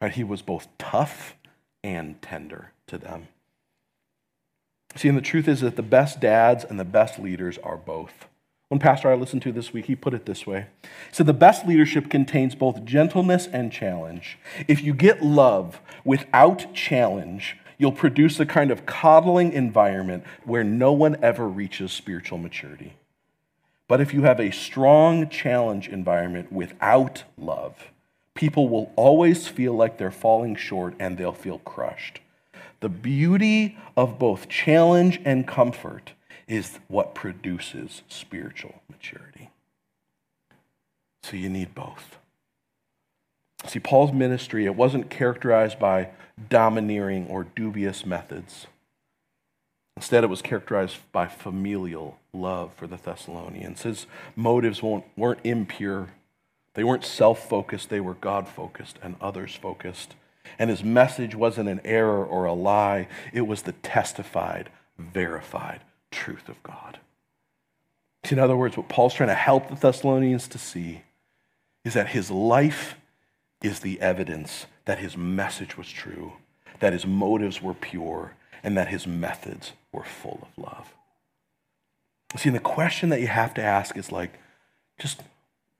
Right? 0.00 0.12
He 0.12 0.24
was 0.24 0.40
both 0.40 0.68
tough 0.78 1.34
and 1.82 2.20
tender 2.20 2.72
to 2.86 2.98
them. 2.98 3.28
See, 4.96 5.08
and 5.08 5.16
the 5.16 5.22
truth 5.22 5.46
is 5.48 5.60
that 5.60 5.76
the 5.76 5.82
best 5.82 6.20
dads 6.20 6.64
and 6.64 6.80
the 6.80 6.84
best 6.84 7.18
leaders 7.18 7.58
are 7.58 7.76
both. 7.76 8.26
One 8.68 8.80
pastor 8.80 9.10
I 9.10 9.14
listened 9.14 9.42
to 9.42 9.52
this 9.52 9.72
week, 9.72 9.86
he 9.86 9.94
put 9.94 10.14
it 10.14 10.26
this 10.26 10.46
way. 10.46 10.66
He 10.82 11.14
said, 11.14 11.26
The 11.26 11.32
best 11.32 11.66
leadership 11.66 12.10
contains 12.10 12.54
both 12.54 12.84
gentleness 12.84 13.46
and 13.46 13.70
challenge. 13.70 14.38
If 14.66 14.82
you 14.82 14.92
get 14.92 15.22
love 15.22 15.80
without 16.04 16.74
challenge, 16.74 17.56
you'll 17.78 17.92
produce 17.92 18.40
a 18.40 18.46
kind 18.46 18.70
of 18.70 18.86
coddling 18.86 19.52
environment 19.52 20.24
where 20.44 20.64
no 20.64 20.92
one 20.92 21.16
ever 21.22 21.46
reaches 21.46 21.92
spiritual 21.92 22.38
maturity. 22.38 22.94
But 23.86 24.00
if 24.00 24.12
you 24.12 24.22
have 24.22 24.40
a 24.40 24.50
strong 24.50 25.28
challenge 25.28 25.88
environment 25.88 26.50
without 26.50 27.22
love, 27.38 27.90
people 28.34 28.68
will 28.68 28.92
always 28.96 29.46
feel 29.46 29.74
like 29.74 29.96
they're 29.96 30.10
falling 30.10 30.56
short 30.56 30.94
and 30.98 31.16
they'll 31.16 31.32
feel 31.32 31.58
crushed. 31.60 32.20
The 32.80 32.88
beauty 32.88 33.78
of 33.96 34.18
both 34.18 34.48
challenge 34.48 35.20
and 35.24 35.46
comfort 35.46 36.12
is 36.46 36.78
what 36.88 37.14
produces 37.14 38.02
spiritual 38.08 38.82
maturity. 38.90 39.50
So 41.22 41.36
you 41.36 41.48
need 41.48 41.74
both. 41.74 42.18
See, 43.66 43.80
Paul's 43.80 44.12
ministry, 44.12 44.64
it 44.64 44.76
wasn't 44.76 45.10
characterized 45.10 45.78
by 45.78 46.10
domineering 46.48 47.26
or 47.26 47.44
dubious 47.44 48.06
methods. 48.06 48.66
Instead, 49.96 50.24
it 50.24 50.28
was 50.28 50.42
characterized 50.42 50.98
by 51.10 51.26
familial 51.26 52.18
love 52.32 52.74
for 52.74 52.86
the 52.86 52.96
Thessalonians. 52.96 53.82
His 53.82 54.06
motives 54.36 54.82
weren't 54.82 55.40
impure, 55.42 56.10
they 56.74 56.84
weren't 56.84 57.04
self 57.04 57.48
focused, 57.48 57.88
they 57.88 58.00
were 58.00 58.14
God 58.14 58.46
focused 58.46 58.98
and 59.02 59.16
others 59.20 59.54
focused. 59.54 60.14
And 60.58 60.70
his 60.70 60.84
message 60.84 61.34
wasn't 61.34 61.68
an 61.68 61.80
error 61.84 62.24
or 62.24 62.44
a 62.44 62.52
lie, 62.52 63.08
it 63.32 63.42
was 63.42 63.62
the 63.62 63.72
testified, 63.72 64.70
verified 64.98 65.80
truth 66.10 66.48
of 66.48 66.62
God. 66.62 66.98
In 68.30 68.38
other 68.38 68.56
words, 68.56 68.76
what 68.76 68.88
Paul's 68.88 69.14
trying 69.14 69.28
to 69.28 69.34
help 69.34 69.68
the 69.68 69.76
Thessalonians 69.76 70.48
to 70.48 70.58
see 70.58 71.02
is 71.84 71.94
that 71.94 72.08
his 72.08 72.30
life 72.30 72.96
is 73.62 73.80
the 73.80 74.00
evidence 74.00 74.66
that 74.84 74.98
his 74.98 75.16
message 75.16 75.76
was 75.76 75.88
true, 75.88 76.32
that 76.80 76.92
his 76.92 77.06
motives 77.06 77.62
were 77.62 77.74
pure, 77.74 78.34
and 78.62 78.76
that 78.76 78.88
his 78.88 79.06
methods 79.06 79.72
were 79.92 80.04
full 80.04 80.40
of 80.42 80.62
love. 80.64 80.92
See, 82.36 82.50
the 82.50 82.58
question 82.58 83.08
that 83.10 83.20
you 83.20 83.28
have 83.28 83.54
to 83.54 83.62
ask 83.62 83.96
is 83.96 84.10
like, 84.10 84.32
just 84.98 85.22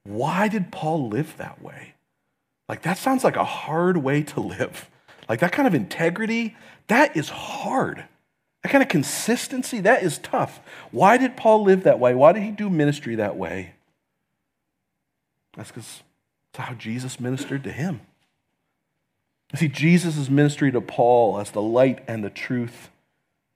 why 0.03 0.47
did 0.47 0.71
Paul 0.71 1.09
live 1.09 1.35
that 1.37 1.61
way? 1.61 1.93
Like, 2.67 2.81
that 2.83 2.97
sounds 2.97 3.23
like 3.23 3.35
a 3.35 3.43
hard 3.43 3.97
way 3.97 4.23
to 4.23 4.39
live. 4.39 4.89
Like, 5.29 5.39
that 5.39 5.51
kind 5.51 5.67
of 5.67 5.73
integrity, 5.73 6.55
that 6.87 7.15
is 7.15 7.29
hard. 7.29 8.05
That 8.63 8.71
kind 8.71 8.81
of 8.81 8.89
consistency, 8.89 9.79
that 9.81 10.03
is 10.03 10.17
tough. 10.17 10.59
Why 10.91 11.17
did 11.17 11.37
Paul 11.37 11.63
live 11.63 11.83
that 11.83 11.99
way? 11.99 12.13
Why 12.13 12.33
did 12.33 12.43
he 12.43 12.51
do 12.51 12.69
ministry 12.69 13.15
that 13.15 13.37
way? 13.37 13.73
That's 15.55 15.69
because 15.69 16.03
that's 16.53 16.67
how 16.69 16.75
Jesus 16.75 17.19
ministered 17.19 17.63
to 17.63 17.71
him. 17.71 18.01
You 19.53 19.59
see, 19.59 19.67
Jesus' 19.69 20.29
ministry 20.29 20.71
to 20.71 20.81
Paul 20.81 21.39
as 21.39 21.51
the 21.51 21.61
light 21.61 22.03
and 22.07 22.23
the 22.23 22.29
truth, 22.29 22.89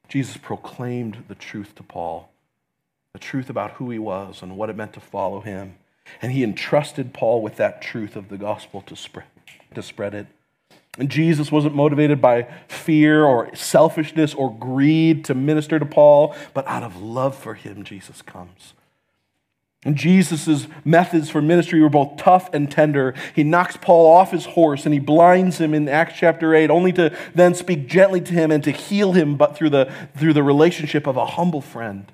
Jesus 0.07 0.37
proclaimed 0.37 1.25
the 1.27 1.35
truth 1.35 1.75
to 1.75 1.83
Paul, 1.83 2.31
the 3.13 3.19
truth 3.19 3.49
about 3.49 3.71
who 3.71 3.89
he 3.89 3.99
was 3.99 4.41
and 4.41 4.55
what 4.55 4.69
it 4.69 4.75
meant 4.75 4.93
to 4.93 4.99
follow 5.01 5.41
him. 5.41 5.75
And 6.21 6.31
he 6.31 6.43
entrusted 6.43 7.13
Paul 7.13 7.41
with 7.41 7.57
that 7.57 7.81
truth 7.81 8.15
of 8.15 8.29
the 8.29 8.37
gospel 8.37 8.81
to 8.83 8.95
spread, 8.95 9.25
to 9.75 9.81
spread 9.83 10.13
it. 10.13 10.27
And 10.97 11.09
Jesus 11.09 11.51
wasn't 11.51 11.73
motivated 11.73 12.21
by 12.21 12.47
fear 12.67 13.23
or 13.23 13.53
selfishness 13.55 14.33
or 14.33 14.53
greed 14.53 15.23
to 15.25 15.33
minister 15.33 15.79
to 15.79 15.85
Paul, 15.85 16.35
but 16.53 16.67
out 16.67 16.83
of 16.83 17.01
love 17.01 17.35
for 17.35 17.53
him, 17.53 17.83
Jesus 17.83 18.21
comes. 18.21 18.73
And 19.83 19.95
Jesus' 19.95 20.67
methods 20.85 21.29
for 21.29 21.41
ministry 21.41 21.81
were 21.81 21.89
both 21.89 22.17
tough 22.17 22.53
and 22.53 22.69
tender. 22.69 23.15
He 23.33 23.43
knocks 23.43 23.77
Paul 23.77 24.05
off 24.05 24.31
his 24.31 24.45
horse 24.45 24.85
and 24.85 24.93
he 24.93 24.99
blinds 24.99 25.59
him 25.59 25.73
in 25.73 25.89
Acts 25.89 26.19
chapter 26.19 26.53
8, 26.53 26.69
only 26.69 26.91
to 26.93 27.17
then 27.33 27.55
speak 27.55 27.87
gently 27.87 28.21
to 28.21 28.33
him 28.33 28.51
and 28.51 28.63
to 28.63 28.71
heal 28.71 29.13
him, 29.13 29.37
but 29.37 29.55
through 29.55 29.71
the, 29.71 29.91
through 30.15 30.33
the 30.33 30.43
relationship 30.43 31.07
of 31.07 31.17
a 31.17 31.25
humble 31.25 31.61
friend. 31.61 32.11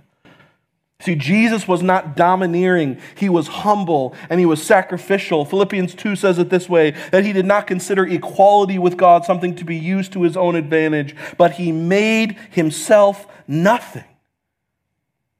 See, 1.00 1.16
Jesus 1.16 1.68
was 1.68 1.84
not 1.84 2.16
domineering, 2.16 3.00
he 3.16 3.30
was 3.30 3.48
humble 3.48 4.16
and 4.30 4.40
he 4.40 4.48
was 4.48 4.64
sacrificial. 4.64 5.46
Philippians 5.46 5.94
2 5.94 6.16
says 6.16 6.40
it 6.40 6.50
this 6.50 6.68
way 6.68 6.92
that 7.12 7.24
he 7.24 7.34
did 7.34 7.46
not 7.46 7.68
consider 7.68 8.06
equality 8.06 8.80
with 8.80 8.98
God 8.98 9.24
something 9.24 9.56
to 9.56 9.64
be 9.64 9.76
used 9.76 10.12
to 10.14 10.24
his 10.24 10.36
own 10.36 10.56
advantage, 10.56 11.16
but 11.38 11.54
he 11.54 11.72
made 11.72 12.32
himself 12.50 13.28
nothing 13.48 14.06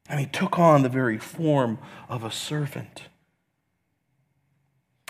and 0.10 0.20
he 0.20 0.26
took 0.26 0.58
on 0.58 0.84
the 0.84 0.90
very 0.90 1.18
form 1.18 1.80
of 2.10 2.24
a 2.24 2.32
servant. 2.32 3.04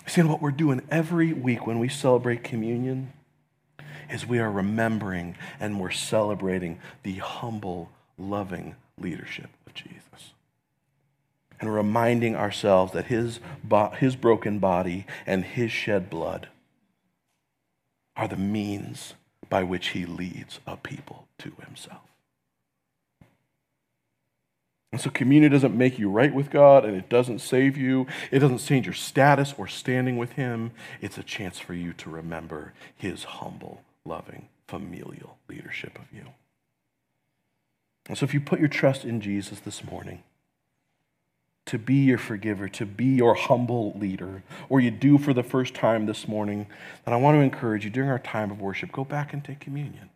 See, 0.06 0.22
what 0.22 0.40
we're 0.40 0.50
doing 0.50 0.82
every 0.90 1.32
week 1.32 1.66
when 1.66 1.78
we 1.78 1.88
celebrate 1.88 2.42
communion 2.42 3.12
is 4.10 4.26
we 4.26 4.38
are 4.38 4.50
remembering 4.50 5.36
and 5.60 5.78
we're 5.78 5.90
celebrating 5.90 6.80
the 7.02 7.16
humble, 7.16 7.90
loving 8.16 8.74
leadership 8.98 9.50
of 9.66 9.74
Jesus. 9.74 10.32
And 11.60 11.74
reminding 11.74 12.36
ourselves 12.36 12.92
that 12.92 13.06
his, 13.06 13.40
his 13.96 14.16
broken 14.16 14.58
body 14.58 15.06
and 15.26 15.44
his 15.44 15.72
shed 15.72 16.08
blood 16.08 16.48
are 18.16 18.28
the 18.28 18.36
means 18.36 19.14
by 19.48 19.62
which 19.62 19.88
he 19.88 20.06
leads 20.06 20.60
a 20.66 20.76
people 20.76 21.26
to 21.38 21.52
himself. 21.64 22.02
And 24.90 25.00
so 25.00 25.10
communion 25.10 25.52
doesn't 25.52 25.76
make 25.76 25.98
you 25.98 26.10
right 26.10 26.32
with 26.32 26.50
God 26.50 26.84
and 26.84 26.96
it 26.96 27.08
doesn't 27.08 27.40
save 27.40 27.76
you. 27.76 28.06
It 28.30 28.38
doesn't 28.38 28.58
change 28.58 28.86
your 28.86 28.94
status 28.94 29.54
or 29.58 29.68
standing 29.68 30.16
with 30.16 30.32
Him. 30.32 30.70
It's 31.00 31.18
a 31.18 31.22
chance 31.22 31.58
for 31.58 31.74
you 31.74 31.92
to 31.94 32.10
remember 32.10 32.72
His 32.96 33.24
humble, 33.24 33.82
loving, 34.04 34.48
familial 34.66 35.36
leadership 35.48 35.98
of 35.98 36.06
you. 36.12 36.28
And 38.08 38.16
so 38.16 38.24
if 38.24 38.32
you 38.32 38.40
put 38.40 38.60
your 38.60 38.68
trust 38.68 39.04
in 39.04 39.20
Jesus 39.20 39.60
this 39.60 39.84
morning, 39.84 40.22
to 41.68 41.78
be 41.78 41.94
your 41.94 42.18
forgiver, 42.18 42.68
to 42.68 42.86
be 42.86 43.04
your 43.04 43.34
humble 43.34 43.92
leader, 43.98 44.42
or 44.68 44.80
you 44.80 44.90
do 44.90 45.18
for 45.18 45.34
the 45.34 45.42
first 45.42 45.74
time 45.74 46.06
this 46.06 46.26
morning, 46.26 46.66
then 47.04 47.14
I 47.14 47.18
want 47.18 47.36
to 47.36 47.40
encourage 47.40 47.84
you 47.84 47.90
during 47.90 48.10
our 48.10 48.18
time 48.18 48.50
of 48.50 48.60
worship, 48.60 48.90
go 48.90 49.04
back 49.04 49.32
and 49.32 49.44
take 49.44 49.60
communion. 49.60 50.08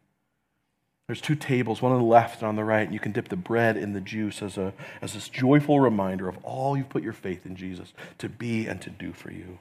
There's 1.07 1.21
two 1.21 1.35
tables, 1.35 1.83
one 1.83 1.93
on 1.93 1.99
the 1.99 2.05
left 2.05 2.41
and 2.41 2.49
on 2.49 2.57
the 2.57 2.65
right, 2.65 2.85
and 2.85 2.95
you 2.95 3.01
can 3.01 3.13
dip 3.13 3.29
the 3.29 3.37
bread 3.37 3.77
in 3.77 3.93
the 3.93 4.01
juice 4.01 4.41
as, 4.41 4.57
a, 4.57 4.73
as 5.03 5.13
this 5.13 5.29
joyful 5.29 5.79
reminder 5.79 6.27
of 6.27 6.39
all 6.43 6.77
you've 6.77 6.89
put 6.89 7.03
your 7.03 7.13
faith 7.13 7.45
in 7.45 7.55
Jesus 7.55 7.93
to 8.19 8.31
be 8.31 8.67
and 8.67 8.81
to 8.81 8.89
do 8.89 9.13
for 9.13 9.31
you. 9.31 9.59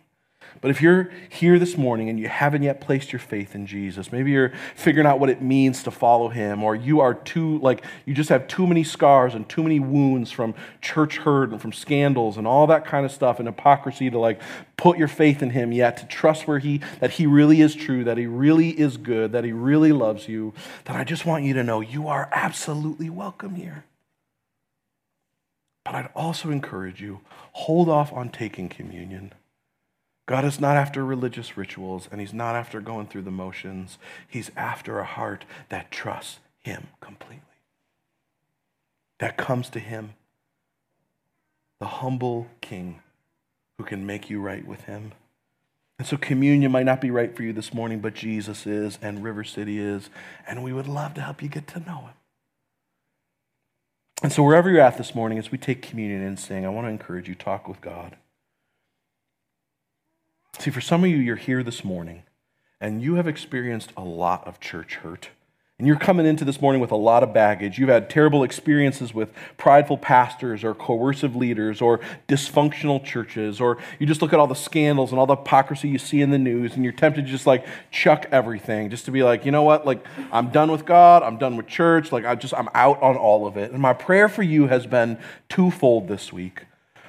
But 0.60 0.72
if 0.72 0.82
you're 0.82 1.12
here 1.30 1.58
this 1.58 1.78
morning 1.78 2.10
and 2.10 2.20
you 2.20 2.28
haven't 2.28 2.64
yet 2.64 2.82
placed 2.82 3.14
your 3.14 3.20
faith 3.20 3.56
in 3.56 3.66
Jesus, 3.66 4.12
maybe 4.12 4.32
you're 4.32 4.52
figuring 4.76 5.08
out 5.08 5.20
what 5.20 5.30
it 5.30 5.42
means 5.42 5.84
to 5.84 5.92
follow 5.92 6.28
him, 6.28 6.64
or 6.64 6.76
you 6.76 7.00
are 7.00 7.14
too, 7.14 7.60
like, 7.60 7.84
you 8.06 8.14
just 8.14 8.30
have 8.30 8.48
too 8.48 8.68
many 8.68 8.84
scars 8.84 9.34
and 9.34 9.48
too 9.48 9.64
many 9.64 9.80
wounds 9.80 10.32
from 10.32 10.54
church 10.82 11.18
hurt 11.18 11.52
and 11.52 11.62
from 11.62 11.72
scandals 11.72 12.38
and 12.38 12.46
all 12.46 12.68
that 12.68 12.86
kind 12.86 13.06
of 13.06 13.12
stuff 13.12 13.40
and 13.40 13.48
hypocrisy 13.48 14.10
to, 14.10 14.20
like, 14.20 14.42
put 14.76 14.98
your 14.98 15.08
faith 15.08 15.42
in 15.42 15.52
him 15.52 15.72
yet, 15.72 15.96
to 15.98 16.06
trust 16.08 16.48
where 16.48 16.60
he, 16.60 16.82
that 17.00 17.12
he 17.12 17.26
really 17.26 17.62
is 17.62 17.74
true, 17.74 18.04
that 18.04 18.18
he 18.18 18.26
really 18.26 18.70
is 18.70 18.98
good, 18.98 19.32
that 19.32 19.44
he 19.44 19.52
really 19.52 19.92
loves 19.92 20.28
you, 20.28 20.54
then 20.86 20.96
I 20.96 21.04
just 21.04 21.26
want 21.26 21.46
you 21.46 21.54
to 21.54 21.64
know 21.64 21.80
you 21.80 22.08
are 22.08 22.28
absolutely 22.32 23.10
welcome 23.10 23.56
here. 23.56 23.86
But 25.84 25.96
I'd 25.96 26.10
also 26.16 26.52
encourage 26.52 27.02
you 27.02 27.22
hold 27.54 27.90
off 27.90 28.14
on 28.14 28.30
taking 28.30 28.70
communion 28.70 29.34
God 30.26 30.46
is 30.46 30.60
not 30.60 30.78
after 30.78 31.04
religious 31.04 31.58
rituals 31.58 32.08
and 32.12 32.22
He's 32.22 32.34
not 32.34 32.56
after 32.56 32.80
going 32.80 33.08
through 33.08 33.24
the 33.24 33.32
motions. 33.32 33.98
He's 34.28 34.52
after 34.56 35.00
a 35.00 35.06
heart 35.06 35.46
that 35.70 35.92
trusts 35.92 36.40
Him 36.60 36.88
completely, 37.00 37.42
that 39.20 39.38
comes 39.38 39.70
to 39.72 39.80
Him, 39.80 40.14
the 41.80 41.88
humble 41.88 42.48
King 42.62 43.02
who 43.78 43.84
can 43.84 44.06
make 44.06 44.30
you 44.30 44.40
right 44.40 44.66
with 44.66 44.82
Him. 44.82 45.14
And 45.98 46.08
so 46.08 46.18
communion 46.18 46.72
might 46.72 46.86
not 46.86 47.02
be 47.02 47.12
right 47.12 47.36
for 47.36 47.44
you 47.44 47.54
this 47.54 47.74
morning, 47.74 48.00
but 48.00 48.16
Jesus 48.16 48.66
is, 48.66 48.98
and 49.02 49.24
River 49.24 49.44
City 49.44 49.80
is, 49.80 50.10
and 50.48 50.64
we 50.64 50.74
would 50.74 50.88
love 50.88 51.14
to 51.16 51.22
help 51.22 51.44
you 51.44 51.50
get 51.50 51.68
to 51.68 51.80
know 51.80 52.00
Him. 52.00 52.14
And 54.24 54.32
so, 54.32 54.44
wherever 54.44 54.70
you're 54.70 54.82
at 54.82 54.98
this 54.98 55.16
morning, 55.16 55.40
as 55.40 55.52
we 55.52 55.58
take 55.58 55.82
communion 55.82 56.22
and 56.22 56.40
sing, 56.40 56.66
I 56.66 56.70
want 56.70 56.86
to 56.86 56.92
encourage 56.92 57.28
you 57.28 57.36
talk 57.36 57.68
with 57.68 57.82
God. 57.82 58.16
See, 60.62 60.70
for 60.70 60.80
some 60.80 61.04
of 61.04 61.10
you, 61.10 61.18
you're 61.18 61.38
here 61.38 61.64
this 61.64 61.84
morning 61.84 62.22
and 62.80 63.02
you 63.02 63.16
have 63.16 63.28
experienced 63.28 63.92
a 63.98 64.04
lot 64.04 64.48
of 64.48 64.60
church 64.60 64.98
hurt. 64.98 65.30
And 65.80 65.88
you're 65.88 65.98
coming 65.98 66.28
into 66.28 66.46
this 66.46 66.62
morning 66.62 66.80
with 66.80 66.92
a 66.92 66.96
lot 66.96 67.24
of 67.24 67.34
baggage. 67.34 67.80
You've 67.80 67.90
had 67.90 68.12
terrible 68.12 68.44
experiences 68.44 69.12
with 69.12 69.34
prideful 69.58 69.98
pastors 69.98 70.64
or 70.64 70.76
coercive 70.76 71.36
leaders 71.36 71.82
or 71.82 72.00
dysfunctional 72.28 73.04
churches, 73.04 73.60
or 73.60 73.80
you 73.98 74.06
just 74.06 74.22
look 74.22 74.34
at 74.34 74.40
all 74.40 74.46
the 74.46 74.54
scandals 74.54 75.10
and 75.10 75.18
all 75.18 75.26
the 75.26 75.36
hypocrisy 75.36 75.90
you 75.90 75.98
see 75.98 76.22
in 76.22 76.30
the 76.30 76.38
news, 76.38 76.76
and 76.76 76.84
you're 76.84 76.94
tempted 76.94 77.26
to 77.26 77.32
just 77.32 77.48
like 77.48 77.66
chuck 77.90 78.28
everything, 78.32 78.92
just 78.92 79.06
to 79.06 79.12
be 79.12 79.24
like, 79.24 79.46
you 79.46 79.52
know 79.52 79.64
what, 79.64 79.88
like 79.88 80.06
I'm 80.32 80.52
done 80.52 80.72
with 80.72 80.86
God, 80.86 81.24
I'm 81.24 81.40
done 81.40 81.58
with 81.58 81.66
church, 81.66 82.12
like 82.12 82.24
I 82.24 82.36
just 82.36 82.54
I'm 82.54 82.70
out 82.76 83.02
on 83.02 83.18
all 83.18 83.48
of 83.48 83.58
it. 83.58 83.72
And 83.72 83.82
my 83.82 83.94
prayer 83.94 84.30
for 84.30 84.44
you 84.44 84.68
has 84.68 84.86
been 84.86 85.18
twofold 85.50 86.08
this 86.08 86.32
week. 86.32 86.68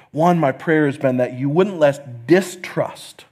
One, 0.09 0.39
my 0.39 0.51
prayer 0.51 0.87
has 0.87 0.97
been 0.97 1.17
that 1.17 1.33
you 1.33 1.49
wouldn't 1.49 1.77
let 1.77 2.25
distrust 2.25 3.25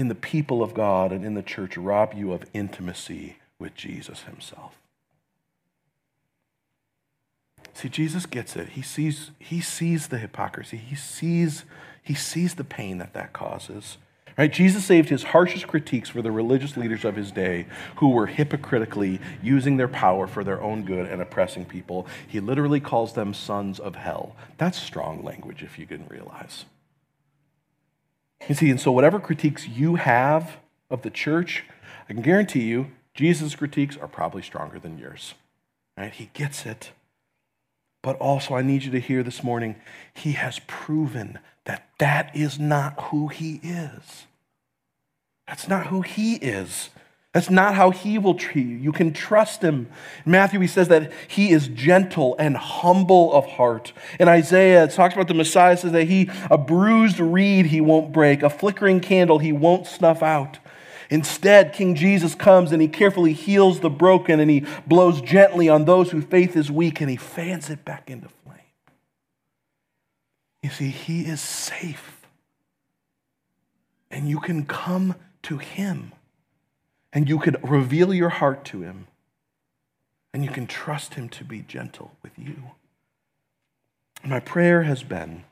in 0.00 0.08
the 0.08 0.14
people 0.14 0.62
of 0.62 0.72
God 0.72 1.12
and 1.12 1.26
in 1.26 1.34
the 1.34 1.42
church 1.42 1.76
rob 1.76 2.14
you 2.14 2.32
of 2.32 2.46
intimacy 2.54 3.36
with 3.58 3.74
Jesus 3.74 4.22
himself. 4.22 4.78
See, 7.74 7.90
Jesus 7.90 8.24
gets 8.24 8.56
it. 8.56 8.70
He 8.70 8.80
sees, 8.80 9.30
he 9.38 9.60
sees 9.60 10.08
the 10.08 10.16
hypocrisy. 10.16 10.78
He 10.78 10.94
sees, 10.96 11.64
he 12.02 12.14
sees 12.14 12.54
the 12.54 12.64
pain 12.64 12.96
that 12.96 13.12
that 13.12 13.34
causes. 13.34 13.98
Right? 14.38 14.50
Jesus 14.50 14.86
saved 14.86 15.10
his 15.10 15.22
harshest 15.22 15.68
critiques 15.68 16.08
for 16.08 16.22
the 16.22 16.32
religious 16.32 16.78
leaders 16.78 17.04
of 17.04 17.14
his 17.14 17.30
day 17.30 17.66
who 17.96 18.08
were 18.08 18.26
hypocritically 18.26 19.20
using 19.42 19.76
their 19.76 19.86
power 19.86 20.26
for 20.26 20.42
their 20.42 20.62
own 20.62 20.86
good 20.86 21.08
and 21.08 21.20
oppressing 21.20 21.66
people. 21.66 22.06
He 22.26 22.40
literally 22.40 22.80
calls 22.80 23.12
them 23.12 23.34
sons 23.34 23.78
of 23.78 23.96
hell. 23.96 24.34
That's 24.56 24.78
strong 24.78 25.22
language 25.22 25.62
if 25.62 25.78
you 25.78 25.84
didn't 25.84 26.10
realize. 26.10 26.64
You 28.48 28.54
see, 28.54 28.70
and 28.70 28.80
so 28.80 28.90
whatever 28.90 29.20
critiques 29.20 29.68
you 29.68 29.96
have 29.96 30.56
of 30.90 31.02
the 31.02 31.10
church, 31.10 31.64
I 32.08 32.12
can 32.12 32.22
guarantee 32.22 32.64
you 32.64 32.90
Jesus' 33.14 33.54
critiques 33.54 33.96
are 33.96 34.08
probably 34.08 34.42
stronger 34.42 34.78
than 34.78 34.98
yours. 34.98 35.34
Right? 35.96 36.12
He 36.12 36.30
gets 36.32 36.64
it. 36.64 36.92
But 38.02 38.16
also, 38.16 38.54
I 38.54 38.62
need 38.62 38.84
you 38.84 38.90
to 38.92 39.00
hear 39.00 39.22
this 39.22 39.44
morning, 39.44 39.76
he 40.14 40.32
has 40.32 40.60
proven 40.66 41.38
that 41.64 41.88
that 41.98 42.34
is 42.34 42.58
not 42.58 42.98
who 43.04 43.28
he 43.28 43.60
is. 43.62 44.26
That's 45.46 45.68
not 45.68 45.88
who 45.88 46.00
he 46.00 46.36
is. 46.36 46.90
That's 47.32 47.50
not 47.50 47.74
how 47.74 47.90
he 47.90 48.18
will 48.18 48.34
treat 48.34 48.66
you. 48.66 48.76
You 48.76 48.90
can 48.90 49.12
trust 49.12 49.62
him. 49.62 49.88
In 50.26 50.32
Matthew, 50.32 50.58
he 50.58 50.66
says 50.66 50.88
that 50.88 51.12
he 51.28 51.52
is 51.52 51.68
gentle 51.68 52.34
and 52.38 52.56
humble 52.56 53.32
of 53.32 53.46
heart. 53.46 53.92
In 54.18 54.28
Isaiah, 54.28 54.84
it 54.84 54.90
talks 54.90 55.14
about 55.14 55.28
the 55.28 55.34
Messiah, 55.34 55.76
says 55.76 55.92
that 55.92 56.06
he, 56.06 56.28
a 56.50 56.58
bruised 56.58 57.20
reed 57.20 57.66
he 57.66 57.80
won't 57.80 58.12
break, 58.12 58.42
a 58.42 58.50
flickering 58.50 58.98
candle 58.98 59.38
he 59.38 59.52
won't 59.52 59.86
snuff 59.86 60.22
out. 60.24 60.58
Instead, 61.08 61.72
King 61.72 61.94
Jesus 61.94 62.34
comes 62.34 62.72
and 62.72 62.82
he 62.82 62.88
carefully 62.88 63.32
heals 63.32 63.80
the 63.80 63.90
broken 63.90 64.40
and 64.40 64.50
he 64.50 64.64
blows 64.86 65.20
gently 65.20 65.68
on 65.68 65.84
those 65.84 66.10
whose 66.10 66.24
faith 66.24 66.56
is 66.56 66.70
weak 66.70 67.00
and 67.00 67.10
he 67.10 67.16
fans 67.16 67.70
it 67.70 67.84
back 67.84 68.10
into 68.10 68.28
flame. 68.44 68.58
You 70.62 70.70
see, 70.70 70.88
he 70.88 71.22
is 71.22 71.40
safe. 71.40 72.20
And 74.10 74.28
you 74.28 74.40
can 74.40 74.66
come 74.66 75.14
to 75.44 75.58
Him. 75.58 76.12
And 77.12 77.28
you 77.28 77.38
could 77.38 77.56
reveal 77.68 78.14
your 78.14 78.28
heart 78.28 78.64
to 78.66 78.82
Him. 78.82 79.06
And 80.32 80.44
you 80.44 80.50
can 80.50 80.66
trust 80.66 81.14
Him 81.14 81.28
to 81.30 81.44
be 81.44 81.60
gentle 81.60 82.12
with 82.22 82.32
you. 82.38 82.72
My 84.24 84.40
prayer 84.40 84.82
has 84.82 85.02
been 85.02 85.44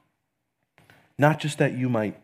not 1.19 1.41
just 1.41 1.59
that 1.59 1.77
you 1.77 1.89
might 1.89 2.21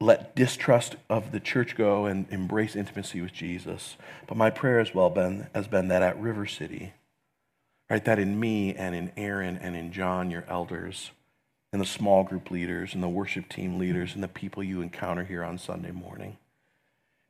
let 0.00 0.34
distrust 0.34 0.96
of 1.08 1.30
the 1.30 1.38
church 1.38 1.76
go 1.76 2.06
and 2.06 2.26
embrace 2.30 2.74
intimacy 2.74 3.20
with 3.20 3.32
Jesus, 3.32 3.96
but 4.26 4.36
my 4.36 4.48
prayer 4.48 4.80
as 4.80 4.94
well 4.94 5.10
been, 5.10 5.46
has 5.54 5.68
been 5.68 5.88
that 5.88 6.02
at 6.02 6.18
River 6.18 6.46
City, 6.46 6.94
right, 7.90 8.04
that 8.04 8.18
in 8.18 8.40
me 8.40 8.74
and 8.74 8.94
in 8.94 9.12
Aaron 9.16 9.58
and 9.58 9.76
in 9.76 9.92
John, 9.92 10.30
your 10.30 10.44
elders, 10.48 11.10
and 11.70 11.80
the 11.80 11.86
small 11.86 12.24
group 12.24 12.50
leaders 12.50 12.94
and 12.94 13.02
the 13.02 13.08
worship 13.08 13.48
team 13.48 13.78
leaders 13.78 14.14
and 14.14 14.24
the 14.24 14.28
people 14.28 14.62
you 14.62 14.80
encounter 14.80 15.24
here 15.24 15.44
on 15.44 15.58
Sunday 15.58 15.92
morning. 15.92 16.38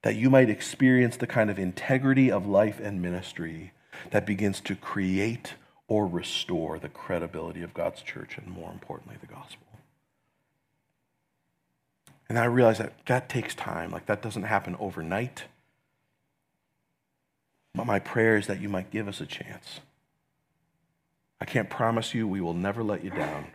That 0.03 0.17
you 0.17 0.31
might 0.31 0.49
experience 0.49 1.17
the 1.17 1.27
kind 1.27 1.51
of 1.51 1.59
integrity 1.59 2.31
of 2.31 2.47
life 2.47 2.81
and 2.81 3.03
ministry 3.03 3.73
that 4.11 4.27
begins 4.27 4.61
to 4.63 4.75
create 4.75 5.55
or 5.89 6.07
restore 6.07 6.79
the 6.79 6.89
credibility 6.89 7.63
of 7.63 7.75
God's 7.75 8.01
church 8.01 8.39
and, 8.39 8.49
more 8.49 8.71
importantly, 8.71 9.17
the 9.21 9.27
gospel. 9.27 9.67
And 12.29 12.39
I 12.39 12.45
realize 12.45 12.79
that 12.79 12.95
that 13.07 13.29
takes 13.29 13.55
time. 13.55 13.91
Like, 13.91 14.07
that 14.07 14.23
doesn't 14.23 14.45
happen 14.45 14.77
overnight. 14.79 15.45
But 17.75 17.87
my 17.87 17.99
prayer 17.99 18.37
is 18.37 18.47
that 18.47 18.61
you 18.61 18.69
might 18.69 18.91
give 18.91 19.09
us 19.09 19.21
a 19.21 19.27
chance. 19.27 19.81
I 21.41 21.45
can't 21.45 21.69
promise 21.69 22.15
you 22.15 22.29
we 22.29 22.41
will 22.41 22.55
never 22.55 22.83
let 22.83 23.03
you 23.03 23.11
down. 23.11 23.47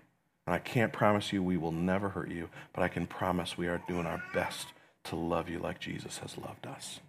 And 0.45 0.53
I 0.53 0.59
can't 0.59 0.93
promise 0.93 1.33
you 1.33 1.41
we 1.41 1.57
will 1.57 1.71
never 1.71 2.09
hurt 2.09 2.29
you, 2.29 2.49
but 2.73 2.83
I 2.83 2.87
can 2.87 3.07
promise 3.07 3.57
we 3.57 3.67
are 3.67 3.81
doing 3.87 4.05
our 4.05 4.21
best 4.33 4.67
to 5.05 5.15
love 5.15 5.49
you 5.49 5.59
like 5.59 5.79
Jesus 5.79 6.19
has 6.19 6.37
loved 6.37 6.65
us. 6.67 6.99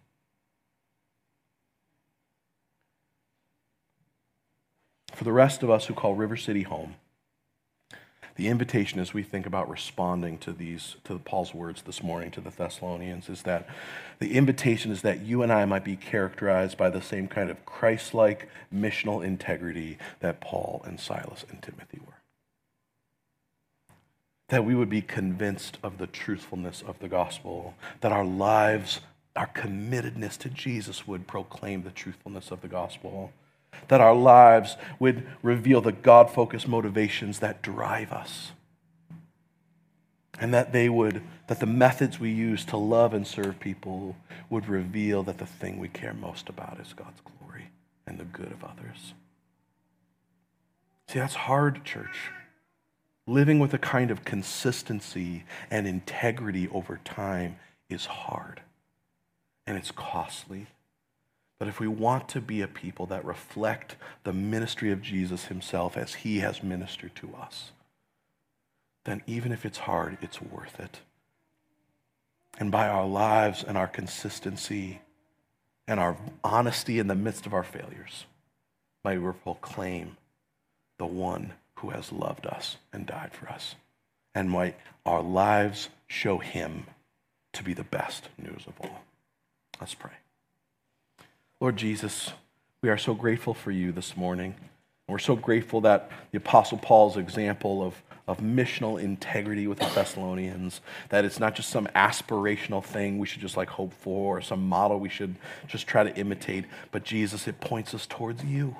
For 5.12 5.24
the 5.24 5.32
rest 5.32 5.62
of 5.62 5.70
us 5.70 5.86
who 5.86 5.94
call 5.94 6.14
River 6.14 6.36
City 6.36 6.62
home, 6.62 6.96
the 8.36 8.48
invitation 8.48 9.00
as 9.00 9.14
we 9.14 9.22
think 9.22 9.46
about 9.46 9.70
responding 9.70 10.36
to 10.38 10.52
these 10.52 10.96
to 11.04 11.18
Paul's 11.18 11.54
words 11.54 11.82
this 11.82 12.02
morning 12.02 12.30
to 12.32 12.40
the 12.42 12.50
Thessalonians 12.50 13.30
is 13.30 13.42
that 13.42 13.66
the 14.18 14.34
invitation 14.34 14.92
is 14.92 15.00
that 15.02 15.22
you 15.22 15.42
and 15.42 15.50
I 15.50 15.64
might 15.64 15.84
be 15.84 15.96
characterized 15.96 16.76
by 16.76 16.90
the 16.90 17.00
same 17.00 17.28
kind 17.28 17.50
of 17.50 17.64
Christ-like 17.64 18.48
missional 18.72 19.24
integrity 19.24 19.96
that 20.20 20.42
Paul 20.42 20.82
and 20.84 21.00
Silas 21.00 21.46
and 21.48 21.62
Timothy 21.62 21.98
were 22.06 22.15
that 24.48 24.64
we 24.64 24.74
would 24.74 24.88
be 24.88 25.02
convinced 25.02 25.78
of 25.82 25.98
the 25.98 26.06
truthfulness 26.06 26.82
of 26.86 26.98
the 27.00 27.08
gospel, 27.08 27.74
that 28.00 28.12
our 28.12 28.24
lives, 28.24 29.00
our 29.34 29.48
committedness 29.48 30.38
to 30.38 30.48
Jesus 30.48 31.06
would 31.06 31.26
proclaim 31.26 31.82
the 31.82 31.90
truthfulness 31.90 32.50
of 32.50 32.60
the 32.60 32.68
gospel, 32.68 33.32
that 33.88 34.00
our 34.00 34.14
lives 34.14 34.76
would 34.98 35.26
reveal 35.42 35.80
the 35.80 35.92
God 35.92 36.30
focused 36.30 36.68
motivations 36.68 37.40
that 37.40 37.60
drive 37.60 38.12
us, 38.12 38.52
and 40.38 40.54
that 40.54 40.72
they 40.72 40.88
would, 40.88 41.22
that 41.48 41.60
the 41.60 41.66
methods 41.66 42.20
we 42.20 42.30
use 42.30 42.64
to 42.66 42.76
love 42.76 43.14
and 43.14 43.26
serve 43.26 43.58
people 43.58 44.16
would 44.48 44.68
reveal 44.68 45.24
that 45.24 45.38
the 45.38 45.46
thing 45.46 45.78
we 45.78 45.88
care 45.88 46.14
most 46.14 46.48
about 46.48 46.78
is 46.78 46.92
God's 46.92 47.20
glory 47.20 47.70
and 48.06 48.18
the 48.18 48.24
good 48.24 48.52
of 48.52 48.62
others. 48.62 49.14
See, 51.08 51.18
that's 51.18 51.34
hard, 51.34 51.84
church 51.84 52.30
living 53.26 53.58
with 53.58 53.74
a 53.74 53.78
kind 53.78 54.10
of 54.10 54.24
consistency 54.24 55.44
and 55.70 55.86
integrity 55.86 56.68
over 56.68 57.00
time 57.04 57.56
is 57.88 58.06
hard 58.06 58.60
and 59.66 59.76
it's 59.76 59.90
costly. 59.90 60.66
But 61.58 61.68
if 61.68 61.80
we 61.80 61.88
want 61.88 62.28
to 62.30 62.40
be 62.40 62.60
a 62.62 62.68
people 62.68 63.06
that 63.06 63.24
reflect 63.24 63.96
the 64.24 64.32
ministry 64.32 64.92
of 64.92 65.02
Jesus 65.02 65.46
himself 65.46 65.96
as 65.96 66.14
he 66.14 66.38
has 66.38 66.62
ministered 66.62 67.14
to 67.16 67.34
us, 67.34 67.72
then 69.04 69.22
even 69.26 69.52
if 69.52 69.64
it's 69.64 69.78
hard, 69.78 70.18
it's 70.20 70.42
worth 70.42 70.78
it. 70.78 71.00
And 72.58 72.70
by 72.70 72.88
our 72.88 73.06
lives 73.06 73.64
and 73.64 73.76
our 73.76 73.86
consistency 73.86 75.00
and 75.88 75.98
our 75.98 76.16
honesty 76.44 76.98
in 76.98 77.06
the 77.06 77.14
midst 77.14 77.46
of 77.46 77.54
our 77.54 77.62
failures, 77.62 78.26
may 79.04 79.18
we 79.18 79.32
proclaim 79.32 80.16
the 80.98 81.06
one 81.06 81.52
who 81.76 81.90
has 81.90 82.12
loved 82.12 82.46
us 82.46 82.76
and 82.92 83.06
died 83.06 83.32
for 83.32 83.48
us. 83.48 83.74
And 84.34 84.50
might 84.50 84.76
our 85.04 85.22
lives 85.22 85.88
show 86.06 86.38
him 86.38 86.86
to 87.52 87.62
be 87.62 87.72
the 87.72 87.84
best 87.84 88.28
news 88.38 88.64
of 88.66 88.74
all. 88.80 89.02
Let's 89.80 89.94
pray. 89.94 90.12
Lord 91.60 91.76
Jesus, 91.76 92.32
we 92.82 92.90
are 92.90 92.98
so 92.98 93.14
grateful 93.14 93.54
for 93.54 93.70
you 93.70 93.92
this 93.92 94.16
morning. 94.16 94.54
And 95.08 95.14
we're 95.14 95.18
so 95.18 95.36
grateful 95.36 95.80
that 95.82 96.10
the 96.32 96.38
Apostle 96.38 96.78
Paul's 96.78 97.16
example 97.16 97.82
of, 97.82 98.02
of 98.26 98.38
missional 98.38 99.00
integrity 99.00 99.66
with 99.66 99.78
the 99.78 99.88
Thessalonians, 99.94 100.80
that 101.10 101.24
it's 101.24 101.38
not 101.38 101.54
just 101.54 101.70
some 101.70 101.86
aspirational 101.94 102.84
thing 102.84 103.18
we 103.18 103.26
should 103.26 103.40
just 103.40 103.56
like 103.56 103.68
hope 103.68 103.92
for 103.92 104.38
or 104.38 104.40
some 104.40 104.68
model 104.68 104.98
we 104.98 105.08
should 105.08 105.36
just 105.68 105.86
try 105.86 106.02
to 106.02 106.14
imitate, 106.16 106.64
but 106.90 107.04
Jesus, 107.04 107.46
it 107.46 107.60
points 107.60 107.94
us 107.94 108.06
towards 108.06 108.44
you. 108.44 108.76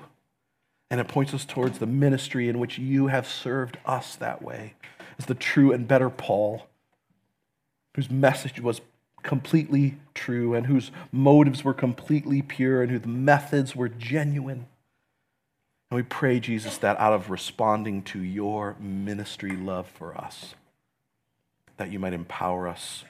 And 0.90 1.00
it 1.00 1.08
points 1.08 1.34
us 1.34 1.44
towards 1.44 1.78
the 1.78 1.86
ministry 1.86 2.48
in 2.48 2.58
which 2.58 2.78
you 2.78 3.08
have 3.08 3.26
served 3.26 3.78
us 3.84 4.16
that 4.16 4.42
way 4.42 4.74
as 5.18 5.26
the 5.26 5.34
true 5.34 5.72
and 5.72 5.88
better 5.88 6.10
Paul, 6.10 6.66
whose 7.94 8.10
message 8.10 8.60
was 8.60 8.80
completely 9.22 9.96
true 10.14 10.54
and 10.54 10.66
whose 10.66 10.92
motives 11.10 11.64
were 11.64 11.74
completely 11.74 12.42
pure 12.42 12.82
and 12.82 12.90
whose 12.92 13.06
methods 13.06 13.74
were 13.74 13.88
genuine. 13.88 14.66
And 15.90 15.96
we 15.96 16.02
pray, 16.02 16.38
Jesus, 16.38 16.78
that 16.78 17.00
out 17.00 17.12
of 17.12 17.30
responding 17.30 18.02
to 18.04 18.20
your 18.20 18.76
ministry 18.78 19.56
love 19.56 19.88
for 19.88 20.16
us, 20.16 20.54
that 21.76 21.90
you 21.90 21.98
might 21.98 22.12
empower 22.12 22.68
us 22.68 23.04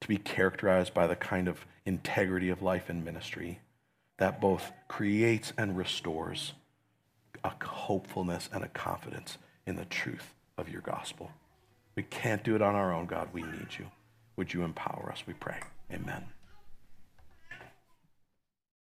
to 0.00 0.08
be 0.08 0.16
characterized 0.16 0.92
by 0.92 1.06
the 1.06 1.16
kind 1.16 1.46
of 1.46 1.64
integrity 1.86 2.48
of 2.48 2.62
life 2.62 2.88
and 2.88 3.04
ministry 3.04 3.60
that 4.18 4.40
both 4.40 4.72
creates 4.88 5.52
and 5.56 5.76
restores 5.76 6.52
a 7.44 7.52
hopefulness 7.64 8.48
and 8.52 8.64
a 8.64 8.68
confidence 8.68 9.38
in 9.66 9.76
the 9.76 9.84
truth 9.84 10.34
of 10.58 10.68
your 10.68 10.82
gospel. 10.82 11.30
We 11.94 12.02
can't 12.04 12.42
do 12.42 12.54
it 12.54 12.62
on 12.62 12.74
our 12.74 12.92
own, 12.92 13.06
God. 13.06 13.28
We 13.32 13.42
need 13.42 13.68
you. 13.78 13.86
Would 14.36 14.54
you 14.54 14.62
empower 14.62 15.10
us? 15.12 15.24
We 15.26 15.34
pray. 15.34 15.60
Amen. 15.92 16.24